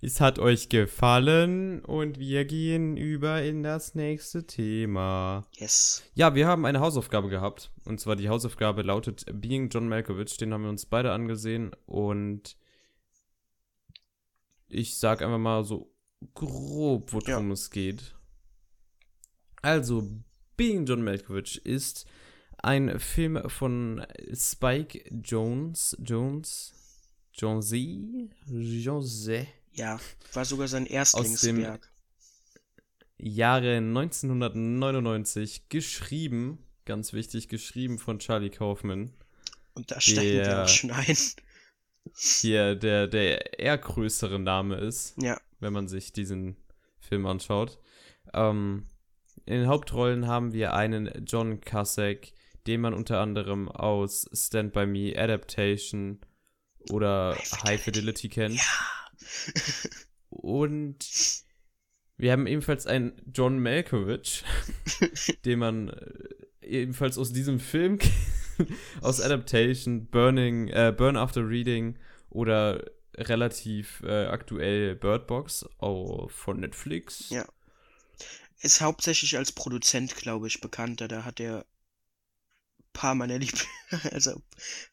[0.03, 5.47] es hat euch gefallen und wir gehen über in das nächste Thema.
[5.57, 6.05] Yes.
[6.15, 7.73] Ja, wir haben eine Hausaufgabe gehabt.
[7.85, 10.37] Und zwar die Hausaufgabe lautet Being John Malkovich.
[10.37, 11.73] Den haben wir uns beide angesehen.
[11.87, 12.57] Und
[14.69, 15.93] ich sag einfach mal so
[16.35, 17.53] grob, worum Ja.
[17.53, 18.15] es geht.
[19.63, 20.09] Also,
[20.57, 22.07] Being John Malkovich ist
[22.59, 25.97] ein Film von Spike Jones.
[26.01, 26.73] Jones?
[27.35, 28.31] Jonesy?
[28.47, 29.47] Jose?
[29.73, 30.01] Ja,
[30.33, 31.93] war sogar sein Erstlingswerk.
[33.19, 39.13] Jahre 1999 geschrieben, ganz wichtig, geschrieben von Charlie Kaufman.
[39.75, 41.17] Und da steigen wir schon ein.
[42.15, 46.57] Hier der, der eher größere Name ist, Ja, wenn man sich diesen
[46.99, 47.79] Film anschaut.
[48.33, 48.87] Ähm,
[49.45, 52.33] in den Hauptrollen haben wir einen John Cusack,
[52.67, 56.21] den man unter anderem aus Stand By Me, Adaptation
[56.91, 58.57] oder High Fidelity kennt.
[58.57, 58.63] ja.
[60.29, 61.45] Und
[62.17, 64.45] wir haben ebenfalls einen John Malkovich,
[65.45, 66.25] den man äh,
[66.63, 68.13] ebenfalls aus diesem Film, kennt,
[69.03, 71.99] aus Adaptation, Burning, äh, Burn After Reading
[72.31, 72.85] oder
[73.19, 77.31] relativ äh, aktuell Bird Box oh, von Netflix.
[77.31, 77.47] Ja.
[78.61, 81.09] Ist hauptsächlich als Produzent, glaube ich, bekannter.
[81.09, 81.67] Da hat er
[82.93, 83.53] paar meiner Lieb
[84.13, 84.41] also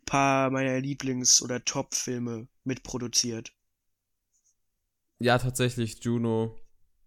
[0.06, 3.54] paar meiner Lieblings- oder Top-Filme mitproduziert.
[5.20, 6.60] Ja, tatsächlich, Juno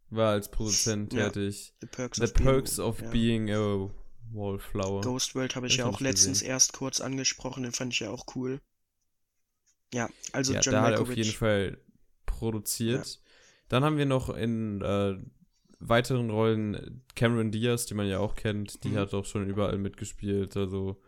[0.08, 1.28] war als Produzent Ja.
[1.28, 1.74] tätig.
[1.80, 3.10] The Perks The of Being- Perks of ja.
[3.10, 3.90] Being a
[4.32, 5.02] Wallflower.
[5.02, 6.50] Ghost World habe ich Das ja auch letztens gesehen.
[6.50, 8.60] erst kurz angesprochen, den fand ich ja auch cool.
[9.94, 11.78] Ja, also ja, John da hat er auf jeden Fall
[12.26, 13.20] produziert.
[13.68, 15.16] Dann haben wir noch in äh,
[15.78, 18.84] weiteren Rollen Cameron Diaz, die man ja auch kennt.
[18.84, 18.96] Die Mhm.
[18.96, 20.56] hat auch schon überall mitgespielt.
[20.56, 21.00] Also,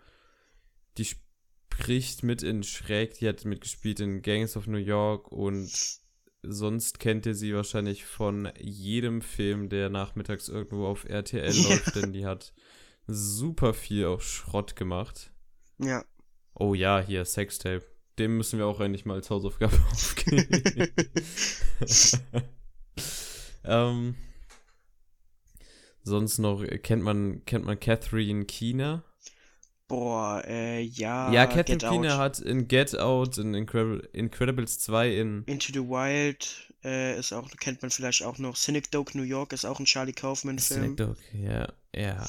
[0.97, 3.15] die spricht mit in Schräg.
[3.15, 5.71] Die hat mitgespielt in Gangs of New York und
[6.43, 11.69] sonst kennt ihr sie wahrscheinlich von jedem Film, der nachmittags irgendwo auf RTL Ja.
[11.69, 12.53] läuft, denn die hat
[13.07, 15.33] super viel auch Schrott gemacht.
[15.79, 16.05] Ja.
[16.55, 17.85] Oh ja, hier, Sextape.
[18.19, 20.62] Dem müssen wir auch eigentlich mal als Hausaufgabe aufgeben.
[23.65, 24.15] ähm,
[26.03, 29.05] sonst noch, äh, kennt man, kennt man Catherine Keener?
[29.86, 31.32] Boah, äh, ja.
[31.32, 36.69] ja, Catherine Keener hat in Get Out, in Incredible, Incredibles 2, in Into the Wild
[36.85, 38.57] äh, ist auch, kennt man vielleicht auch noch.
[38.57, 40.97] Cynic Dope New York ist auch ein Charlie Kaufman-Film.
[40.97, 42.27] Dog, ja, ja.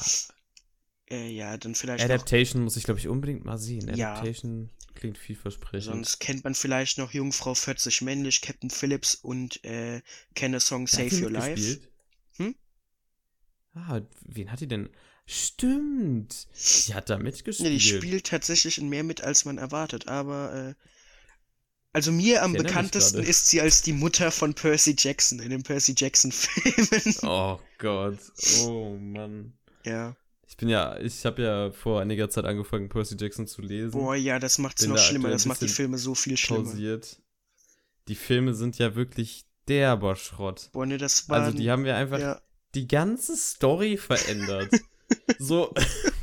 [1.10, 2.14] Äh, ja, dann vielleicht noch.
[2.14, 3.92] Adaptation muss ich, glaube ich, unbedingt mal sehen.
[3.96, 4.12] Ja.
[4.12, 5.92] Adaptation klingt vielversprechend.
[5.94, 10.02] Sonst kennt man vielleicht noch Jungfrau 40 männlich, Captain Phillips und äh,
[10.34, 11.80] Can a Song Save Your Life.
[12.36, 12.54] Hm?
[13.74, 14.90] Ah, wen hat die denn?
[15.26, 16.48] Stimmt.
[16.88, 17.70] Die hat da Ne, mitgespielt.
[17.72, 20.86] die spielt tatsächlich in mehr mit, als man erwartet, aber äh,
[21.92, 25.94] also mir am bekanntesten ist sie als die Mutter von Percy Jackson in den Percy
[25.96, 27.14] Jackson Filmen.
[27.22, 28.18] Oh Gott.
[28.64, 29.56] Oh Mann.
[29.84, 30.16] Ja.
[30.50, 33.92] Ich bin ja, ich habe ja vor einiger Zeit angefangen, Percy Jackson zu lesen.
[33.92, 36.64] Boah, ja, das macht's Bin noch da schlimmer, das macht die Filme so viel schlimmer.
[36.64, 37.22] pausiert.
[38.08, 40.70] Die Filme sind ja wirklich derber Schrott.
[40.72, 42.42] Boah, ne, das war Also die haben wir einfach ja,
[42.74, 44.72] die ganze Story verändert.
[45.38, 45.72] so,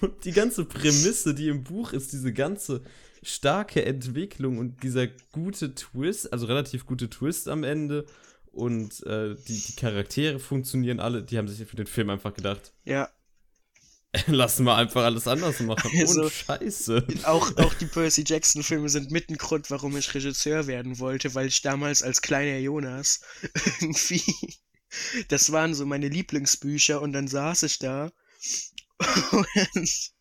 [0.02, 2.82] und die ganze Prämisse, die im Buch ist, diese ganze
[3.24, 8.06] starke Entwicklung und dieser gute Twist, also relativ gute Twist am Ende.
[8.52, 12.74] Und äh, die, die Charaktere funktionieren alle, die haben sich für den Film einfach gedacht,
[12.84, 13.10] ja.
[14.28, 15.92] lassen wir einfach alles anders machen.
[16.00, 17.08] Also- und scheiße.
[17.24, 21.36] Auch, auch die Percy Jackson Filme sind mit ein Grund, warum ich Regisseur werden wollte,
[21.36, 23.22] weil ich damals als kleiner Jonas
[23.82, 24.24] irgendwie,
[25.28, 28.12] das waren so meine Lieblingsbücher und dann saß ich da
[29.38, 30.12] Und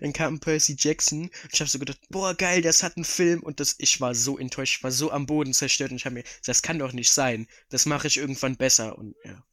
[0.00, 3.42] dann kam Percy Jackson und ich habe so gedacht, boah, geil, das hat einen Film
[3.42, 6.14] und das, ich war so enttäuscht, ich war so am Boden zerstört und ich habe
[6.14, 9.44] mir, das kann doch nicht sein, das mache ich irgendwann besser und ja.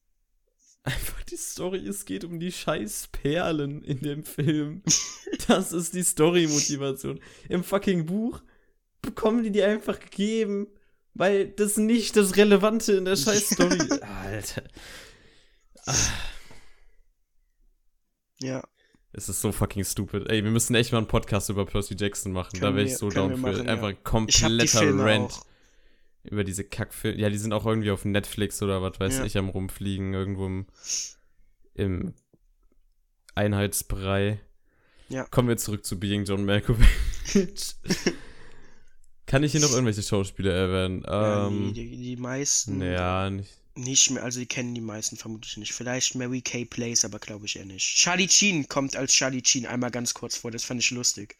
[0.88, 4.81] Einfach die Story, es geht um die scheiß Perlen in dem Film.
[5.49, 7.19] Das ist die Story-Motivation.
[7.49, 8.41] Im fucking Buch
[9.01, 10.68] bekommen die die einfach gegeben,
[11.14, 13.77] weil das nicht das Relevante in der scheiß Story.
[14.01, 14.64] Alter.
[15.85, 15.93] Ah.
[18.39, 18.64] Ja.
[19.14, 20.30] Es ist so fucking stupid.
[20.30, 22.51] Ey, wir müssen echt mal einen Podcast über Percy Jackson machen.
[22.53, 23.38] da Können wäre wir- ich so down für.
[23.38, 23.72] machen, ja.
[23.73, 25.45] Einfach die kompletter Rant auch.
[26.29, 27.19] Über diese Kackfilme.
[27.19, 29.25] Ja, die sind auch irgendwie auf Netflix oder was weiß Ja.
[29.25, 30.65] ich am rumfliegen, irgendwo im,
[31.73, 32.13] im
[33.35, 34.39] Einheitsbrei.
[35.09, 35.23] Ja.
[35.25, 36.87] Kommen wir zurück zu Being John Malkovich.
[39.25, 41.03] Kann ich hier noch irgendwelche Schauspieler erwähnen?
[41.05, 43.51] Ja, Ähm, die, die, meisten ja, nicht.
[43.75, 45.73] nicht mehr, also die kennen die meisten vermutlich nicht.
[45.73, 47.83] Vielleicht Mary Kay Place, aber glaube ich eher nicht.
[47.97, 51.35] Charlie Sheen kommt als Charlie Sheen einmal ganz kurz vor, das fand ich lustig.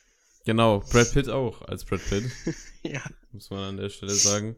[0.45, 2.26] Genau, Brad Pitt auch als Brad Pitt.
[2.84, 3.01] Ja.
[3.34, 4.55] muss man an der Stelle sagen.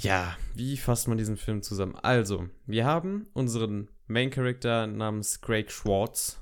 [0.00, 1.96] Ja, wie fasst man diesen Film zusammen?
[1.96, 6.38] Also, wir haben unseren Main Character namens Craig Schwartz.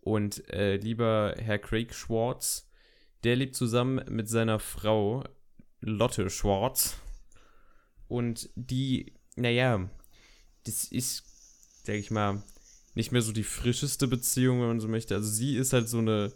[0.00, 2.68] Und äh, lieber Herr Craig Schwartz,
[3.22, 5.22] der lebt zusammen mit seiner Frau
[5.80, 6.96] Lotte Schwartz.
[8.08, 9.88] Und die, naja,
[10.64, 11.22] das ist,
[11.84, 12.42] sag ich mal,
[12.94, 15.14] nicht mehr so die frischeste Beziehung, wenn man so möchte.
[15.14, 16.32] Also sie ist halt so eine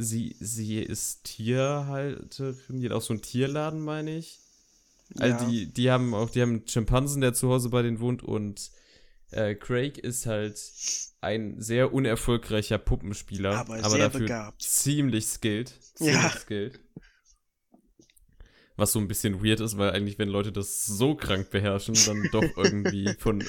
[0.00, 4.38] Sie, sie ist Tierhalterin, die hat auch so einen Tierladen, meine ich.
[5.16, 5.50] Also ja.
[5.50, 8.70] die, die haben auch, die haben einen Schimpansen, der zu Hause bei denen wohnt und
[9.30, 10.58] äh, Craig ist halt
[11.20, 14.62] ein sehr unerfolgreicher Puppenspieler, Aber sehr dafür begabt.
[14.62, 15.68] ziemlich skilled.
[15.94, 16.30] Ziemlich Ja.
[16.30, 16.80] skilled.
[18.76, 22.28] Was so ein bisschen weird ist, weil eigentlich, wenn Leute das so krank beherrschen, dann
[22.30, 23.42] doch irgendwie von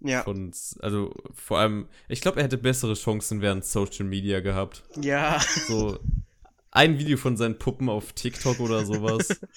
[0.00, 0.22] Ja.
[0.24, 4.82] und also vor allem, ich glaube, er hätte bessere Chancen während Social Media gehabt.
[5.00, 5.40] Ja.
[5.66, 5.98] So
[6.70, 9.28] ein Video von seinen Puppen auf TikTok oder sowas.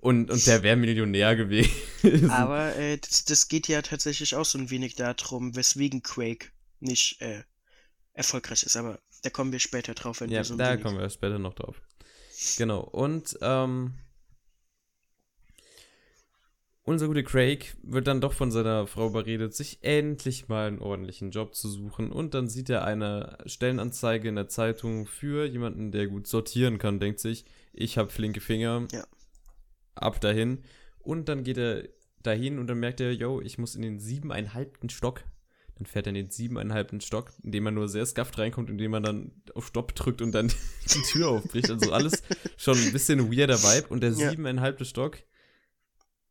[0.00, 2.30] Und, und der wäre Millionär gewesen.
[2.30, 6.48] Aber äh, das, das geht ja tatsächlich auch so ein wenig darum, weswegen Quake
[6.80, 7.42] nicht äh,
[8.12, 8.76] erfolgreich ist.
[8.76, 11.38] Aber da kommen wir später drauf, wenn ja, wir so ein da kommen wir später
[11.38, 11.82] noch drauf.
[12.56, 12.80] Genau.
[12.80, 13.94] Und ähm,
[16.84, 21.32] unser guter Craig wird dann doch von seiner Frau überredet, sich endlich mal einen ordentlichen
[21.32, 22.12] Job zu suchen.
[22.12, 27.00] Und dann sieht er eine Stellenanzeige in der Zeitung für jemanden, der gut sortieren kann,
[27.00, 28.86] denkt sich, ich habe flinke Finger.
[28.92, 29.04] Ja.
[29.98, 30.62] Ab dahin.
[30.98, 31.88] Und dann geht er
[32.22, 35.22] dahin und dann merkt er, yo, ich muss in den siebeneinhalbten Stock.
[35.76, 39.02] Dann fährt er in den siebeneinhalbten Stock, indem man nur sehr scuffed reinkommt, indem man
[39.04, 40.48] dann auf Stopp drückt und dann
[40.94, 41.70] die Tür aufbricht.
[41.70, 42.22] Also alles
[42.56, 43.88] schon ein bisschen weirder Vibe.
[43.88, 44.30] Und der Ja.
[44.30, 45.18] siebeneinhalbte Stock,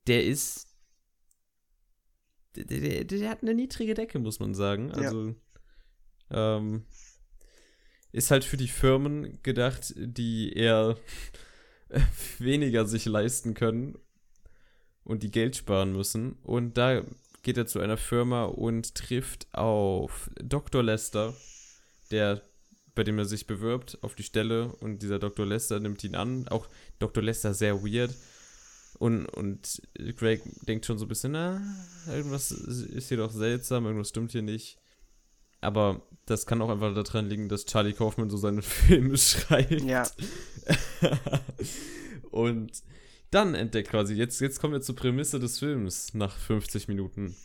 [0.07, 0.67] der ist.
[2.55, 4.89] Der, der, der hat eine niedrige Decke, muss man sagen.
[4.89, 4.95] Ja.
[4.95, 5.35] Also.
[6.29, 6.85] Ähm,
[8.11, 10.97] ist halt für die Firmen gedacht, die eher
[12.39, 13.97] weniger sich leisten können
[15.03, 16.33] und die Geld sparen müssen.
[16.43, 17.01] Und da
[17.43, 20.83] geht er zu einer Firma und trifft auf Dr.
[20.83, 21.33] Lester,
[22.11, 22.41] der,
[22.93, 24.73] bei dem er sich bewirbt auf die Stelle.
[24.79, 25.45] Und dieser Dr.
[25.45, 26.47] Lester nimmt ihn an.
[26.49, 26.67] Auch
[26.99, 27.23] Dr.
[27.23, 28.13] Lester sehr weird.
[28.99, 29.81] Und, und
[30.17, 31.61] Greg denkt schon so ein bisschen, na,
[32.07, 34.79] irgendwas ist hier doch seltsam, irgendwas stimmt hier nicht.
[35.61, 39.81] Aber das kann auch einfach daran liegen, dass Charlie Kaufman so seine Filme schreibt.
[39.81, 40.07] Ja.
[42.31, 42.71] und
[43.31, 47.35] dann entdeckt quasi, jetzt, jetzt kommen wir zur Prämisse des Films nach 50 Minuten.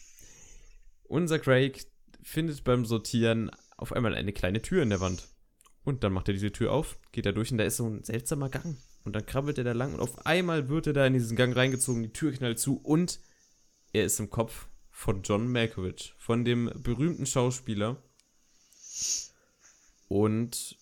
[1.05, 1.87] Unser Craig
[2.23, 5.29] findet beim Sortieren auf einmal eine kleine Tür in der Wand.
[5.85, 8.05] Und dann macht er diese Tür auf, geht da durch und da ist so ein
[8.05, 8.77] seltsamer Gang.
[9.05, 11.57] Und dann krabbelt er da lang und auf einmal wird er da in diesen Gang
[11.57, 13.19] reingezogen, die Tür knallt zu und
[13.93, 14.69] er ist im Kopf
[15.03, 18.01] von John Malkovich, von dem berühmten Schauspieler.
[20.07, 20.77] Und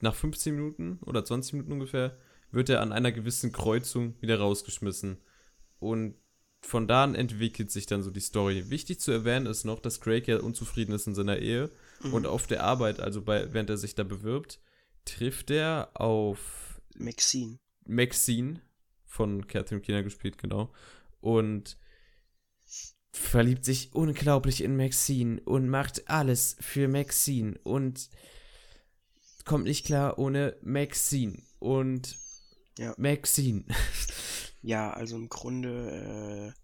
[0.00, 2.18] nach 15 Minuten oder 20 Minuten ungefähr
[2.50, 5.18] wird er an einer gewissen Kreuzung wieder rausgeschmissen.
[5.78, 6.16] Und
[6.60, 8.68] von da an entwickelt sich dann so die Story.
[8.68, 11.70] Wichtig zu erwähnen ist noch, dass Craig ja unzufrieden ist in seiner Ehe
[12.10, 14.58] und auf der Arbeit, also bei, während er sich da bewirbt,
[15.04, 17.60] trifft er auf Maxine.
[17.84, 18.60] Maxine
[19.04, 20.72] von Catherine Keener gespielt, genau.
[21.26, 21.76] Und
[23.10, 28.08] verliebt sich unglaublich in Maxine und macht alles für Maxine und
[29.44, 32.16] kommt nicht klar ohne Maxine und
[32.78, 32.94] Ja.
[32.96, 33.64] Maxine.
[34.62, 36.54] Ja, also im Grunde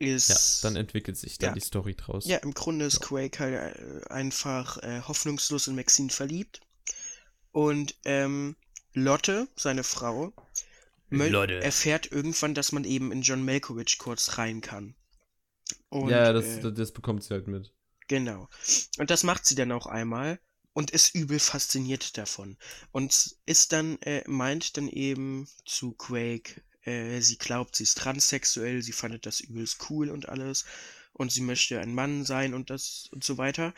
[0.00, 0.62] äh, ist.
[0.62, 1.54] Ja, dann entwickelt sich dann Ja.
[1.54, 2.24] die Story draus.
[2.26, 6.60] Ja, im Grunde ist Quake halt äh, einfach äh, hoffnungslos in Maxine verliebt.
[7.52, 8.56] Und ähm,
[8.94, 10.32] Lotte, seine Frau,
[11.14, 11.62] mö- Lotte.
[11.62, 14.94] erfährt irgendwann, dass man eben in John Malkovich kurz rein kann.
[15.88, 17.72] Und, ja, das, äh, das bekommt sie halt mit.
[18.08, 18.48] Genau.
[18.98, 20.38] Und das macht sie dann auch einmal
[20.72, 22.58] und ist übel fasziniert davon.
[22.92, 28.82] Und ist dann, äh, meint dann eben zu Quake, äh, sie glaubt, sie ist transsexuell,
[28.82, 30.64] sie fandet das übelst cool und alles.
[31.12, 33.72] Und sie möchte ein Mann sein und das und so weiter.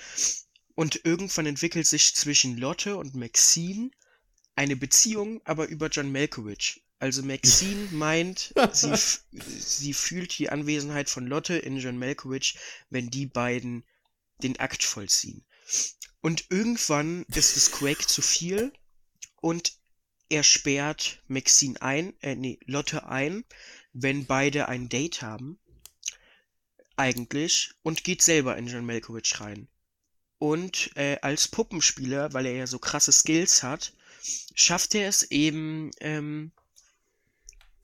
[0.74, 3.90] Und irgendwann entwickelt sich zwischen Lotte und Maxine
[4.56, 6.82] eine Beziehung, aber über John Malkovich.
[6.98, 8.94] Also Maxine meint, sie,
[9.32, 12.58] sie fühlt die Anwesenheit von Lotte in John Malkovich,
[12.90, 13.84] wenn die beiden
[14.42, 15.44] den Akt vollziehen.
[16.20, 18.72] Und irgendwann ist es Quake zu viel
[19.40, 19.78] und
[20.28, 23.44] er sperrt Maxine ein, äh, nee, Lotte ein,
[23.92, 25.58] wenn beide ein Date haben.
[26.96, 27.74] Eigentlich.
[27.82, 29.68] Und geht selber in John Malkovich rein.
[30.38, 33.92] Und äh, als Puppenspieler, weil er ja so krasse Skills hat,
[34.54, 36.52] schafft er es eben, ähm,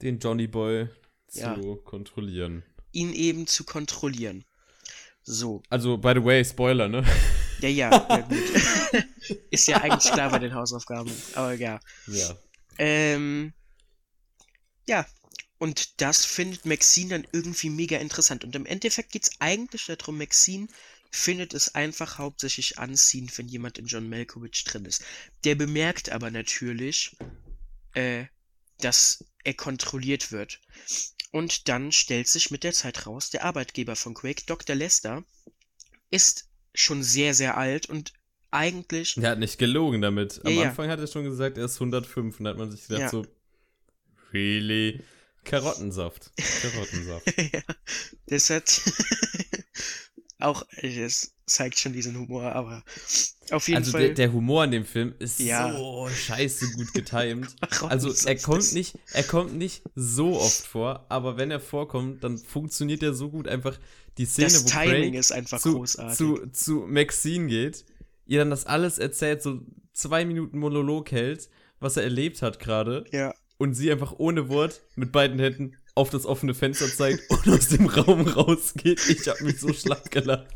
[0.02, 0.88] Den Johnny Boy
[1.28, 1.56] zu Ja.
[1.84, 2.62] kontrollieren.
[2.94, 4.44] ihn eben zu kontrollieren.
[5.22, 5.62] So.
[5.70, 7.02] Also, by the way, Spoiler, ne?
[7.60, 8.38] Ja, ja, ja gut.
[9.50, 11.10] Ist ja eigentlich klar bei den Hausaufgaben.
[11.34, 11.80] Aber ja.
[12.08, 12.36] Ja.
[12.78, 13.54] Ähm,
[14.86, 15.06] ja,
[15.58, 18.44] und das findet Maxine dann irgendwie mega interessant.
[18.44, 20.66] Und im Endeffekt geht's eigentlich darum, Maxine
[21.10, 25.04] findet es einfach hauptsächlich anziehend, wenn jemand in John Malkovich drin ist.
[25.44, 27.16] Der bemerkt aber natürlich,
[27.94, 28.24] äh,
[28.80, 30.60] dass er kontrolliert wird.
[31.31, 34.77] Und dann stellt sich mit der Zeit raus, der Arbeitgeber von Quake, Dr.
[34.77, 35.24] Lester,
[36.10, 38.12] ist schon sehr, sehr alt und
[38.51, 40.44] eigentlich Der hat nicht gelogen damit.
[40.44, 40.69] Am ja.
[40.69, 43.09] Anfang hat er schon gesagt, er ist 105 und da hat man sich gedacht Ja.
[43.09, 43.27] so,
[44.32, 45.02] really?
[45.44, 46.31] Karottensaft.
[46.62, 47.27] Karottensaft.
[47.52, 47.62] ja,
[48.27, 48.82] das hat
[50.39, 52.82] auch, das zeigt schon diesen Humor, aber
[53.50, 54.06] auf jeden also Fall.
[54.06, 55.72] der, der Humor in dem Film ist Ja.
[55.72, 57.54] so scheiße gut getimt.
[57.88, 62.38] Also er kommt nicht, er kommt nicht so oft vor, aber wenn er vorkommt, dann
[62.38, 63.78] funktioniert er so gut einfach
[64.18, 66.16] die Szene, das wo Timing Craig ist einfach zu, großartig.
[66.16, 67.84] zu, zu Maxine geht,
[68.26, 69.60] ihr dann das alles erzählt, so
[69.92, 71.48] zwei Minuten Monolog hält,
[71.80, 76.10] was er erlebt hat gerade ja, und sie einfach ohne Wort mit beiden Händen auf
[76.10, 79.01] das offene Fenster zeigt und aus dem Raum rausgeht.
[79.09, 80.48] Ich hab mich so schlapp gelacht.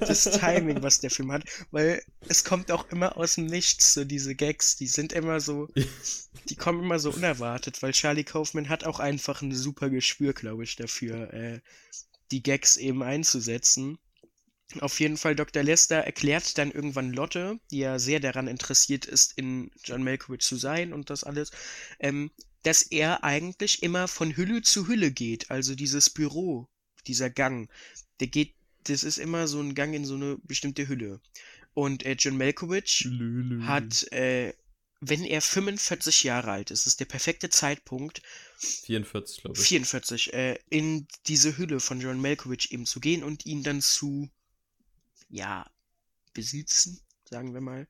[0.00, 4.04] das Timing, was der Film hat, weil es kommt auch immer aus dem Nichts, so
[4.04, 5.68] diese Gags, die sind immer so,
[6.48, 10.64] die kommen immer so unerwartet, weil Charlie Kaufman hat auch einfach ein super Gespür, glaube
[10.64, 11.60] ich, dafür, äh,
[12.32, 13.98] die Gags eben einzusetzen.
[14.80, 15.62] Auf jeden Fall, Dr.
[15.62, 20.56] Lester erklärt dann irgendwann Lotte, die ja sehr daran interessiert ist, in John Malkovich zu
[20.56, 21.50] sein und das alles,
[22.00, 22.30] ähm,
[22.62, 25.50] dass er eigentlich immer von Hülle zu Hülle geht.
[25.50, 26.68] Also dieses Büro,
[27.06, 27.68] dieser Gang,
[28.20, 31.20] der geht, das ist immer so ein Gang in so eine bestimmte Hülle.
[31.74, 33.08] Und äh, John Malkovich
[33.62, 34.52] hat, äh,
[35.00, 38.22] wenn er 45 Jahre alt ist, ist der perfekte Zeitpunkt,
[38.58, 39.66] 44, glaube ich.
[39.66, 44.30] 44, äh, in diese Hülle von John Malkovich eben zu gehen und ihn dann zu,
[45.28, 45.68] ja,
[46.34, 47.88] besitzen, sagen wir mal.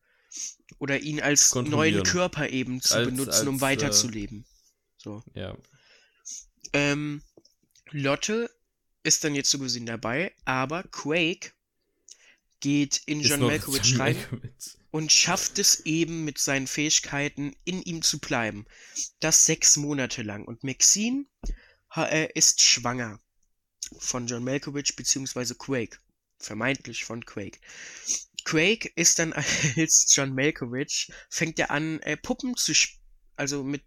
[0.79, 4.47] Oder ihn als neuen Körper eben zu Als- benutzen, um als, weiterzuleben.
[5.03, 5.23] So.
[5.35, 5.57] Ja.
[6.73, 7.23] Ähm,
[7.91, 8.51] Lotte
[9.03, 11.53] ist dann jetzt so gesehen dabei, aber Quake
[12.61, 14.79] geht in Ist John Malkovich rein Malkovich.
[14.93, 18.67] und schafft es eben mit seinen Fähigkeiten in ihm zu bleiben.
[19.19, 20.45] Das sechs Monate lang.
[20.45, 21.27] Und Maxine
[21.97, 23.19] äh, ist schwanger
[23.99, 25.99] von John Malkovich beziehungsweise Quake.
[26.39, 27.59] Vermeintlich von Quake.
[28.45, 29.33] Quake ist dann
[29.77, 33.03] als John Malkovich, fängt er an, äh, Puppen zu sp
[33.35, 33.83] also mit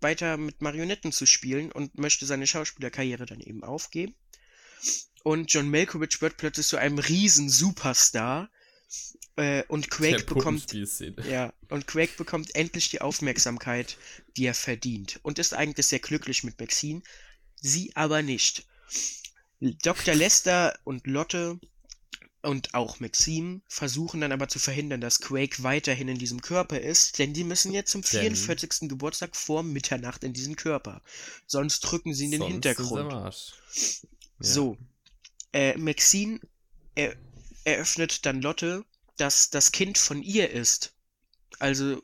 [0.00, 4.14] weiter mit Marionetten zu spielen und möchte seine Schauspielerkarriere dann eben aufgeben.
[5.22, 8.50] Und John Malkovich wird plötzlich zu einem riesen Superstar.
[9.34, 10.72] Äh, und Quake bekommt
[11.28, 13.98] ja, und Quake bekommt endlich die Aufmerksamkeit,
[14.36, 15.18] die er verdient.
[15.22, 17.02] Und ist eigentlich sehr glücklich mit Maxine.
[17.60, 18.66] Sie aber nicht.
[19.60, 20.14] Dr.
[20.14, 21.58] Lester und Lotte
[22.46, 27.18] und auch Maxine versuchen dann aber zu verhindern, dass Quake weiterhin in diesem Körper ist,
[27.18, 28.88] denn die müssen jetzt zum Denn- 44.
[28.88, 31.02] Geburtstag vor Mitternacht in diesen Körper.
[31.46, 33.12] Sonst drücken sie in den Hintergrund.
[33.12, 33.24] Er.
[33.24, 33.32] Ja.
[34.38, 34.78] So.
[35.52, 36.40] Äh, Maxine
[36.94, 37.16] er,
[37.64, 38.84] eröffnet dann Lotte,
[39.16, 40.94] dass das Kind von ihr ist.
[41.58, 42.02] Also,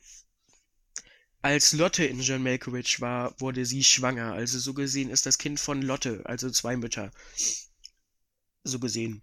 [1.41, 4.33] als Lotte in John Malkovich war, wurde sie schwanger.
[4.33, 7.13] Also so gesehen ist das Kind von Lotte, also zwei Mütter.
[8.65, 9.23] So gesehen.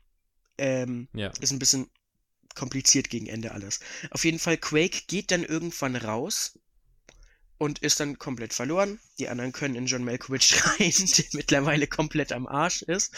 [0.60, 1.32] Ähm, Ja.
[1.40, 1.90] ist ein bisschen
[2.56, 3.80] kompliziert gegen Ende alles.
[4.12, 6.60] Auf jeden Fall, Quake geht dann irgendwann raus
[7.58, 9.00] und ist dann komplett verloren.
[9.20, 13.14] Die anderen können in John Malkovich rein, der mittlerweile komplett am Arsch ist.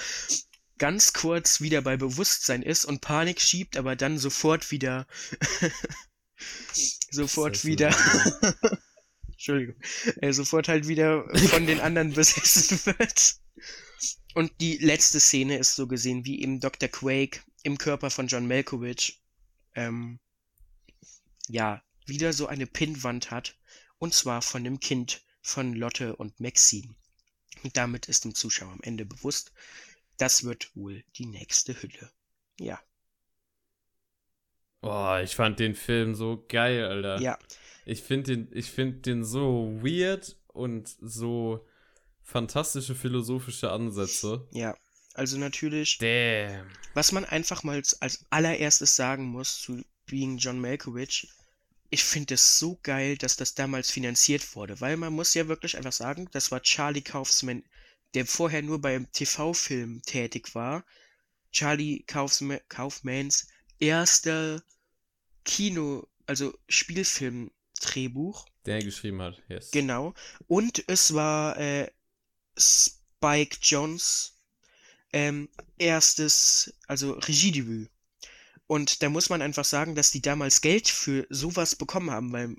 [0.78, 5.06] Ganz kurz wieder bei Bewusstsein ist und Panik schiebt, aber dann sofort wieder
[7.12, 7.96] sofort wieder
[9.32, 9.76] Entschuldigung,
[10.22, 13.36] äh, sofort halt wieder von den anderen besessen wird.
[14.34, 16.90] Und die letzte Szene ist so gesehen, wie eben Dr.
[16.90, 19.22] Quake im Körper von John Malkovich,
[19.76, 20.20] ähm,
[21.48, 23.58] ja, wieder so eine Pinnwand hat.
[23.98, 26.96] Und zwar von dem Kind von Lotte und Maxine.
[27.64, 29.52] Und damit ist dem Zuschauer am Ende bewusst,
[30.18, 32.12] das wird wohl die nächste Hülle.
[32.60, 32.82] Ja.
[34.82, 37.20] Boah, ich fand den Film so geil, Alter.
[37.22, 37.38] Ja.
[37.86, 41.66] Ich finde den, ich find den so weird und so
[42.32, 44.48] fantastische philosophische Ansätze.
[44.52, 44.76] Ja.
[45.14, 46.68] Also natürlich, Damn.
[46.94, 51.28] was man einfach mal als- allererstes sagen muss zu Being John Malkovich,
[51.90, 55.76] ich finde es so geil, dass das damals finanziert wurde, weil man muss ja wirklich
[55.76, 57.64] einfach sagen, das war Charlie Kaufman,
[58.14, 60.86] der vorher nur beim TV-Film tätig war.
[61.52, 63.48] Charlie Kaufma Kaufmans
[63.80, 64.64] erster
[65.44, 68.46] Kino, also Spielfilm-Drehbuch.
[68.66, 69.72] Der geschrieben hat, yes.
[69.72, 70.14] Genau.
[70.48, 71.90] Und es war äh,
[72.58, 74.34] Spike Jones
[75.14, 77.90] ähm, erstes, also Regiedebüt.
[78.68, 82.56] Und da muss man einfach sagen, dass die damals Geld für sowas bekommen haben, weil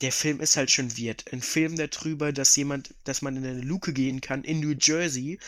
[0.00, 1.32] der Film ist halt schon weird.
[1.32, 5.38] Ein Film darüber, dass jemand, dass man in eine Luke gehen kann in New Jersey,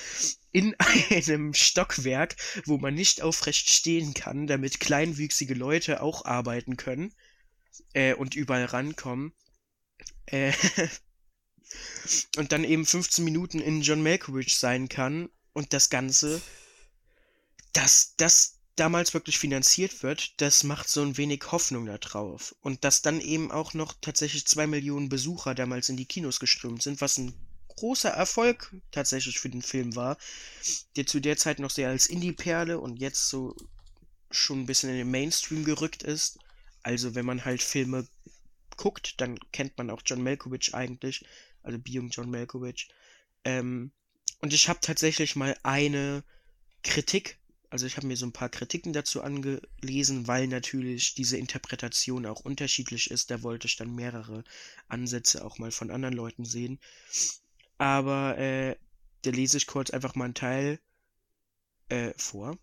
[0.52, 0.76] in
[1.10, 2.36] einem Stockwerk,
[2.66, 7.12] wo man nicht aufrecht stehen kann, damit kleinwüchsige Leute auch arbeiten können
[7.94, 9.32] äh, und überall rankommen.
[10.26, 10.52] Äh,
[12.36, 16.40] und dann eben 15 Minuten in John Malkovich sein kann und das Ganze,
[17.72, 22.54] dass das damals wirklich finanziert wird, das macht so ein wenig Hoffnung da drauf.
[22.60, 26.82] Und dass dann eben auch noch tatsächlich zwei Millionen Besucher damals in die Kinos geströmt
[26.82, 27.34] sind, was ein
[27.68, 30.16] großer Erfolg tatsächlich für den Film war,
[30.96, 33.56] der zu der Zeit noch sehr als Indie-Perle und jetzt so
[34.30, 36.38] schon ein bisschen in den Mainstream gerückt ist.
[36.82, 38.06] Also wenn man halt Filme
[38.76, 41.24] guckt, dann kennt man auch John Malkovich eigentlich,
[41.62, 42.88] also Being John Malkovich.
[43.44, 43.92] Ähm,
[44.40, 46.24] und ich habe tatsächlich mal eine
[46.82, 47.38] Kritik,
[47.70, 52.40] also ich habe mir so ein paar Kritiken dazu angelesen, weil natürlich diese Interpretation auch
[52.40, 53.30] unterschiedlich ist.
[53.30, 54.44] Da wollte ich dann mehrere
[54.88, 56.78] Ansätze auch mal von anderen Leuten sehen.
[57.78, 58.76] Aber äh,
[59.22, 60.80] da lese ich kurz einfach mal einen Teil
[61.88, 62.58] äh, vor.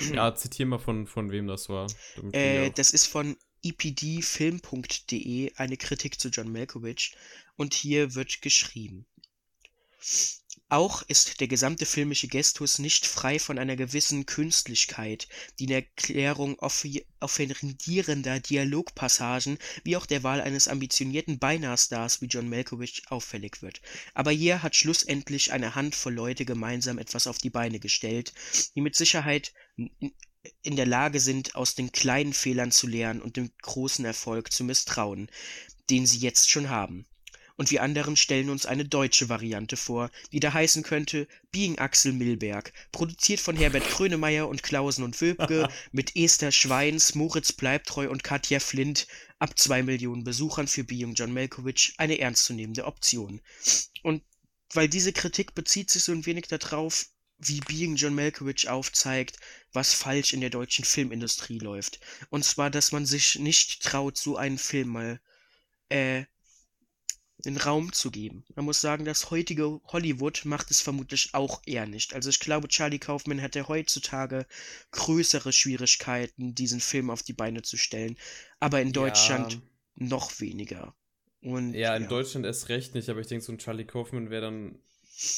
[0.00, 1.86] Ja, zitier mal von, von wem das war.
[2.32, 7.16] Äh, das ist von epdfilm.de, eine Kritik zu John Malkovich.
[7.56, 9.06] Und hier wird geschrieben.
[10.68, 15.28] Auch ist der gesamte filmische Gestus nicht frei von einer gewissen Künstlichkeit,
[15.58, 22.48] die in der Klärung offerierender Dialogpassagen wie auch der Wahl eines ambitionierten Beinahstars wie John
[22.48, 23.82] Malkovich auffällig wird.
[24.14, 28.32] Aber hier hat schlussendlich eine Handvoll Leute gemeinsam etwas auf die Beine gestellt,
[28.74, 29.52] die mit Sicherheit
[30.62, 34.64] in, der Lage sind, aus den kleinen Fehlern zu lernen und dem großen Erfolg zu
[34.64, 35.30] misstrauen,
[35.90, 37.06] den sie jetzt schon haben.
[37.56, 42.12] Und wir anderen stellen uns eine deutsche Variante vor, die da heißen könnte Being Axel
[42.12, 48.24] Milberg, produziert von Herbert Grönemeyer und Klausen und Wölbke, mit Esther Schweins, Moritz Bleibtreu und
[48.24, 49.06] Katja Flint,
[49.38, 53.40] ab zwei Millionen Besuchern für Being John Malkovich eine ernstzunehmende Option.
[54.02, 54.22] Und
[54.72, 57.06] weil diese Kritik bezieht sich so ein wenig darauf,
[57.38, 59.38] wie Being John Malkovich aufzeigt,
[59.72, 62.00] was falsch in der deutschen Filmindustrie läuft.
[62.30, 65.20] Und zwar, dass man sich nicht traut, so einen Film mal
[65.88, 66.24] äh,
[67.44, 68.44] den Raum zu geben.
[68.54, 72.14] Man muss sagen, das heutige Hollywood macht es vermutlich auch eher nicht.
[72.14, 74.46] Also ich glaube, Charlie Kaufman hätte heutzutage
[74.92, 78.16] größere Schwierigkeiten, diesen Film auf die Beine zu stellen.
[78.60, 79.60] Aber in Deutschland
[79.94, 80.94] noch weniger.
[81.42, 84.42] Und Ja, in Deutschland erst recht nicht, aber ich denke, so ein Charlie Kaufman wäre
[84.42, 84.78] dann,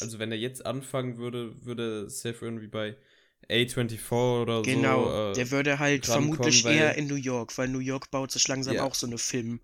[0.00, 2.96] also wenn er jetzt anfangen würde, würde safe irgendwie bei
[3.48, 5.30] A24 oder Genau, so.
[5.30, 8.46] äh, der würde halt vermutlich weil- eher in New York, weil New York baut sich
[8.48, 8.82] langsam Ja.
[8.84, 9.60] auch so eine Film.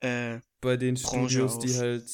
[0.00, 1.76] Äh, bei den Branche Studios, die auf.
[1.78, 2.10] halt,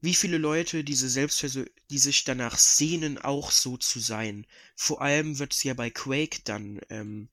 [0.00, 4.46] wie viele Leute diese Selbstverso die sich danach sehnen, auch so zu sein.
[4.74, 7.28] Vor allem wird es ja bei Quake dann, ähm,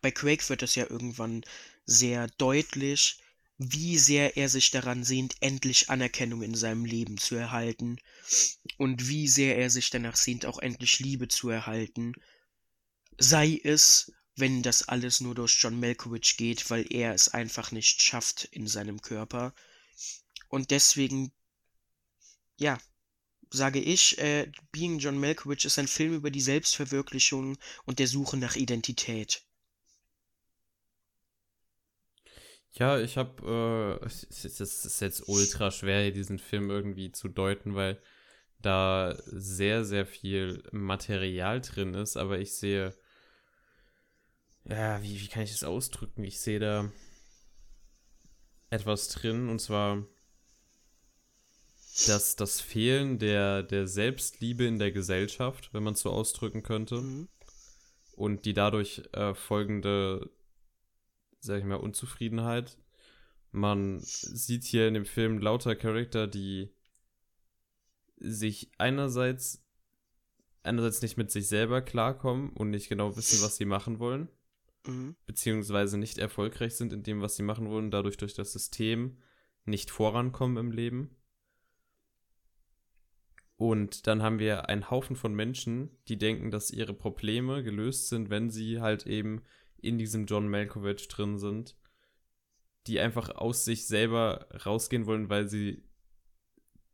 [0.00, 1.44] bei Quake wird es ja irgendwann
[1.84, 3.18] sehr deutlich,
[3.58, 7.98] wie sehr er sich daran sehnt, endlich Anerkennung in seinem Leben zu erhalten
[8.78, 12.14] und wie sehr er sich danach sehnt, auch endlich Liebe zu erhalten.
[13.18, 18.02] Sei es, wenn das alles nur durch John Malkovich geht, weil er es einfach nicht
[18.02, 19.54] schafft in seinem Körper.
[20.48, 21.32] Und deswegen,
[22.58, 22.80] ja,
[23.50, 28.38] sage ich, äh, Being John Malkovich ist ein Film über die Selbstverwirklichung und der Suche
[28.38, 29.44] nach Identität.
[32.72, 38.00] Ja, ich habe, äh, es ist jetzt ultra schwer, diesen Film irgendwie zu deuten, weil
[38.60, 42.94] da sehr, sehr viel Material drin ist, aber ich sehe,
[44.64, 46.24] ja, wie, wie kann ich das ausdrücken?
[46.24, 46.90] Ich sehe da
[48.70, 50.06] etwas drin, und zwar
[52.06, 56.96] dass das Fehlen der, der Selbstliebe in der Gesellschaft, wenn man es so ausdrücken könnte,
[56.96, 57.28] mhm.
[58.16, 60.30] und die dadurch äh, folgende,
[61.42, 62.78] sag ich mal, Unzufriedenheit.
[63.50, 66.70] Man sieht hier in dem Film lauter Charakter, die
[68.16, 69.62] sich einerseits
[70.62, 74.28] einerseits nicht mit sich selber klarkommen und nicht genau wissen, was sie machen wollen,
[74.86, 75.16] mhm.
[75.26, 79.18] beziehungsweise nicht erfolgreich sind in dem, was sie machen wollen, dadurch durch das System
[79.64, 81.16] nicht vorankommen im Leben.
[83.56, 88.30] Und dann haben wir einen Haufen von Menschen, die denken, dass ihre Probleme gelöst sind,
[88.30, 89.42] wenn sie halt eben
[89.82, 91.76] in diesem John Malkovich drin sind,
[92.86, 95.82] die einfach aus sich selber rausgehen wollen, weil sie,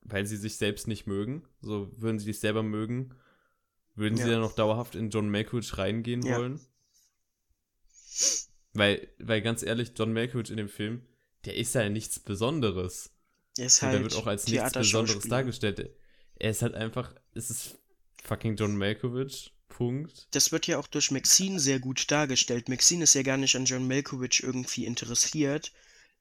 [0.03, 1.45] weil sie sich selbst nicht mögen.
[1.61, 3.15] So würden sie sich selber mögen,
[3.95, 4.25] würden ja.
[4.25, 6.39] sie dann noch dauerhaft in John Malkovich reingehen ja.
[6.39, 6.61] wollen.
[8.73, 11.03] Weil, weil ganz ehrlich, John Malkovich in dem Film,
[11.45, 13.15] der ist ja nichts Besonderes.
[13.57, 15.91] Der, ist halt der wird auch als nichts Besonderes dargestellt
[16.39, 17.79] er ist halt einfach, es ist
[18.23, 19.53] fucking John Malkovich.
[19.69, 20.27] Punkt.
[20.33, 22.69] Das wird ja auch durch Maxine sehr gut dargestellt.
[22.69, 25.73] Maxine ist ja gar nicht an John Malkovich irgendwie interessiert.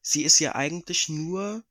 [0.01, 1.63] Sie ist ja eigentlich nur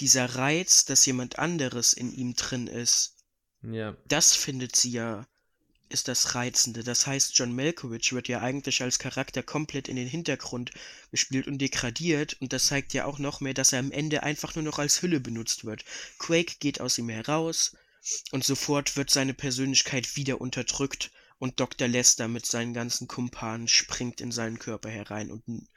[0.00, 3.16] dieser Reiz, dass jemand anderes in ihm drin ist.
[3.62, 3.96] Ja.
[4.06, 5.26] Das findet sie ja,
[5.88, 6.84] ist das Reizende.
[6.84, 10.72] Das heißt, John Malkovich wird ja eigentlich als Charakter komplett in den Hintergrund
[11.10, 12.36] gespielt und degradiert.
[12.40, 15.02] Und das zeigt ja auch noch mehr, dass er am Ende einfach nur noch als
[15.02, 15.84] Hülle benutzt wird.
[16.18, 17.72] Quake geht aus ihm heraus
[18.32, 21.88] und sofort wird seine Persönlichkeit wieder unterdrückt und Dr.
[21.88, 25.68] Lester mit seinen ganzen Kumpanen springt in seinen Körper herein und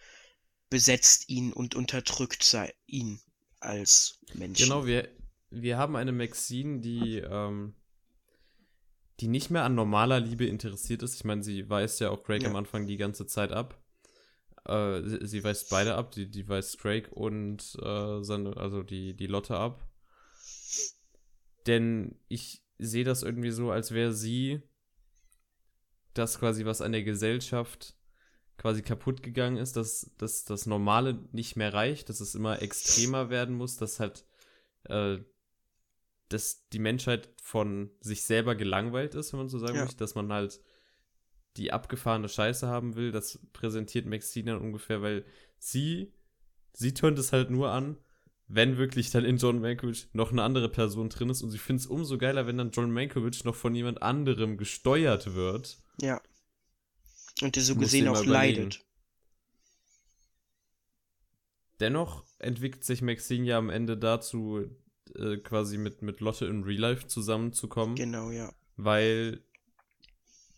[0.70, 3.20] besetzt ihn und unterdrückt ihn
[3.60, 4.60] als Mensch.
[4.60, 5.10] Genau, wir,
[5.50, 7.74] wir haben eine Maxine, die, ähm,
[9.20, 11.16] die nicht mehr an normaler Liebe interessiert ist.
[11.16, 12.50] Ich meine, sie weist ja auch Craig ja.
[12.50, 13.82] am Anfang die ganze Zeit ab.
[14.66, 19.16] Äh, sie, sie, weist beide ab, die, die weist Craig und äh, seine, also die,
[19.16, 19.89] die Lotte ab.
[21.68, 24.62] Denn ich sehe das irgendwie so, als wäre sie
[26.14, 27.96] das quasi, was an der Gesellschaft
[28.58, 33.30] quasi kaputt gegangen ist, dass, dass das Normale nicht mehr reicht, dass es immer extremer
[33.30, 34.26] werden muss, dass halt
[34.86, 35.20] äh,
[36.30, 39.82] dass die Menschheit von sich selber gelangweilt ist, wenn man so sagen ja.
[39.82, 40.62] möchte, dass man halt
[41.58, 45.26] die abgefahrene Scheiße haben will, das präsentiert Maxine dann ungefähr, weil
[45.58, 46.14] sie,
[46.74, 47.98] sie tönt es halt nur an,
[48.50, 51.44] wenn wirklich dann in John Mankiewicz noch eine andere Person drin ist.
[51.44, 55.36] Und ich finde es umso geiler, wenn dann John Mankiewicz noch von jemand anderem gesteuert
[55.36, 55.78] wird.
[56.02, 56.20] Ja.
[57.42, 58.84] Und der so gesehen auch leidet.
[61.80, 64.66] Dennoch entwickelt sich Maxine ja am Ende dazu,
[65.16, 67.96] äh, quasi mit, mit Lotte in Real Life zusammenzukommen.
[67.96, 68.52] Genau, ja.
[68.76, 69.44] Weil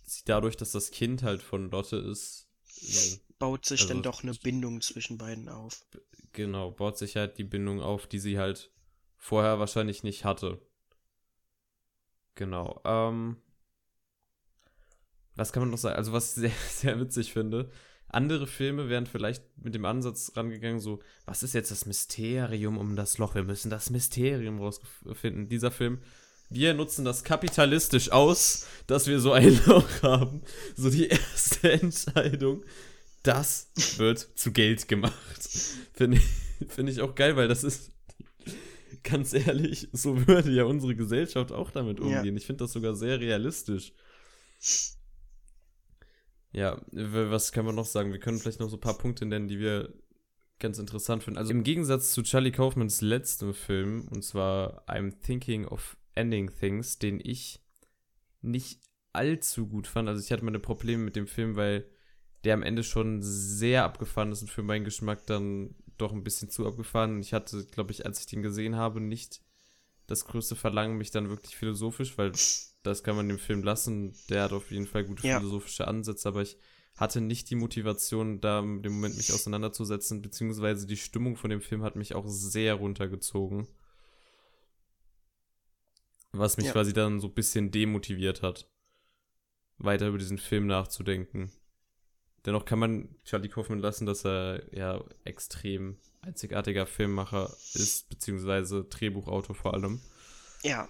[0.04, 2.48] sie dadurch, dass das Kind halt von Lotte ist,
[3.40, 5.86] baut sich also, dann doch eine Bindung zwischen beiden auf.
[6.34, 8.72] Genau, baut sich halt die Bindung auf, die sie halt
[9.18, 10.62] vorher wahrscheinlich nicht hatte.
[12.36, 12.82] Genau.
[12.86, 13.38] Ähm,
[15.36, 15.96] was kann man noch sagen?
[15.96, 17.70] Also, was ich sehr, sehr witzig finde,
[18.08, 22.96] andere Filme wären vielleicht mit dem Ansatz rangegangen, so, was ist jetzt das Mysterium um
[22.96, 23.36] das Loch?
[23.36, 25.48] Wir müssen das Mysterium rausfinden.
[25.48, 26.02] Dieser Film,
[26.52, 30.42] wir nutzen das kapitalistisch aus, dass wir so ein Loch haben.
[30.76, 32.64] So die erste Entscheidung
[33.24, 35.16] das wird zu Geld gemacht.
[35.94, 36.24] Finde ich,
[36.74, 37.92] find ich auch geil, weil das ist
[39.04, 42.06] ganz ehrlich, so würde ja unsere Gesellschaft auch damit Ja.
[42.06, 42.36] umgehen.
[42.36, 43.94] Ich finde das sogar sehr realistisch.
[46.52, 48.12] Ja, was kann man noch sagen?
[48.12, 49.94] Wir können vielleicht noch so ein paar Punkte nennen, die wir
[50.60, 51.38] ganz interessant finden.
[51.38, 57.00] Also im Gegensatz zu Charlie Kaufmans letztem Film, und zwar I'm Thinking of Ending Things,
[57.00, 57.62] den ich
[58.42, 58.82] nicht
[59.14, 60.10] allzu gut fand.
[60.10, 61.90] Also ich hatte meine Probleme mit dem Film, weil
[62.44, 66.50] der am Ende schon sehr abgefahren ist und für meinen Geschmack dann doch ein bisschen
[66.50, 67.20] zu abgefahren.
[67.20, 69.42] Ich hatte, glaube ich, als ich den gesehen habe, nicht
[70.08, 72.32] das größte Verlangen, mich dann wirklich philosophisch, weil
[72.84, 74.14] das kann man dem Film lassen.
[74.30, 75.38] Der hat auf jeden Fall gute Ja.
[75.38, 76.58] philosophische Ansätze, aber ich
[76.96, 81.84] hatte nicht die Motivation, da dem Moment mich auseinanderzusetzen, beziehungsweise die Stimmung von dem Film
[81.84, 83.68] hat mich auch sehr runtergezogen.
[86.34, 86.72] Was mich Ja.
[86.74, 88.70] quasi dann so ein bisschen demotiviert hat,
[89.78, 91.52] weiter über diesen Film nachzudenken.
[92.46, 99.56] Dennoch kann man Charlie Kaufman lassen, dass er ja extrem einzigartiger Filmmacher ist, beziehungsweise Drehbuchautor
[99.56, 100.02] vor allem.
[100.64, 100.88] Ja,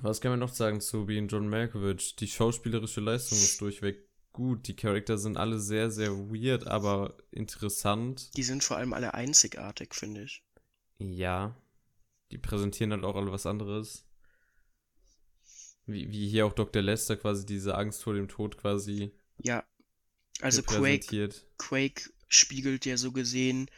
[0.00, 2.16] Was kann man noch sagen zu Being John Malkovich?
[2.16, 4.66] Die schauspielerische Leistung ist durchweg gut.
[4.66, 8.36] Die Charakter sind alle sehr, sehr weird, aber interessant.
[8.36, 10.42] die sind vor allem alle einzigartig, finde ich.
[10.98, 11.56] Ja.
[12.34, 14.04] Die präsentieren halt auch alle was anderes.
[15.86, 16.82] Wie, wie hier auch Dr.
[16.82, 19.64] Lester quasi diese Angst vor dem Tod quasi Ja.
[20.40, 21.30] Also Quake.
[21.58, 23.70] Quake spiegelt ja so gesehen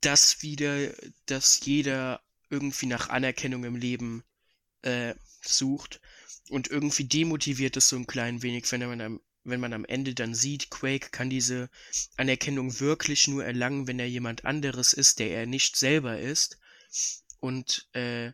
[0.00, 0.92] das wieder,
[1.26, 4.22] dass jeder irgendwie nach Anerkennung im Leben
[4.82, 6.00] äh, sucht
[6.48, 10.14] und irgendwie demotiviert es so ein klein wenig, wenn man am, wenn man am Ende
[10.14, 11.68] dann sieht, Quake kann diese
[12.16, 16.57] Anerkennung wirklich nur erlangen, wenn er jemand anderes ist, der er nicht selber ist.
[17.40, 18.32] Und äh,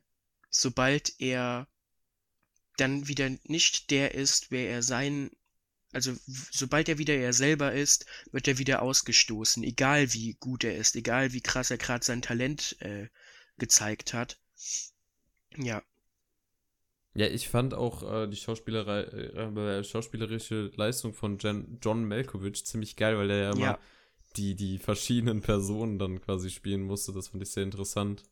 [0.50, 1.68] sobald er
[2.76, 5.30] dann wieder nicht der ist, wer er sein
[5.92, 6.12] also
[6.52, 10.96] sobald er wieder er selber ist, wird er wieder ausgestoßen, egal wie gut er ist,
[10.96, 13.08] egal wie krass er gerade sein Talent äh,
[13.58, 14.38] gezeigt hat.
[15.56, 15.82] Ja,
[17.14, 22.96] Ja, ich fand auch äh, die Schauspielerei, äh, schauspielerische Leistung von Jan, John Malkovich ziemlich
[22.96, 23.78] geil, weil der ja immer Ja.
[24.36, 27.12] die, die verschiedenen Personen dann quasi spielen musste.
[27.12, 28.24] Das fand ich sehr interessant.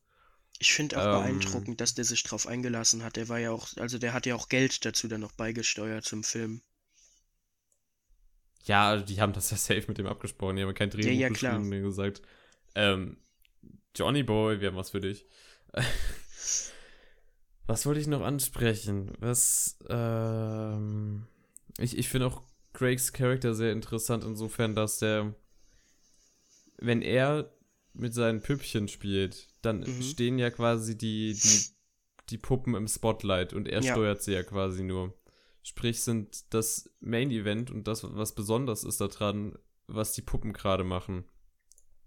[0.59, 1.23] Ich finde auch Ähm.
[1.23, 3.15] beeindruckend, dass der sich drauf eingelassen hat.
[3.15, 6.23] Der war ja auch, also der hat ja auch Geld dazu dann noch beigesteuert zum
[6.23, 6.61] Film.
[8.65, 10.55] Ja, die haben das ja safe mit dem abgesprochen.
[10.55, 11.53] Die haben kein Drehbuch ja, klar.
[11.53, 12.21] geschrieben und denen gesagt,
[12.75, 13.17] ähm,
[13.95, 15.25] Johnny Boy, wir haben was für dich.
[17.67, 19.11] was wollte ich noch ansprechen?
[19.19, 21.27] Was, ähm,
[21.77, 22.43] ich, ich finde auch
[22.73, 25.35] Craigs Charakter sehr interessant insofern, dass der,
[26.77, 27.53] wenn er
[27.93, 30.01] mit seinen Püppchen spielt, dann Mhm.
[30.01, 31.65] stehen ja quasi die, die,
[32.29, 33.93] die Puppen im Spotlight und er Ja.
[33.93, 35.13] steuert sie ja quasi nur.
[35.63, 39.57] Sprich, sind das Main Event und das, was besonders ist daran,
[39.87, 41.23] was die Puppen gerade machen.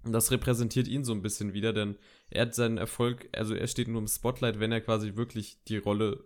[0.05, 1.97] Und das repräsentiert ihn so ein bisschen wieder, denn
[2.31, 5.79] er hat seinen Erfolg, also er steht nur im Spotlight, wenn er quasi wirklich die
[5.79, 6.25] Rolle,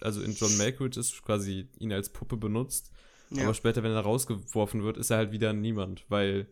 [0.00, 2.90] also in John Malkovich ist, quasi ihn als Puppe benutzt.
[3.30, 6.46] Ja, Aber später, wenn er rausgeworfen wird, ist er halt wieder niemand, weil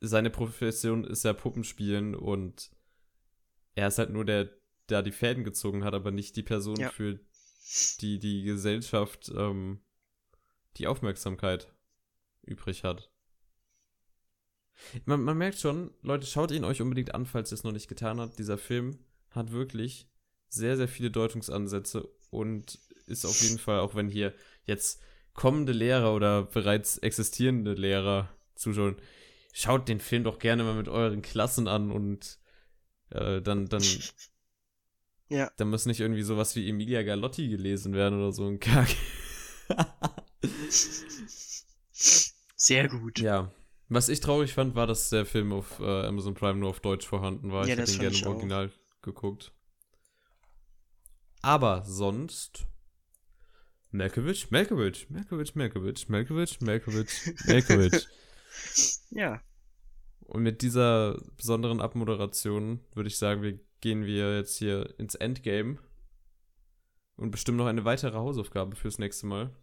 [0.00, 2.70] seine Profession ist ja Puppenspielen und
[3.74, 4.50] er ist halt nur der,
[4.88, 6.90] der die Fäden gezogen hat, aber nicht die Person Ja.
[6.90, 7.18] für
[8.00, 9.80] die die Gesellschaft ähm,
[10.76, 11.72] die Aufmerksamkeit
[12.42, 13.10] übrig hat.
[15.04, 17.88] Man, man merkt schon, Leute, schaut ihn euch unbedingt an, falls ihr es noch nicht
[17.88, 18.38] getan habt.
[18.38, 18.98] Dieser Film
[19.30, 20.08] hat wirklich
[20.48, 24.34] sehr, sehr viele Deutungsansätze und ist auf jeden Fall, auch wenn hier
[24.64, 25.00] jetzt
[25.34, 28.96] kommende Lehrer oder bereits existierende Lehrer zuschauen,
[29.52, 32.38] schaut den Film doch gerne mal mit euren Klassen an und
[33.14, 33.82] äh, dann, dann,
[35.28, 38.88] ja, dann muss nicht irgendwie sowas wie Emilia Galotti gelesen werden oder so ein Kack.
[42.56, 43.20] sehr gut.
[43.20, 43.52] ja.
[43.88, 47.06] Was ich traurig fand, war, dass der Film auf äh, Amazon Prime nur auf Deutsch
[47.06, 47.66] vorhanden war.
[47.66, 48.28] Ja, ich hätte ihn gerne im auch.
[48.28, 48.72] Original
[49.02, 49.52] geguckt.
[51.42, 52.66] Aber sonst.
[53.90, 58.08] Malkovich, Malkovich, Malkovich, Malkovich, Malkovich, Malkovich, Malkovich.
[59.10, 59.42] Ja,
[60.32, 65.78] Und mit dieser besonderen Abmoderation würde ich sagen, wir gehen wir jetzt hier ins Endgame
[67.16, 69.54] und bestimmen noch eine weitere Hausaufgabe fürs nächste Mal.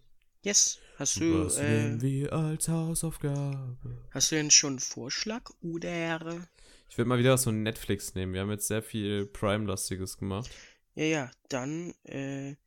[0.43, 0.77] yes.
[0.97, 3.77] Hast du, Was äh, nehmen wir als Hausaufgabe?
[4.11, 6.47] hast du denn schon einen Vorschlag oder?
[6.87, 8.33] Ich würde mal wieder was von Netflix nehmen.
[8.33, 10.51] Wir haben jetzt sehr viel Prime-lastiges gemacht.
[10.93, 12.57] Ja, ja, dann, äh,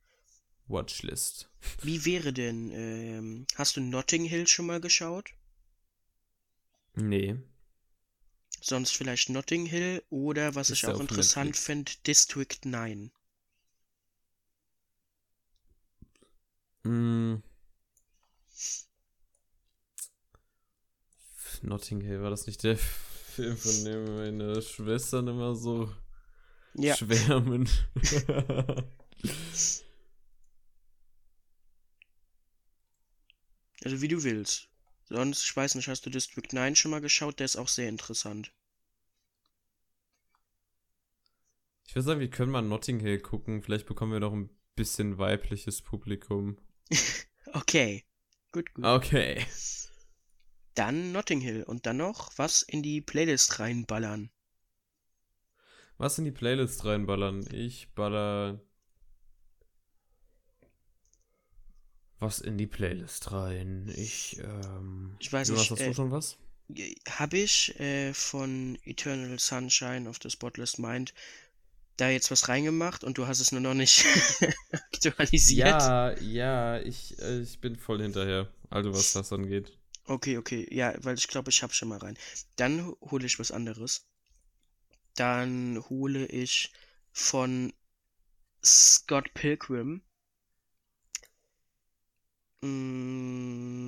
[0.67, 1.51] Watchlist.
[1.83, 5.35] wie wäre denn, ähm, hast du Notting Hill schon mal geschaut?
[6.97, 7.37] Nee.
[8.63, 13.13] Sonst vielleicht Notting Hill oder was Ist ich auch interessant finde, District 9.
[16.87, 17.43] Mm.
[21.63, 22.77] Notting Hill, war das nicht der
[23.35, 25.91] Film, von dem meine Schwestern immer so
[26.75, 26.95] Ja.
[26.97, 27.69] schwärmen.
[33.85, 34.69] Also wie du willst.
[35.13, 37.39] Sonst, ich weiß nicht, hast du District 9 schon mal geschaut?
[37.39, 38.53] Der ist auch sehr interessant.
[41.93, 43.63] ich würde sagen, wir können mal Notting Hill gucken.
[43.63, 46.57] Vielleicht bekommen wir noch ein bisschen weibliches Publikum.
[47.55, 48.03] Okay.
[48.51, 48.83] Gut, gut.
[48.83, 49.45] Okay.
[50.75, 54.31] Dann Notting Hill und dann noch was in die Playlist reinballern.
[55.99, 57.47] Was in die Playlist reinballern?
[57.53, 58.59] Ich baller.
[62.23, 63.93] Was in die Playlist rein?
[63.97, 65.17] Ich, ähm.
[65.21, 66.39] Ich weiß Jonas, nicht, hast äh, du schon was?
[67.09, 71.15] Habe ich äh, von Eternal Sunshine of the Spotless Mind
[71.99, 74.05] da jetzt was reingemacht und du hast es nur noch nicht
[74.73, 75.93] aktualisiert?
[75.93, 78.49] Ja, ja, ich, äh, ich bin voll hinterher.
[78.71, 79.73] Also, was das angeht.
[80.07, 80.69] Okay, okay.
[80.73, 82.17] Ja, weil ich glaube, ich habe schon mal rein.
[82.57, 84.07] Dann ho- hole ich was anderes.
[85.15, 86.71] Dann hole ich
[87.13, 87.73] von
[88.65, 90.03] Scott Pilgrim.
[92.63, 93.83] Mm,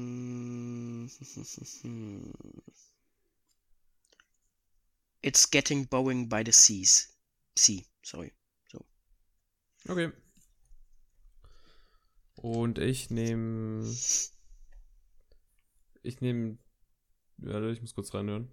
[5.22, 7.08] It's Getting Bowing by the Seas.
[7.56, 8.32] Sea, sorry.
[9.88, 10.10] Okay.
[12.36, 13.84] Und ich nehme.
[16.02, 16.58] Ich nehme.
[17.38, 18.48] Warte, ich muss kurz reinhören.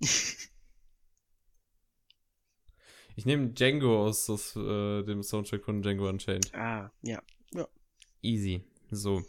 [3.16, 6.52] Ich nehme Django aus, aus äh, dem Soundtrack von Django Unchained.
[6.52, 7.22] Ah, ja.
[8.22, 8.64] Easy.
[8.94, 9.22] So.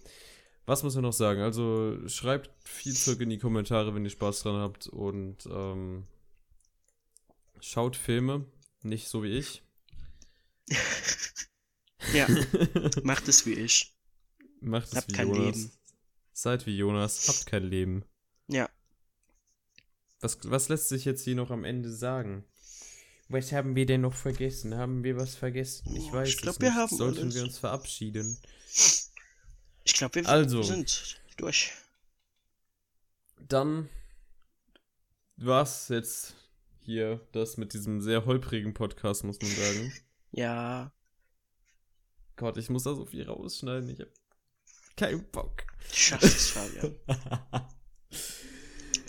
[0.66, 1.42] Was muss man noch sagen?
[1.42, 6.06] Also schreibt viel Zeug in die Kommentare, wenn ihr Spaß dran habt und ähm,
[7.60, 8.46] schaut Filme,
[8.82, 9.62] nicht so wie ich.
[12.14, 12.28] Ja,
[13.04, 13.94] macht es wie ich.
[14.62, 15.56] Macht es Habt wie kein Jonas.
[15.58, 15.72] Leben.
[16.34, 18.04] Seid wie Jonas, habt kein Leben.
[18.48, 18.70] Ja.
[20.20, 22.44] Was, was lässt sich jetzt hier noch am Ende sagen?
[23.28, 24.76] Was haben wir denn noch vergessen?
[24.76, 25.96] Haben wir was vergessen?
[25.96, 26.78] Ich weiß ich glaub, es wir nicht.
[26.78, 27.36] haben Sollten alles.
[27.36, 28.38] wir uns verabschieden?
[29.86, 30.62] Ich glaube, wir Also.
[30.64, 31.72] sind durch.
[33.40, 33.88] Dann
[35.38, 36.36] war's jetzt
[36.82, 39.94] hier das mit diesem sehr holprigen Podcast, muss man sagen.
[40.38, 40.92] Ja,
[42.36, 43.90] Gott, ich muss da so viel rausschneiden.
[43.90, 44.10] Ich hab
[44.98, 45.64] keinen Bock.
[45.88, 46.94] du schaffst es, Fabian.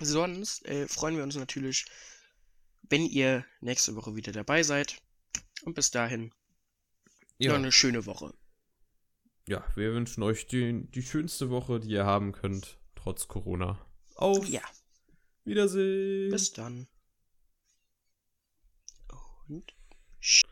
[0.01, 1.87] Sonst äh, freuen wir uns natürlich,
[2.83, 5.03] wenn ihr nächste Woche wieder dabei seid.
[5.63, 6.35] Und bis dahin noch
[7.39, 8.33] Ja, eine schöne Woche.
[9.49, 13.79] Ja wir wünschen euch die, die schönste Woche, die ihr haben könnt, trotz Corona.
[14.15, 14.63] Auf Ja,
[15.45, 16.31] Wiedersehen.
[16.31, 16.87] bis dann.
[19.49, 19.75] Und.